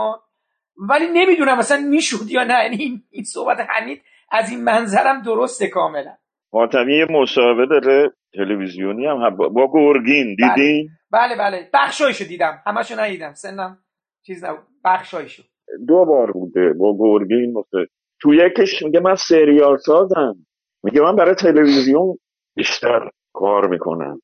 [0.76, 2.62] ولی نمی‌دونم مثلا می‌شد یا نه.
[2.62, 4.02] یعنی این, صحبت حمید
[4.32, 6.16] از این منظرم درسته کاملا.
[6.52, 11.70] حاتمی یه مصاحبه داره تلویزیونی هم با گرگین دیدین؟ بله بله.
[11.74, 12.62] بخشایشو دیدم.
[12.66, 13.34] همشو ندیدم.
[13.34, 13.78] سنم
[14.26, 14.64] چیز نبود.
[14.84, 15.42] بخشایشو.
[15.88, 17.84] دو بار بوده با گرگین مثل
[18.20, 20.34] تو یکش میگه من سریال سازم.
[20.82, 22.18] میگه من برای تلویزیون
[22.56, 24.20] بیشتر کار می‌کنم.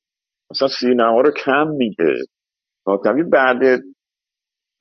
[0.51, 2.13] مثلا سینما رو کم میگه
[2.87, 3.59] کمی بعد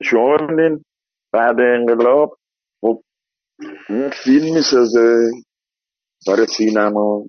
[0.03, 0.85] شما ببینین
[1.33, 2.39] بعد انقلاب
[2.81, 3.03] خب
[3.91, 5.31] اون فیلم می‌سازه
[6.27, 7.27] برای سینما.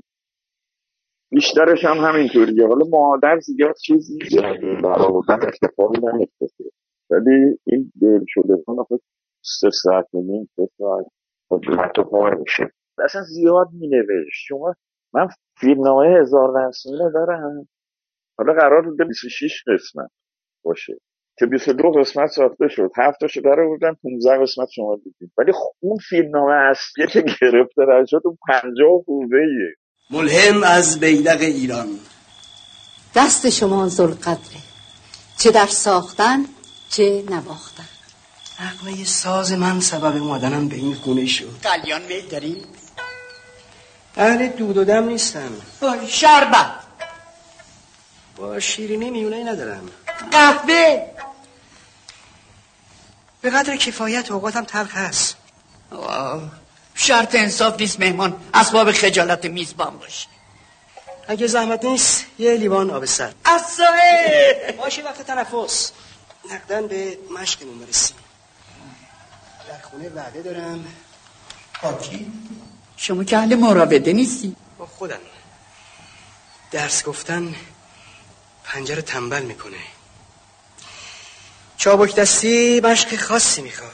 [1.32, 2.68] بیشترش هم همینطوریه.
[2.68, 4.20] حالا مادر زیاد چیزی
[4.84, 6.66] برآوردن اتفاقی نمیفته
[7.10, 8.54] ولی این دل شده.
[8.68, 9.00] آخه
[9.42, 11.06] سه ساعت و نیم سه ساعت.
[11.50, 12.72] خب حتی پار میشه.
[13.06, 14.30] اصلا زیاد مینوشت.
[14.48, 14.76] شما
[15.14, 15.28] من
[15.60, 17.68] فیلمنامه هزار نسلونه دارم.
[18.38, 20.12] حالا قرار بوده 26 قسمت.
[20.64, 20.94] باشه.
[21.40, 22.92] که 22 قسمت ساخته شد.
[22.98, 28.08] هفتاشو در آوردن 15 قسمت شما دیدید ولی خب اون فیلمنامه اصلیه که گرفته رد
[28.08, 29.76] شد اون 50 خوبه ایه
[30.12, 31.88] ملهم از بیدق ایران.
[33.16, 34.62] دست شما زلقدره
[35.40, 36.46] چه در ساختن
[36.90, 37.90] چه نواختن.
[38.62, 41.50] نقمه ساز من سبب اومدنم به این خونه شد.
[41.64, 42.62] قلیان می داری؟
[44.18, 45.52] اهل دود و دم نیستم
[45.82, 46.72] آی، شربت!
[48.38, 49.90] با شیرینی میونه ندارم
[50.32, 51.08] قهوه.
[53.42, 55.36] به قدر کفایت اوقاتم تلخ هست
[55.92, 56.52] آه،
[56.96, 58.42] شرط انصاف نیست مهمان.
[58.54, 60.28] اسباب خجالت میزبان باشه
[61.28, 63.36] اگه زحمت نیست یه لیوان آب سرد.
[63.46, 64.00] اصلا
[64.78, 65.92] باشه وقت تنفس.
[66.52, 68.16] نقدن به مشقمون برسیم
[69.70, 70.86] در خونه وعده دارم.
[71.84, 72.32] با کی؟
[72.98, 74.56] شما که اهل مراوده نیستی.
[74.78, 75.20] با خودم.
[76.72, 77.56] درس گفتن
[78.64, 79.78] پنجره تنبل می‌کنه.
[81.82, 83.92] چابک دستی مشق خاصی می‌خواد.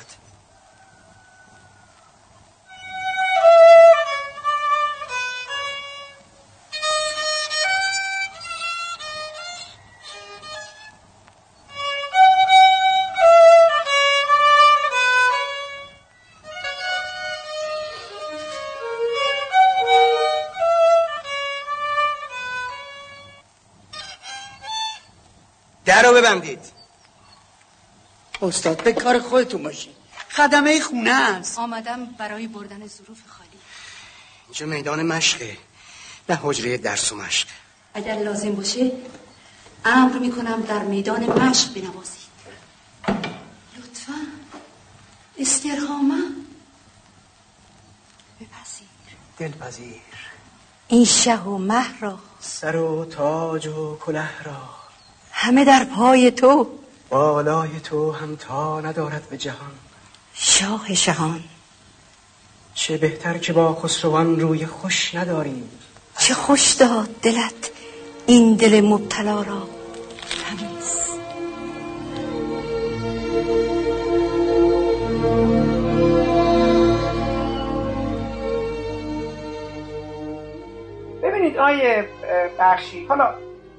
[25.86, 26.77] در رو ببندید.
[28.42, 29.94] استاد به کار خودتون باشین.
[30.30, 31.60] خدمه خونه است.
[31.60, 33.50] آمدم برای بردن ظروف خالی.
[34.46, 35.58] اینجا میدان مشقه
[36.30, 37.48] نه حجره درس و مشق.
[37.94, 38.92] اگر لازم باشه
[39.86, 42.28] امر می‌کنم در میدان مشق بنوازید.
[43.78, 44.14] لطفا
[45.38, 46.22] استرهاما
[48.42, 48.88] بپذیر.
[49.38, 50.02] دلپذیر.
[50.88, 52.20] این شه و مه را.
[52.40, 54.70] سر و تاج و کله را.
[55.32, 56.80] همه در پای تو.
[57.10, 59.72] بالای تو هم تا ندارد به جهان.
[60.34, 61.44] شاه شهان.
[62.74, 65.70] چه بهتر که با خسروان روی خوش نداریم
[66.20, 67.72] چه خوش داد دلت
[68.28, 69.68] این دل مبتلا را.
[70.30, 70.98] تمیز.
[81.24, 82.10] ببینید آیه
[82.60, 83.34] بخشی حالا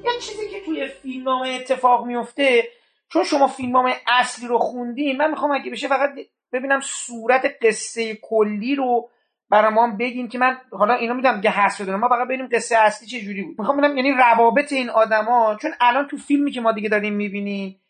[0.04, 2.68] یه چیزی که توی فیلمنامه اتفاق میفته
[3.12, 6.10] چون شما فیلمنامه اصلی رو خوندین من می‌خوام اگه بشه فقط
[6.52, 9.10] ببینم صورت قصه کلی رو
[9.50, 12.76] برای ما بگین که من حالا اینا می‌دونم که حس بدونم ما فقط ببینیم قصه
[12.76, 13.58] اصلی چه جوری بود.
[13.58, 17.80] می‌خوام ببینم یعنی روابط این آدما چون الان تو فیلمی که ما دیگه داریم می‌بینیم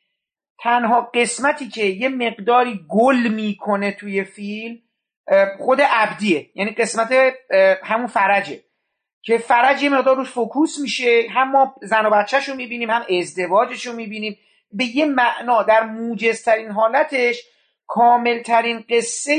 [0.61, 4.79] تنها قسمتی که یه مقداری گل می‌کنه توی فیلم
[5.59, 7.13] خود عبدیه یعنی قسمت
[7.85, 8.61] همون فرجه.
[9.23, 13.03] که فرج یه مقدار روش فوکوس میشه هم ما زن و بچهش رو می‌بینیم هم
[13.19, 14.39] ازدواجش رو می‌بینیم.
[14.73, 17.43] به یه معنا در موجزترین حالتش
[17.87, 19.33] کاملترین قصه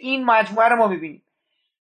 [0.00, 1.22] این مجموعه رو ما می‌بینیم.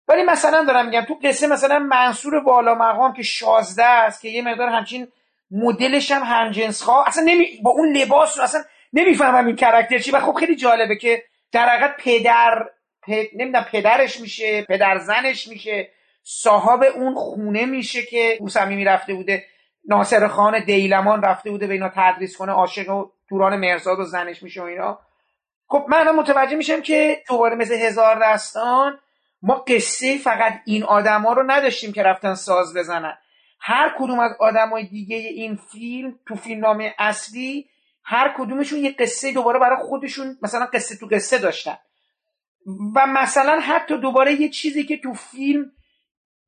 [0.08, 4.42] ولی مثلا دارم میگم تو قصه مثلا منصور والا مقام که شازده است که یه
[4.42, 5.08] مقدار همچین
[5.52, 7.46] مدلش هم همجنس خواه اصلا نمی...
[7.64, 8.62] با اون لباس رو اصلا
[8.94, 10.12] نمی‌فهمم این کرکتر چی.
[10.12, 12.70] و خب خیلی جالبه که در حقیقت پدر
[13.08, 13.12] پ...
[13.12, 15.90] نمی‌دونم پدرش میشه پدر زنش میشه
[16.24, 19.44] صاحب اون خونه میشه که او صمیمی رفته بوده.
[19.88, 24.44] ناصر خان دیلمان رفته بوده به اینا تدریس کنه عاشق و دوران مرزاد و زنش
[24.44, 25.00] میشه و اینا.
[25.68, 29.00] خب من الان متوجه میشم که دوباره مثل هزار دستان
[29.42, 33.18] ما قصه فقط این آدما رو نداشتیم که رفتن ساز بزنن.
[33.60, 37.70] هر کدوم از آدمای دیگه این فیلم تو فیلمنامه اصلی
[38.04, 41.78] هر کدومشون یه قصه دوباره برای خودشون مثلا قصه تو قصه داشتن.
[42.96, 45.72] و مثلا حتی دوباره یه چیزی که تو فیلم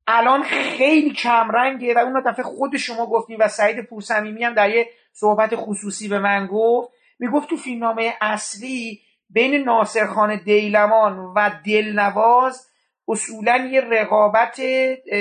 [0.06, 4.88] الان خیلی کمرنگه و اون دفعه خود شما گفتین و سعید پورصمیمی هم در یه
[5.12, 6.92] صحبت خصوصی به من گفت.
[7.18, 9.00] می‌گفت تو فیلمنامه اصلی
[9.30, 12.68] بین ناصرخان دیلمان و دلنواز
[13.08, 14.60] اصولا یه رقابت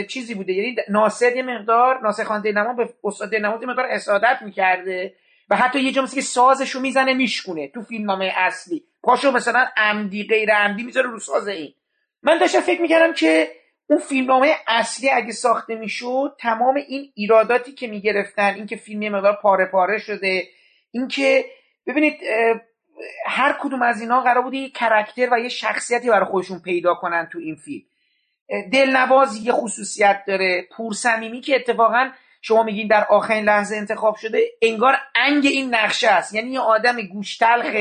[0.08, 0.54] چیزی بوده.
[0.54, 5.14] یعنی ناصر یه مقدار ناصر دلنمان به استاد دلنواز یه مقدار حسادت می‌کرده
[5.50, 8.84] و حتی یه مثل که سازشو می‌زنه میشکونه تو فیلمنامه اصلی.
[9.04, 11.74] پاشو مثلا عمدی غیر عمدی می‌ذاره رو ساز این.
[12.24, 13.61] من داشتم فکر می‌کردم که
[13.92, 19.40] اون فیلمنامه اصلی اگه ساخته می‌شد تمام این ایراداتی که می‌گرفتن اینکه فیلم یه مقدار
[19.42, 20.44] پاره پاره شده
[20.92, 21.46] اینکه
[21.88, 22.20] ببینید
[23.28, 27.30] هر کدوم از اینا قرار بود یه کرکتر و یه شخصیتی برای خودشون پیدا کنن
[27.32, 27.84] تو این فیلم.
[28.50, 30.68] اه، دلنواز یه خصوصیت داره.
[30.72, 32.10] پورصمیمی که اتفاقا
[32.42, 36.34] شما میگین در آخرین لحظه انتخاب شده انگار انگ این نقشه است.
[36.34, 37.76] یعنی یه آدم گوشتلخ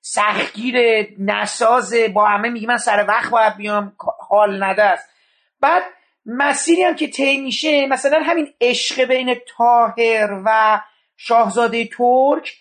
[0.00, 3.92] سختگیر نساز با همه میگه من سر وقت باید بیام
[4.28, 5.13] حال نده است.
[5.64, 5.82] بعد
[6.26, 10.80] مسیری هم که طی میشه مثلا همین عشق بین تاهر و
[11.16, 12.52] شاهزاده ترک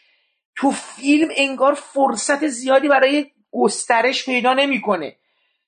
[0.56, 5.16] تو فیلم انگار فرصت زیادی برای گسترش پیدا نمی‌کنه.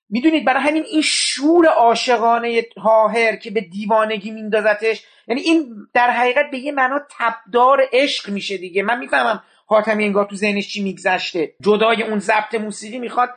[0.09, 6.45] می‌دونید برای همین این شور عاشقانه تاهر که به دیوانگی میندازتش یعنی این در حقیقت
[6.51, 8.83] به یه معنا تبدار عشق میشه دیگه.
[8.83, 11.55] من می‌فهمم حاتمی انگار تو ذهنش چی میگذشته.
[11.61, 13.29] جدای اون ضبط موسیقی می‌خواد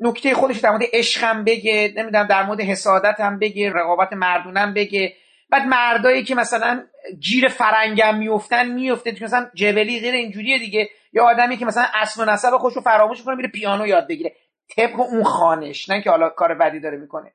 [0.00, 5.14] نکته خودش در مورد عشقم بگه نمی‌دونم در مورد حسادت هم بگه رقابت مردونم بگه.
[5.50, 6.84] بعد مردایی که مثلا
[7.20, 10.88] گیر فرنگم میفتن میفته مثلا جبلی غیر اینجوریه دیگه.
[11.12, 14.32] یا آدمی که مثلا اصل و نسب خودش رو فراموش کنه میره پیانو یاد بگیره.
[14.76, 17.32] طبق اون خانش نه که حالا کار بدی داره می‌کنه.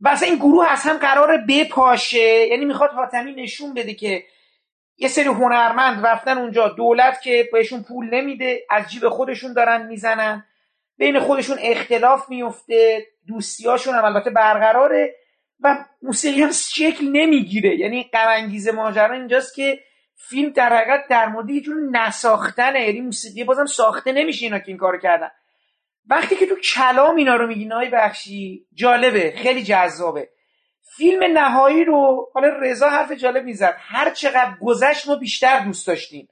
[0.00, 2.46] و اصلا این گروه از هم قرار بپاشه.
[2.46, 4.24] یعنی می‌خواد حاتمی نشون بده که
[4.98, 6.68] یه سری هنرمند رفتن اونجا.
[6.68, 10.46] دولت که بهشون پول نمیده از جیب خودشون دارن می‌زنن.
[11.00, 15.14] بین خودشون اختلاف میفته دوستیاشون هم البته برقراره
[15.60, 17.76] و موسیقی هم شکل نمی‌گیره.
[17.76, 19.80] یعنی غم ماجرا اینجاست که
[20.28, 22.86] فیلم در حقیقت در مورد یه جور نساختنه.
[22.86, 25.30] یعنی موسیقی بازم ساخته نمیشه اینا که این کارو کردن.
[26.06, 30.28] وقتی که تو کلام اینا رو میگی نهای بخشی جالبه خیلی جذابه.
[30.96, 33.76] فیلم نهایی رو حالا رضا حرف جالب می‌زد.
[33.78, 36.28] هر چقدر گذشت ما بیشتر دوست داشتیم.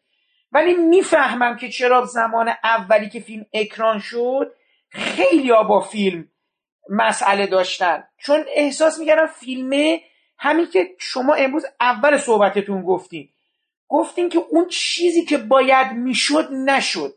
[0.53, 4.58] ولی می‌فهمم که چرا زمان اولی که فیلم اکران شد
[4.91, 6.29] خیلی با فیلم
[6.89, 8.05] مسئله داشتن.
[8.19, 10.01] چون احساس می‌کردم فیلمه
[10.39, 13.29] همین که شما امروز اول صحبتتون گفتین.
[13.89, 17.15] گفتین که اون چیزی که باید می‌شد نشد.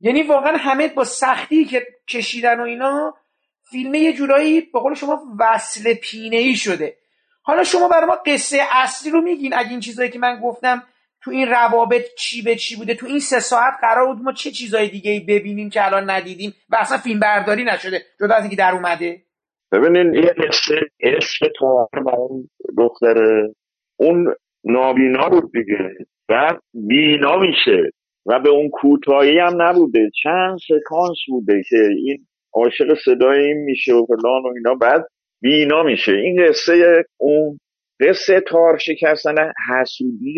[0.00, 3.14] یعنی واقعا همه با سختی که کشیدن و اینا
[3.70, 6.96] فیلمه یه جورایی به قول شما وصل پینه ای شده.
[7.42, 9.54] حالا شما برای ما قصه اصلی رو میگین.
[9.54, 10.86] اگه این چیزایی که من گفتم
[11.26, 14.50] تو این روابط چی به چی بوده؟ تو این سه ساعت قرار بود ما چه
[14.50, 18.56] چیزای دیگه ای ببینیم که الان ندیدیم و اصلا فیلم برداری نشده جدا از اینکه
[18.56, 19.22] در اومده.
[19.72, 21.52] ببینین یه قصه عشق
[22.04, 22.48] با اون
[22.78, 23.54] دختره.
[23.96, 24.34] اون
[24.64, 26.06] نابینا بود دیگه.
[26.28, 27.90] بعد بینا میشه
[28.26, 30.10] و به اون کوتاهی هم نبوده.
[30.22, 34.74] چند سکانس بوده که این عاشق صدای این میشه و فلان و اینا.
[34.74, 35.06] بعد
[35.42, 36.12] بینا میشه.
[36.12, 37.58] این قصه اون
[38.00, 39.34] قصه تار شکستن
[39.70, 40.36] حسودی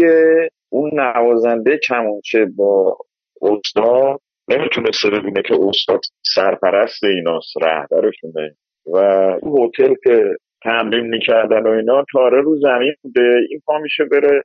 [0.71, 2.97] اون نوازنده کمانچه با
[3.43, 6.01] استاد نمی‌تونسته ببینه که استاد
[6.35, 8.57] سرپرست ایناست رهبرشونه.
[8.87, 8.97] و
[9.43, 13.35] اون هتل که تمرین می‌کردن و اینا تاره رو زمین بوده.
[13.51, 14.43] این پا میشه بره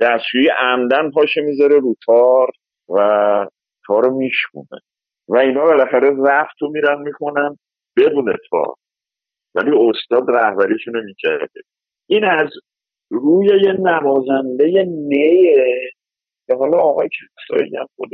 [0.00, 2.50] دستشویی عمدن پاشه می‌ذاره رو تار
[2.88, 2.98] و
[3.86, 4.80] تار رو میشکونه.
[5.28, 7.56] و اینا بالاخره رفت رو میرن می‌کنن
[7.96, 8.74] بدون تار.
[9.54, 11.60] ولی استاد رهبریشونو می‌کرده.
[12.06, 12.48] این از
[13.10, 15.90] روی یه نوازنده نیه.
[16.46, 18.10] که حالا آقای کسایی هم خود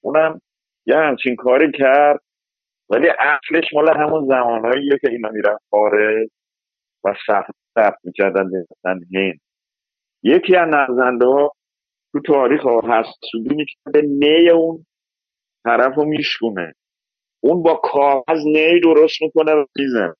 [0.00, 0.40] اونم
[0.86, 2.20] یه همچین کاری کرد
[2.90, 6.28] ولی اصلش مال همون زمانهاییه که اینا میرن خارج
[7.04, 9.40] و سخت ثبت می‌کردن مثلا هند.
[10.22, 11.52] یکی از نوازنده ها
[12.12, 14.86] تو تاریخ ها حسودی می‌کرده نی اون
[15.64, 16.74] طرف رو میشکونه.
[17.40, 20.14] اون با کاغذ نی درست می‌کنه و میزن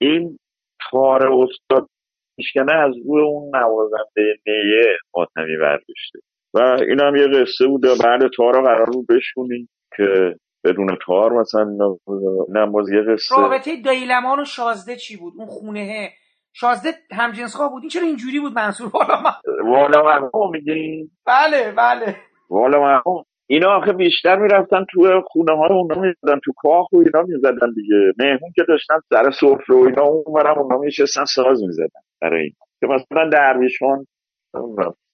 [0.00, 0.38] این
[0.90, 1.88] کار استاد
[2.40, 4.84] میشکنه از روی اون نوازنده نیه
[5.16, 6.18] ماتمی برداشته.
[6.54, 6.58] و
[6.88, 10.34] این هم یه قصه بوده بعد تار قرار رو بشکنیم که
[10.64, 11.78] بدون تار مثلا
[12.66, 13.36] باز یه قصه.
[13.36, 16.10] رابطه دیلمان و شازده چی بود؟ اون خونه.
[16.52, 18.90] شازده همجنسخواه بود؟ این چرا اینجوری بود منصور؟
[19.64, 22.16] والا من والا میگین بله بله.
[22.50, 27.22] والا مرحوم اینا آخه بیشتر می‌رفتن تو خونه های اونا می‌زدن تو کاخ و اینا
[27.22, 28.12] می‌زدن دیگه.
[28.18, 32.52] مهمون که داشتن سر سفره و اینا اون برم اونا میشستن ساز می‌زدن برای این.
[32.80, 34.06] که مثلا درویشان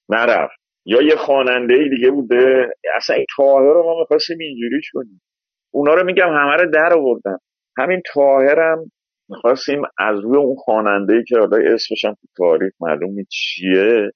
[0.09, 0.57] نرفت.
[0.87, 2.71] یا یه خواننده دیگه بوده.
[2.97, 5.21] اصلا این تاهر رو ما می‌خواستیم اینجوریش کنیم.
[5.75, 7.39] اونا رو میگم همه رو در آوردن.
[7.79, 8.91] همین تاهرم
[9.29, 14.11] می‌خواستیم از روی اون خواننده که حالا اسمش تو تاریخ معلوم نیست چیه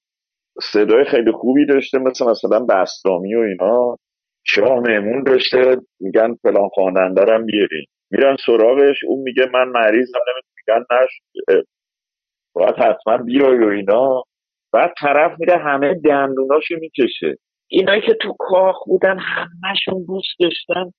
[0.61, 3.97] صدای خیلی خوبی داشته مثل مثلا بستامی و اینا.
[4.43, 7.85] شاه مهمون داشته؟ میگن فلان خواننده رو بیارین.
[8.11, 11.09] میرن سراغش اون میگه من مریضم نمیگن نش
[12.55, 14.23] باید حتما بیای و اینا.
[14.73, 17.37] بعد طرف میره همه دندوناشو می‌کشه.
[17.67, 20.91] اینایی که تو کاخ بودن همهشون دوست داشتن.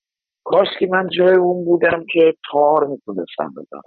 [0.45, 3.83] کاش که من جای اون بودم که تار می‌تونستم بزنم.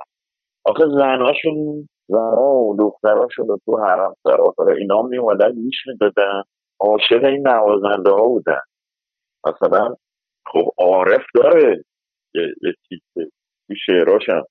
[0.65, 6.44] آخه زناشون زنها و دختراشون رو تو حرم سراسر اینا میومدن گوش می‌دادن.
[6.80, 8.61] عاشق این نوازنده ها بودن.
[9.48, 9.96] مثلا
[10.46, 11.84] خب عارف داره
[12.36, 13.32] یه, یه تیکه
[13.68, 14.44] تو شعراشم.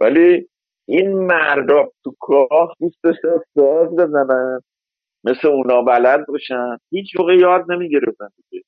[0.00, 0.48] ولی
[0.88, 4.60] این مردا تو کاه دوست داشتن ساز بزنن
[5.24, 8.64] مثل اونا بلد باشن هیچ موقع یاد نمی‌گرفتن دیگه.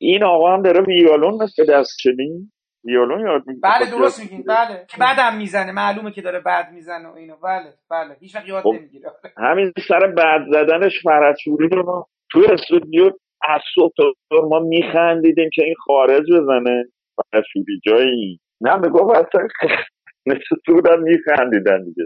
[0.00, 2.52] این آقا هم داره ویولون مثل دست چنین
[2.84, 3.68] ویولون یاد می‌گیره.
[3.70, 4.86] بله درست میگین بله.
[4.88, 7.36] که بعدم می‌زنه معلومه که داره بعد می‌زنه و اینو.
[7.36, 8.16] بله بله.
[8.20, 8.72] هیچ وقت یاد خب.
[8.74, 9.12] نمی‌گیره.
[9.36, 13.10] همین سر بعد زدنش فرچوری رو ما تو استودیو
[13.48, 16.84] از صبح ما میخندیدیم که این خارج بزنه.
[17.32, 19.48] فرچوری جایی نه می‌گفت اصلا
[20.66, 22.04] تو بودن میخندیدن دیگه.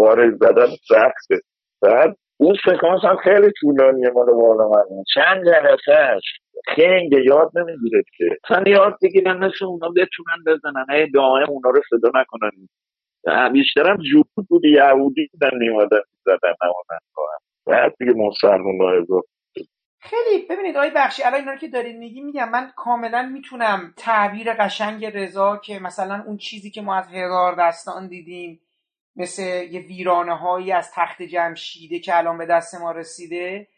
[0.00, 1.40] خارج زدن سخته.
[1.82, 5.04] بعد اون سکانس هم خیلی طولانیه مال بالا من.
[5.14, 6.22] چند جلسهش
[6.76, 8.24] خیلی یاد نمی‌گیره که.
[8.44, 10.86] اصلا یاد بگیرن مثل اونا بتونن بزنن.
[10.90, 12.50] هی دائم اونا رو صدا نکنن.
[13.52, 17.00] بیشترم جود بود یهودی بودن نیومدن زدن نمانن
[17.66, 19.22] بعد دیگه مسلمون ها
[20.04, 25.06] خیلی ببینید آقای بخشی الان اینا که دارید میگی میگم من کاملا می‌تونم تعبیر قشنگ
[25.06, 28.60] رضا که مثلا اون چیزی که ما از هزار دستان دیدیم
[29.16, 33.68] مثل یه ویرانه هایی از تخت جمشیده که الان به دست ما رسیده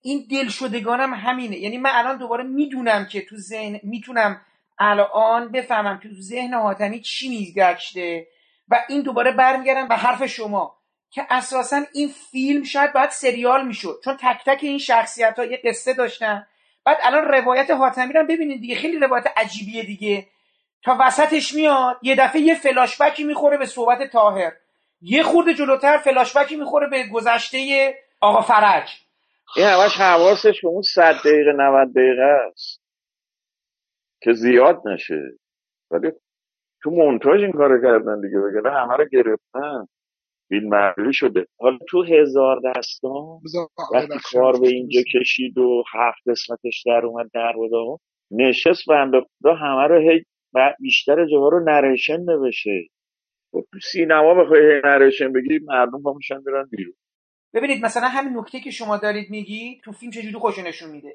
[0.00, 1.56] این دلشدگانم همینه.
[1.56, 4.40] یعنی من الان دوباره می‌دونم که تو ذهن می‌تونم
[4.78, 8.26] الان بفهمم که تو ذهن حاتمی چی میگشته
[8.68, 10.76] و این دوباره برمیگردم به حرف شما.
[11.14, 15.60] که اساسا این فیلم شاید باید سریال می‌شد چون تک تک این شخصیت ها یه
[15.64, 16.46] قصه داشتن.
[16.84, 20.26] بعد الان روایت حاتمی رو ببینید دیگه خیلی روایت عجیبیه دیگه.
[20.84, 24.52] تا وسطش میاد یه دفعه یه فلاشبکی می‌خوره به صحبت تاهر
[25.00, 28.90] یه خورده جلوتر فلاشبکی می‌خوره به گذشته آقا فرج.
[29.56, 32.82] این همش حواسش به اون صد دقیقه 90 دقیقه است
[34.22, 35.20] که زیاد نشه.
[35.90, 36.12] ولی
[36.82, 39.86] تو مونتاژ این کار کردن دیگه بگه همه رو گرفتن.
[40.54, 41.46] فیلم معمولی شده.
[41.60, 43.40] حالا تو هزار دستان
[43.94, 48.00] وقتی کار به اینجا کشید و هفت قسمتش در اومد در بود
[48.30, 50.24] نشست بنده خدا همه رو هی
[50.80, 52.88] بیشتر جاها رو نریشن نوشه
[53.54, 56.94] و تو سینما بخوای نریشن بگی مردم با میشن میرن بیرون.
[57.54, 61.14] ببینید مثلا همین نکته که شما دارید میگی تو فیلم چجوری خوش نشون میده؟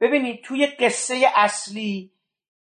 [0.00, 2.10] ببینید توی قصه اصلی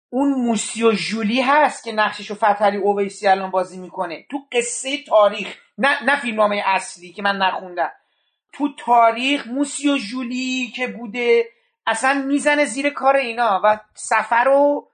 [0.10, 4.26] اون موسیو جولی هست که نقششو فتحعلی اویسی الان بازی می‌کنه.
[4.32, 7.92] تو قصه تاریخ نه نه فیلمنامه اصلی که من نخوندم.
[8.54, 11.46] تو تاریخ موسیو جولی که بوده
[11.88, 14.88] اصلا می‌زنه زیر کار اینا و سفر رو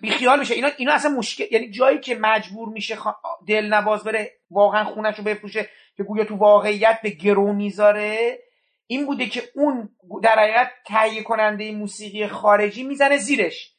[0.00, 0.54] بیخیال میشه.
[0.54, 3.06] اینا اینا اصلا مشکل یعنی جایی که مجبور میشه خ...
[3.48, 8.38] دلنواز بره واقعا خونش رو بفروشه که گویا تو واقعیت به گرو می‌ذاره.
[8.86, 9.88] این بوده که اون
[10.22, 13.72] در حقیقت تهیه کننده موسیقی خارجی می‌زنه زیرش.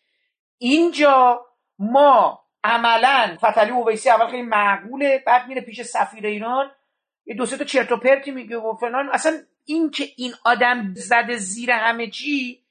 [0.64, 1.46] اینجا
[1.80, 6.72] ما عملا فتلی اویسی اول خیلی معقوله بعد میره پیش سفیر ایران.
[7.26, 9.10] یه دو سه تا چرت و پرتی میگه و فلان.
[9.10, 9.34] اصلا
[9.66, 12.64] این که این آدم زده زیر همه چی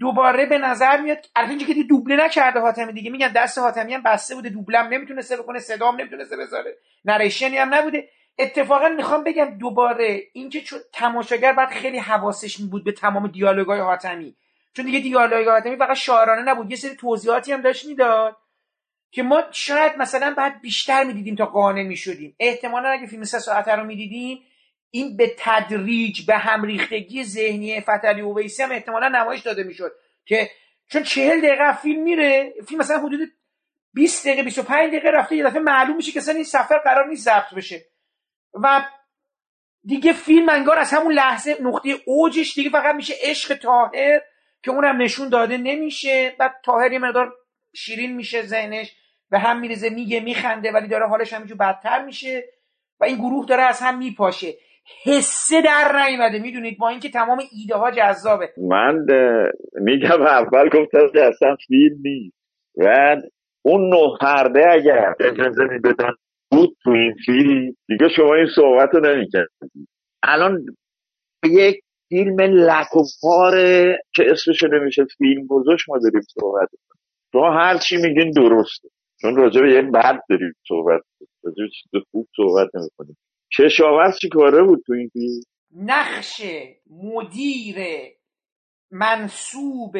[0.00, 3.10] دوباره به نظر میاد البته اینجا که دوبله نکرده حاتمی دیگه.
[3.10, 8.08] میگن دست حاتمی هم بسته بوده دوبلم نمی‌تونسته بکنه صدام نمی‌تونسته بذاره نریشنی هم نبوده.
[8.38, 14.36] اتفاقا می‌خوام بگم دوباره اینکه چون تماشاگر باید خیلی حواسش بود به تمام دیالوگای حاتمی.
[14.76, 16.70] چون دیگه دیالوگای حاتمی فقط شاعرانه نبود.
[16.70, 18.36] یه سری توضیحاتی هم داشت می‌داد
[19.10, 22.36] که ما شاید مثلا بعد بیشتر می‌دیدیم تا قانع می‌شدیم.
[22.40, 24.38] احتمالا اگه فیلم سه ساعته رو می‌دیدیم
[24.90, 29.92] این به تدریج به هم ریختگی ذهنی فتلی اویسی هم احتمالا نمایش داده می‌شد
[30.26, 30.50] که
[30.88, 33.32] چون چهل دقیقه فیلم میره فیلم مثلا حدود
[33.94, 37.24] 20 دقیقه 25 دقیقه رفته یه دفعه معلوم میشه که اصلا این سفر قرار نیست
[37.24, 37.84] ضبط بشه.
[38.54, 38.86] و
[39.84, 44.20] دیگه فیلم انگار از همون لحظه نقطه اوجش دیگه فقط میشه عشق تاهر
[44.66, 46.34] که اونم نشون داده نمیشه.
[46.38, 47.34] بعد تاهر یه مقدار
[47.76, 48.96] شیرین میشه ذهنش
[49.30, 52.44] به هم میریزه میگه میخنده ولی داره حالش همینجور بدتر میشه
[53.00, 54.54] و این گروه داره از هم میپاشه.
[55.04, 56.38] حسه در نیومده.
[56.38, 58.52] می‌دونید؟ با اینکه تمام ایده ها جذابه.
[58.58, 59.06] من
[59.74, 62.36] میگم اول گفتم که اصلا فیلم نیست.
[62.76, 63.16] و
[63.62, 66.12] اون نه پرده اگر اجازه می‌دادن
[66.50, 69.88] بود تو این فیلم دیگه شما این صحبت رو نمی‌کردید.
[70.22, 70.66] الان
[71.44, 76.68] یک فیلم لکوفاره که اسمش نمیشه فیلم گذاشت ما داریم صحبت
[77.32, 78.88] شما هر چی میگین درسته.
[79.20, 81.00] چون راجع به یه بد داریم صحبت
[81.44, 83.16] راجع به چیز خوب صحبت نمی‌کنیم.
[83.58, 85.42] کشاورز چی کاره بود تو این فیلم؟
[85.76, 86.42] نقش
[86.90, 87.76] مدیر
[88.90, 89.96] منصوب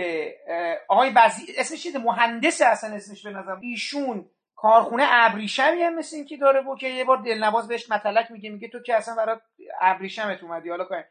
[0.89, 4.25] آقای بزی اسمش چیه مهندس اصلا اسمش به نظر ایشون
[4.55, 8.69] کارخونه ابریشمی هم مثل اینکه داره بود که یه بار دلنواز بهش متلک میگه میگه
[8.69, 9.41] تو که اصلا برات
[9.81, 10.71] ابریشمت اومدی.
[10.71, 11.03] حالا کن.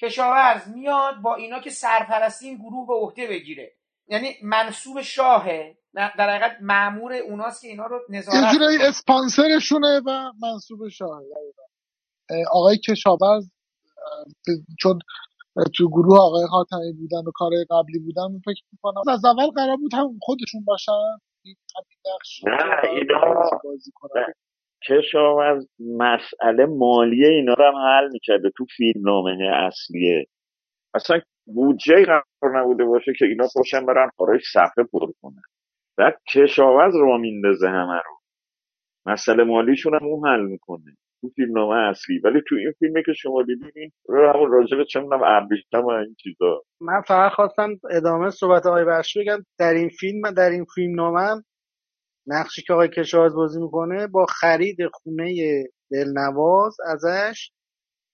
[0.00, 3.72] کشاورز میاد با اینا که سرپرستی این گروه به عهده بگیره.
[4.08, 5.76] یعنی منصوب شاهه.
[5.94, 11.22] در حقیقت معمور اوناست که اینا رو یه نظارت جورایی می‌کنه اسپانسرشونه و منصوب شاه
[12.50, 13.50] آقای کشاورز
[14.80, 14.98] چون
[15.76, 19.94] تو گروه آقای خاتمی بودن و کار قبلی بودن فکر می‌کنم از اول قرار بود
[19.94, 20.92] هم خودشون باشن.
[22.46, 23.50] نه اینا
[24.88, 30.26] کشاورز مسئله مالی اینا رو هم حل می‌کرده تو فیلم نامه اصلیه
[30.94, 35.42] اصلا بودجه قرار نبوده باشه که اینا پاشن برن خارج صفحه پر کنن.
[35.96, 38.16] بعد کشاورز رو میندازه همه رو.
[39.06, 42.18] مسئله مالیشون هم اون حل می‌کنه تو فیلم نامه اصلی.
[42.18, 46.62] ولی تو این فیلمی که شما دیدین همون راجب چه می‌دونم ابریشم و این چیزا.
[46.80, 49.44] من فقط خواستم ادامه صحبت آقای بخشی بگم.
[49.58, 51.42] در این فیلم در این فیلم نامم
[52.30, 57.50] نقشی که آقای کشاورز بازی می‌کنه با خرید خونه دلنواز ازش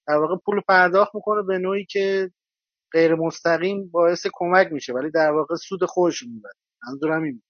[0.09, 2.31] در واقع پول پرداخت می‌کنه به نوعی که
[2.93, 6.53] غیر مستقیم باعث کمک میشه ولی در واقع سود خودش می‌بره.
[6.89, 7.43] منظورم این.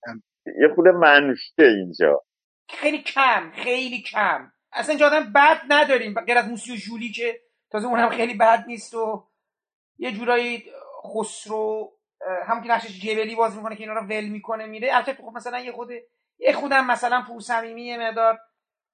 [0.46, 2.22] یه پول منفیه اینجا.
[2.68, 4.52] خیلی کم خیلی کم.
[4.72, 6.14] اصلا اینجا آدم بد نداریم.
[6.14, 7.40] غیر از موسی و جولی که
[7.70, 9.28] تازه اونم خیلی بد نیست و
[9.98, 10.64] یه جورایی
[11.04, 11.92] خسرو
[12.46, 15.58] هم که نقشش جبلی باز می‌کنه که اینا رو ول می‌کنه میره البته خب مثلا
[15.58, 15.88] یه خود
[16.38, 18.38] یه خودم مثلا پورسمیمی یه مقدار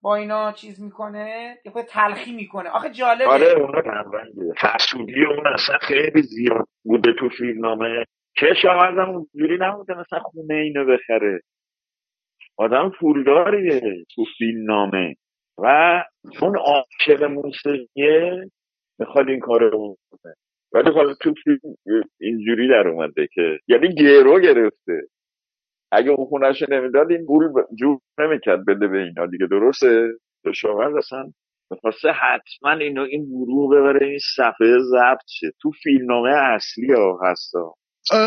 [0.03, 2.71] با اینا چیز می‌کنه یه خود تلخی می‌کنه.
[2.71, 3.27] آخه جالبه.
[3.27, 8.05] آره اونا کمرنگه حسودی اون اصلا خیلی زیاد بوده تو فیلم نامه
[8.39, 11.41] کشاورز هم اونجوری نبوده مثلا خونه اینو بخره.
[12.57, 15.15] آدم پولداریه تو فیلم نامه
[15.59, 16.05] و
[16.41, 18.51] چون عاشق موسیقیه
[18.99, 20.35] می‌خواد این کارو بکنه.
[20.73, 21.59] ولی حالا تو فیلم
[22.21, 25.03] اینجوری در اومده که یعنی گرو گرفته.
[25.93, 30.09] اگه اون خونش نمی‌داد این پول ب- جور نمی‌کرد بده به اینا دیگه درسته؟
[30.49, 31.33] کشاورز اصلا
[31.73, 35.53] می‌خواسته حتما اینو این گروه ببره این صفحه ضبط شه.
[35.63, 37.75] تو فیلم نامه اصلی ها هستا.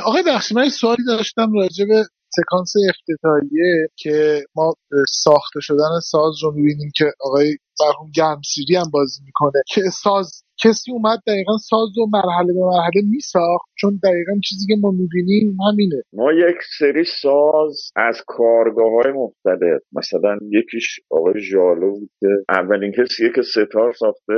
[0.05, 4.73] آقای بخشی من سوالی داشتم راجع به سکانس افتتاحیه که ما
[5.09, 10.91] ساخته شدن ساز رو می‌بینیم که آقای مرحوم گرمسیری هم بازی می‌کنه که ساز کسی
[10.91, 16.01] اومد دقیقا ساز رو مرحله به مرحله میساخت؟ چون دقیقا چیزی که ما می‌بینیم همینه.
[16.13, 22.91] ما یک سری ساز از کارگاه های مختلف مثلا یکیش آقای ژالو بود که اولین
[22.91, 24.33] کسیه که ستار ساخته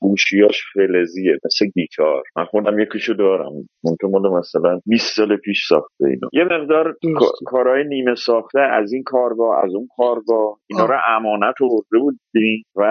[0.00, 2.22] گوشیاش فلزیه مثل گیتار.
[2.36, 3.52] من خودم یکیشو دارم.
[4.12, 9.02] مال مثلا 20 سال پیش ساخته اینو یه مقدار کا- کارهای نیمه ساخته از این
[9.02, 12.82] کارگاه از اون کارگاه اینا رو امانت ورده بودیم و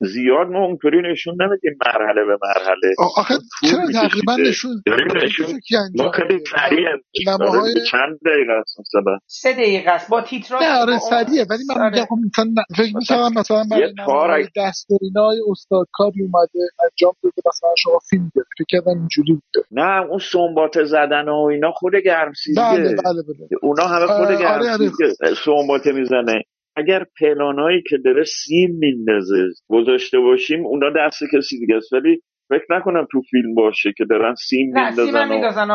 [0.00, 2.94] زیاد ما اونطوری نشون نمیدیم مرحله به مرحله.
[3.16, 4.82] آخه طول چرا تقریبا می‌کشیده.
[5.22, 6.86] نشون فکری ما انجام خیلی میده؟ سریع
[7.26, 10.10] نماهای چند دقیقه است مثلا؟ سه دقیقه است.
[10.10, 11.46] با تیتراژ نه آره با اون- سریعه.
[11.50, 12.06] ولی من میگم آره.
[12.06, 17.42] خب مثلا فکر می‌کنم مثلا یه برای تار نماهای دستورینای استاد کاری اومده انجام داده
[17.46, 19.66] مثلا شما فیلم گرفت فکر کردم اینجوری بوده.
[19.70, 24.34] نه اون سنبات زدن و اینا خود گرمسیریه بله بله بله اونا همه خود آه،
[24.34, 24.78] آره آره.
[24.78, 25.14] گرمسیریه
[25.44, 26.42] سنباته می‌زنه.
[26.80, 31.92] اگر پلانایی که داره سیم میندازه گذاشته باشیم اونا دست کسی دیگه است.
[31.92, 35.68] ولی فکر نکنم تو فیلم باشه که دارن سیم نه سیم میندازن میندازن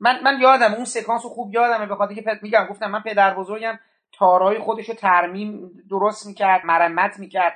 [0.00, 3.00] من من یادم اون سکانس رو خوب یادمه به خاطر که پد میگم گفتم من
[3.00, 3.78] پدر بزرگم
[4.12, 7.52] تارای خودش رو ترمیم درست می‌کرد مرمت می‌کرد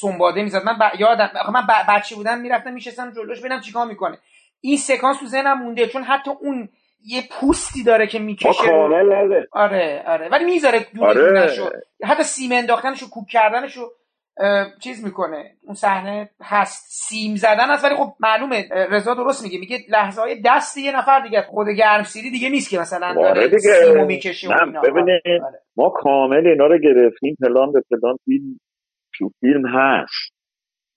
[0.00, 0.62] سنباده می‌زد.
[0.64, 1.00] من ب...
[1.00, 1.70] یادم من ب...
[1.88, 4.18] بچه بودم می‌رفتم میشستم جلوش ببینم چیکار می‌کنه.
[4.60, 6.68] این سکانس تو ذهنم مونده چون حتی اون
[7.04, 9.48] یه پوستی داره که می‌کشه کامل نده.
[9.52, 10.28] آره آره.
[10.28, 11.82] ولی می‌ذاره دونه آره.
[12.04, 13.80] حتی سیم انداختنشو کوک کردنشو
[14.38, 15.56] اه، چیز می‌کنه.
[15.62, 16.86] اون صحنه هست.
[16.90, 18.68] سیم زدن هست ولی خب معلومه.
[18.90, 19.58] رضا درست میگه.
[19.58, 21.42] میگه لحظه های دست یه نفر دیگه.
[21.42, 23.58] خود گرمسیری دیگه نیست که مثلا آره داره دیگه.
[23.58, 24.80] سیمو می‌کشه و اینا.
[24.80, 27.36] آره ببینید آره ما کامل اینا رو گرفتیم.
[27.42, 28.58] پلان به پلان فیلم
[29.18, 30.32] تو فیلم هست.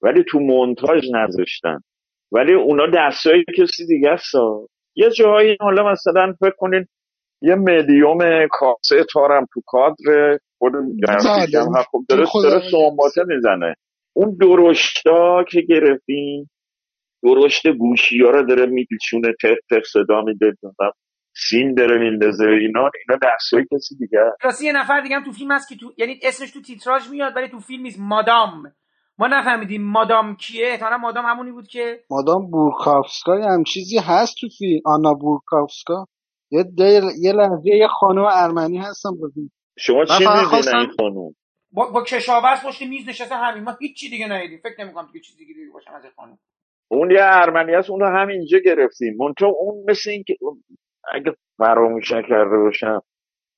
[0.02, 1.80] ولی تو مونتاژ نذاشتن.
[2.32, 4.36] ولی اونا دستای کسی دیگه است.
[5.00, 6.86] یه جایی حالا مثلا فکر کنین
[7.42, 11.62] یه مدیوم کاسه تارم تو کادر خود بله.
[11.62, 11.88] هم هست.
[11.92, 12.26] خب اون داره
[12.72, 13.76] گرمسیری می‌زنه.
[14.14, 16.50] اون درشتا که گرفتیم
[17.24, 20.54] درشت گوشی ها رو داره میپیچونه تق تق صدا میده
[21.36, 24.46] سیم داره میندازه اینا اینا دستای کسی دیگه است.
[24.46, 27.36] راستی یه نفر دیگه هم تو فیلم هست که تو یعنی اسمش تو تیتراژ میاد
[27.36, 28.00] ولی تو فیلم نیست.
[28.00, 28.64] مادام.
[29.20, 34.36] ما نفهمیدیم مادام کیه احتمالاً مادام همونی بود که مادام بورکافسکا یه هم چیزی هست
[34.41, 34.82] تو فیلم.
[34.86, 36.06] آنا بورکافسکا
[36.52, 41.36] یه دیر یه لحظه یه خانم ارمنی هستم ببین شما چی میدین این خانوم
[41.72, 43.64] با, با کشاورز پشت میز نشسته همین.
[43.64, 44.60] ما هیچ چی دیگه ندیدیم.
[44.64, 46.38] فکر نمی‌کنم دیگه چیز دیگه باشم از این خانم.
[46.91, 49.16] اون یه ارمنی هست اون رو همینجا گرفتیم.
[49.20, 50.36] منتها اون مثل این که
[51.14, 53.02] اگه فراموش نکرده باشم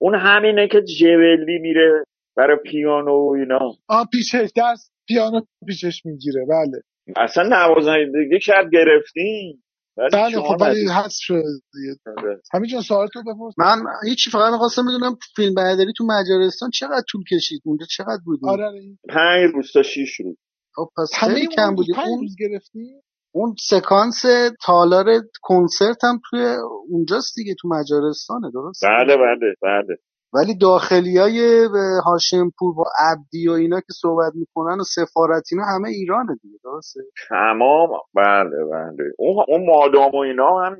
[0.01, 2.03] اون همینه که جبلی میره
[2.37, 3.59] برای پیانو و اینا.
[3.87, 6.81] آه پیچش دست پیانو پیچش می‌گیره بله.
[7.15, 9.63] اصلا نوازنده دیگه شاید گرفتیم
[9.97, 11.43] بله خب ولی شده
[11.73, 11.95] دیگه.
[12.17, 12.41] آره.
[12.53, 13.53] همین جان سوال تو بپرس.
[13.57, 18.49] من هیچی فقط می‌خواستم بدونم فیلم برداری تو مجارستان چقدر طول کشید؟ اونجا چقدر بودیم
[18.49, 18.81] آره آره.
[19.09, 20.37] پنج روز تا شیش روز.
[20.75, 21.93] خب پس همه خیلی کم بودی.
[21.93, 23.01] پنج روز گرفتی؟
[23.35, 24.21] اون سکانس
[24.65, 25.05] تالار
[25.41, 26.45] کنسرت هم توی
[26.89, 29.97] اونجاست دیگه تو مجارستانه درست بله بله بله.
[30.33, 31.67] ولی داخلی های
[32.05, 36.99] هاشمپور با عبدی و اینا که صحبت می‌کنن و سفارت اینا همه ایرانه دیگه درسته؟
[37.29, 37.89] تمام.
[38.15, 39.11] بله بله.
[39.17, 40.77] اون اون مادام و اینا هم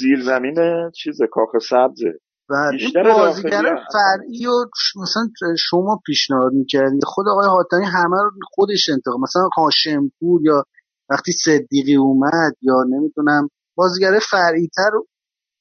[0.00, 0.54] زیر زمین
[0.90, 2.12] چیز کاخ سبزه.
[2.50, 3.62] این بیشتر بازیگر
[3.92, 4.64] فرعی و
[5.02, 5.28] مثلا
[5.58, 10.64] شما پیشنهاد می‌کردی خود آقای حاتمی همه رو خودش انتخاب مثلا هاشمپور یا
[11.10, 14.90] وقتی صدیقی اومد یا نمی‌دونم بازیگر فرعی تر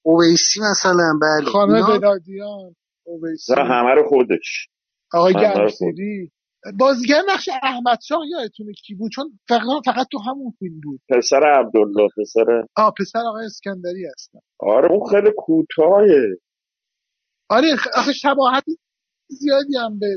[0.05, 2.75] اویسی مثلا بله خانم اینا بلادیان
[3.05, 4.69] اویسی نه همه رو خودش
[5.13, 5.91] آقای همه رو خودش.
[5.91, 6.31] گرمسیری
[6.79, 11.01] بازیگر نقش احمد شاه یادتونه کی بود؟ چون فقط فقط تو همون فیلم بود.
[11.09, 14.39] پسر عبدالله پسر آ پسر آقای اسکندری هستن.
[14.59, 16.37] آره اون خیلی کوتاهه.
[17.49, 18.63] آره آخه شباهت
[19.29, 20.07] زیادی هم به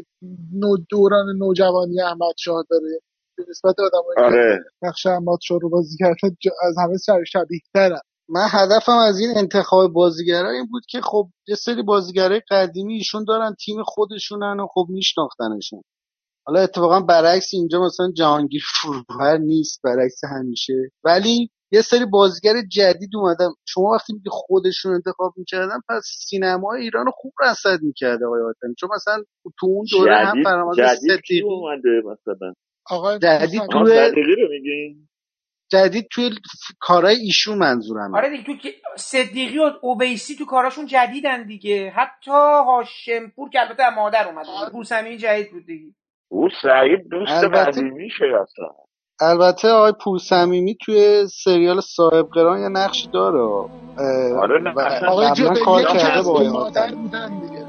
[0.55, 3.01] نو دوران نوجوانی احمد شاه داره.
[3.39, 4.65] به نسبت آدمایی که آره.
[4.83, 8.01] نقش احمد شاه رو بازی کردن ج- از همه سر شبیه ترن.
[8.29, 13.25] من هدفم از این انتخاب بازیگرا این بود که خب یه سری بازیگرای قدیمی ایشون
[13.25, 15.83] دارن تیم خودشونن و خب میشناختنشون.
[16.47, 20.75] حالا اتفاقا برعکس اینجا مثلا جهانگیر فروهر نیست برعکس همیشه.
[21.05, 23.49] ولی یه سری بازیگر جدید اومدن.
[23.69, 28.75] شما وقتی میگه خودشون انتخاب می‌کردن پس سینما ایران رو خوب رصد می‌کرده آقای حاتمی
[28.79, 29.25] چون مثلا
[29.61, 30.35] تو اون دوره هم
[30.75, 32.53] کی صدیقی اومده مثلا؟
[32.91, 35.09] آقای جدید صدیقی رو میگین؟
[35.69, 36.31] جدید توی
[36.81, 41.91] کارهای ایشون منظورم آره دیگه تو که صدیقی و اوبیسی تو کاراشون جدیدن دیگه.
[41.91, 42.31] حتی
[42.67, 45.87] هاشمپور که البته مادر اومده بود پورسمی جدید بود دیگه.
[46.29, 48.69] او سعید دوست البته قدیمیشه اصلا.
[49.21, 53.41] البته آقای پورصمیمی توی سریال صاحب قران یه نقشی داره.
[54.39, 55.29] آره نه آقای
[55.65, 57.65] کار کرده با مادر بودن دیگه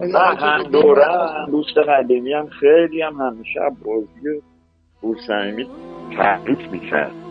[0.00, 1.06] نه آقای هم دوره
[1.50, 4.42] دوست قدیمی هم خیلی هم همیشه از بازی
[5.00, 5.70] بورسعیمی
[6.16, 7.29] تعریف می‌کرد.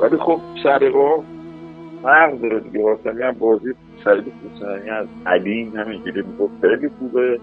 [0.00, 1.22] ولی خب سرقا
[2.02, 2.84] فرق داره دیگه.
[2.84, 7.40] حاتمی هم بازی سعید بورسعیمی از قدیم همینجوری می‌گفت خیلی خوبه.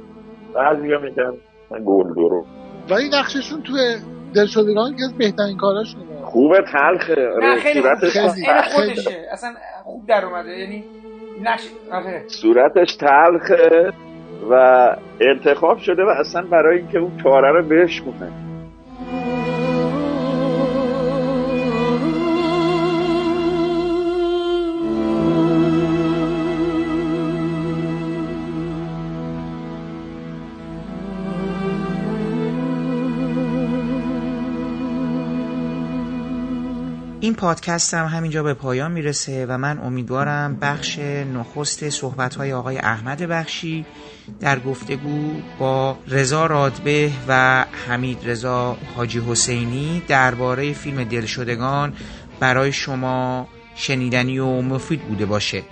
[0.56, 1.34] بعضی هم میگن
[1.72, 2.46] من گل درو
[2.90, 3.80] ولی نقششون توی
[4.36, 7.16] دلشدگان که از بهترین کاراشونه خوبه تلخه.
[7.16, 8.46] نه آره خیلی صورتش خیلی.
[8.46, 9.28] تلخه خودشه.
[9.32, 9.50] اصلا
[9.84, 10.50] خوب در اومده.
[10.50, 10.84] یعنی
[11.44, 12.24] نقش آره.
[12.28, 13.92] صورتش تلخه
[14.50, 14.56] و
[15.22, 18.32] انتخاب شده و اصلا برای اینکه اون تاره رو بشکونه
[37.32, 43.22] این پادکست هم همینجا به پایان می‌رسه و من امیدوارم بخش نخست صحبت‌های آقای احمد
[43.22, 43.86] بخشی
[44.40, 51.94] در گفتگو با رضا رادبه و حمید رضا حاجی حسینی درباره فیلم دلشدگان
[52.40, 55.64] برای شما شنیدنی و مفید بوده باشه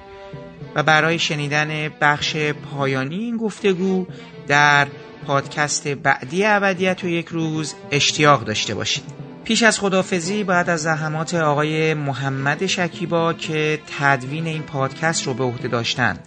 [0.76, 4.06] و برای شنیدن بخش پایانی این گفتگو
[4.48, 4.88] در
[5.27, 9.28] پادکست بعدی ابدیت و یک روز اشتیاق داشته باشید.
[9.50, 15.44] پیش از خدافزی باید از زحمات آقای محمد شکیبا که تدوین این پادکست رو به
[15.44, 16.20] عهده داشتند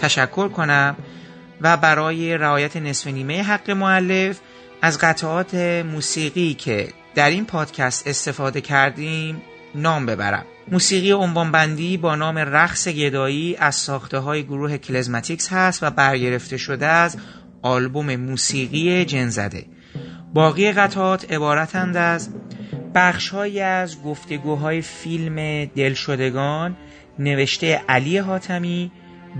[0.00, 0.96] تشکر کنم
[1.60, 4.40] و برای رعایت نصف نیمه حق معلف
[4.82, 5.54] از قطعات
[5.92, 9.42] موسیقی که در این پادکست استفاده کردیم
[9.74, 10.44] نام ببرم.
[10.68, 16.86] موسیقی عنوانبندی با نام رقص گدایی از ساخته های گروه کلزماتیکس هست و برگرفته شده
[16.86, 17.16] از
[17.62, 19.66] آلبوم موسیقی جنزده.
[20.34, 22.28] باقی قطعات عبارتند از
[22.96, 26.76] بخشهایی از گفتگوهای فیلم دلشدگان
[27.18, 28.90] نوشته علی حاتمی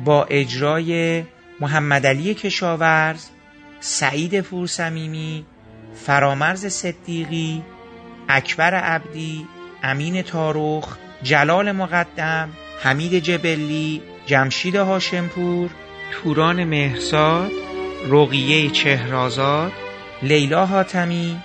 [0.05, 1.23] با اجرای
[1.61, 3.27] محمد علی کشاورز
[3.81, 5.47] سعید پورسمیمی
[5.95, 7.63] فرامرز صدیقی
[8.29, 9.47] اکبر عبدی
[9.83, 12.49] امین تاروخ جلال مقدم
[12.83, 15.71] حمید جبلی جمشید هاشمپور
[16.13, 17.51] توران مهرزاد
[18.09, 19.73] رقیه چهرازاد
[20.23, 21.37] لیلا حاتمی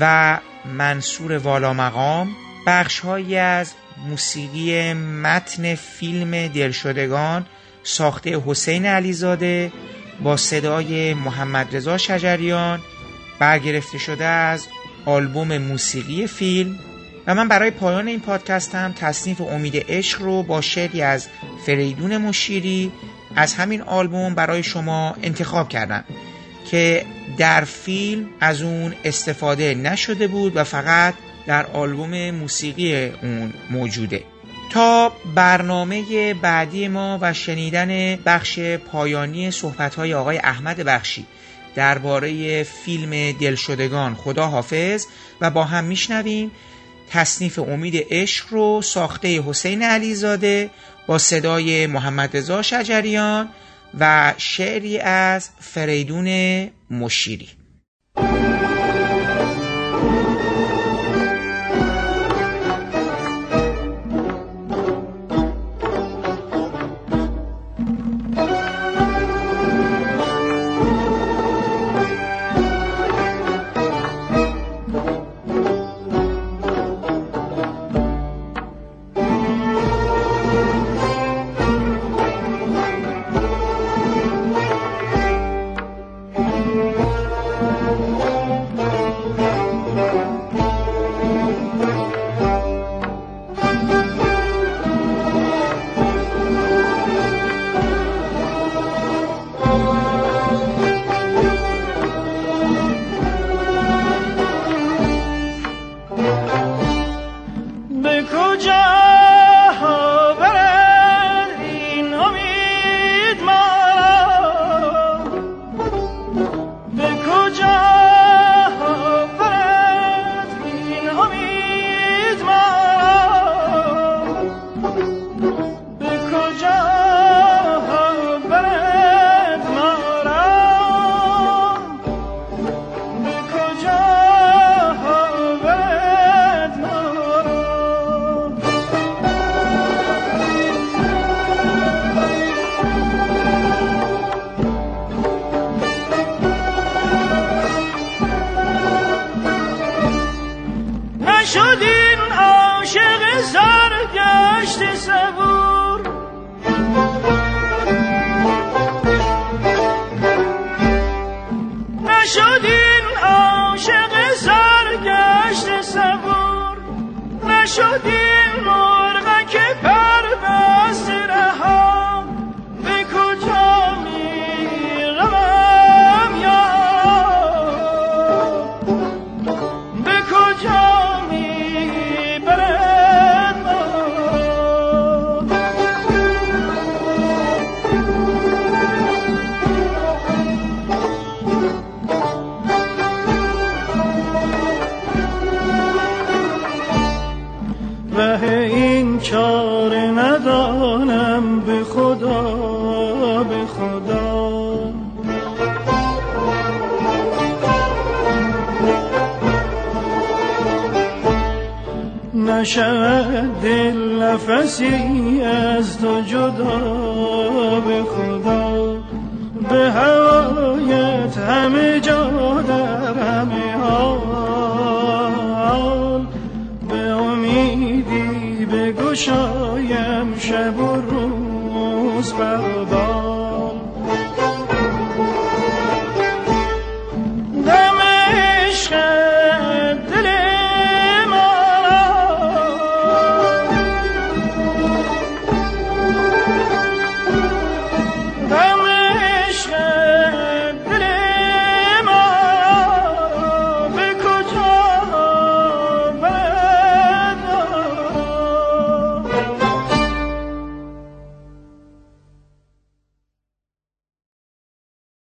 [0.00, 2.28] و منصور والا مقام
[2.66, 3.72] بخشهایی از
[4.08, 7.46] موسیقی متن فیلم دلشدگان
[7.82, 9.72] ساخته حسین علیزاده
[10.22, 12.80] با صدای محمد رضا شجریان
[13.38, 14.66] برگرفته شده از
[15.06, 16.78] آلبوم موسیقی فیلم.
[17.26, 21.28] و من برای پایان این پادکست هم تصنیف امید عشق رو با شعری از
[21.66, 22.92] فریدون مشیری
[23.36, 26.04] از همین آلبوم برای شما انتخاب کردم
[26.70, 27.06] که
[27.38, 31.14] در فیلم از اون استفاده نشده بود و فقط
[31.46, 34.22] در آلبوم موسیقی اون موجوده.
[34.70, 41.26] تا برنامه بعدی ما و شنیدن بخش پایانی صحبت‌های آقای احمد بخشی
[41.74, 45.06] درباره فیلم دلشدگان خدا حافظ
[45.40, 46.50] و با هم میشنویم.
[47.10, 50.70] تصنیف امید عشق رو ساخته حسین علیزاده
[51.06, 53.48] با صدای محمد رضا شجریان
[53.98, 56.28] و شعری از فریدون
[56.90, 57.48] مشیری.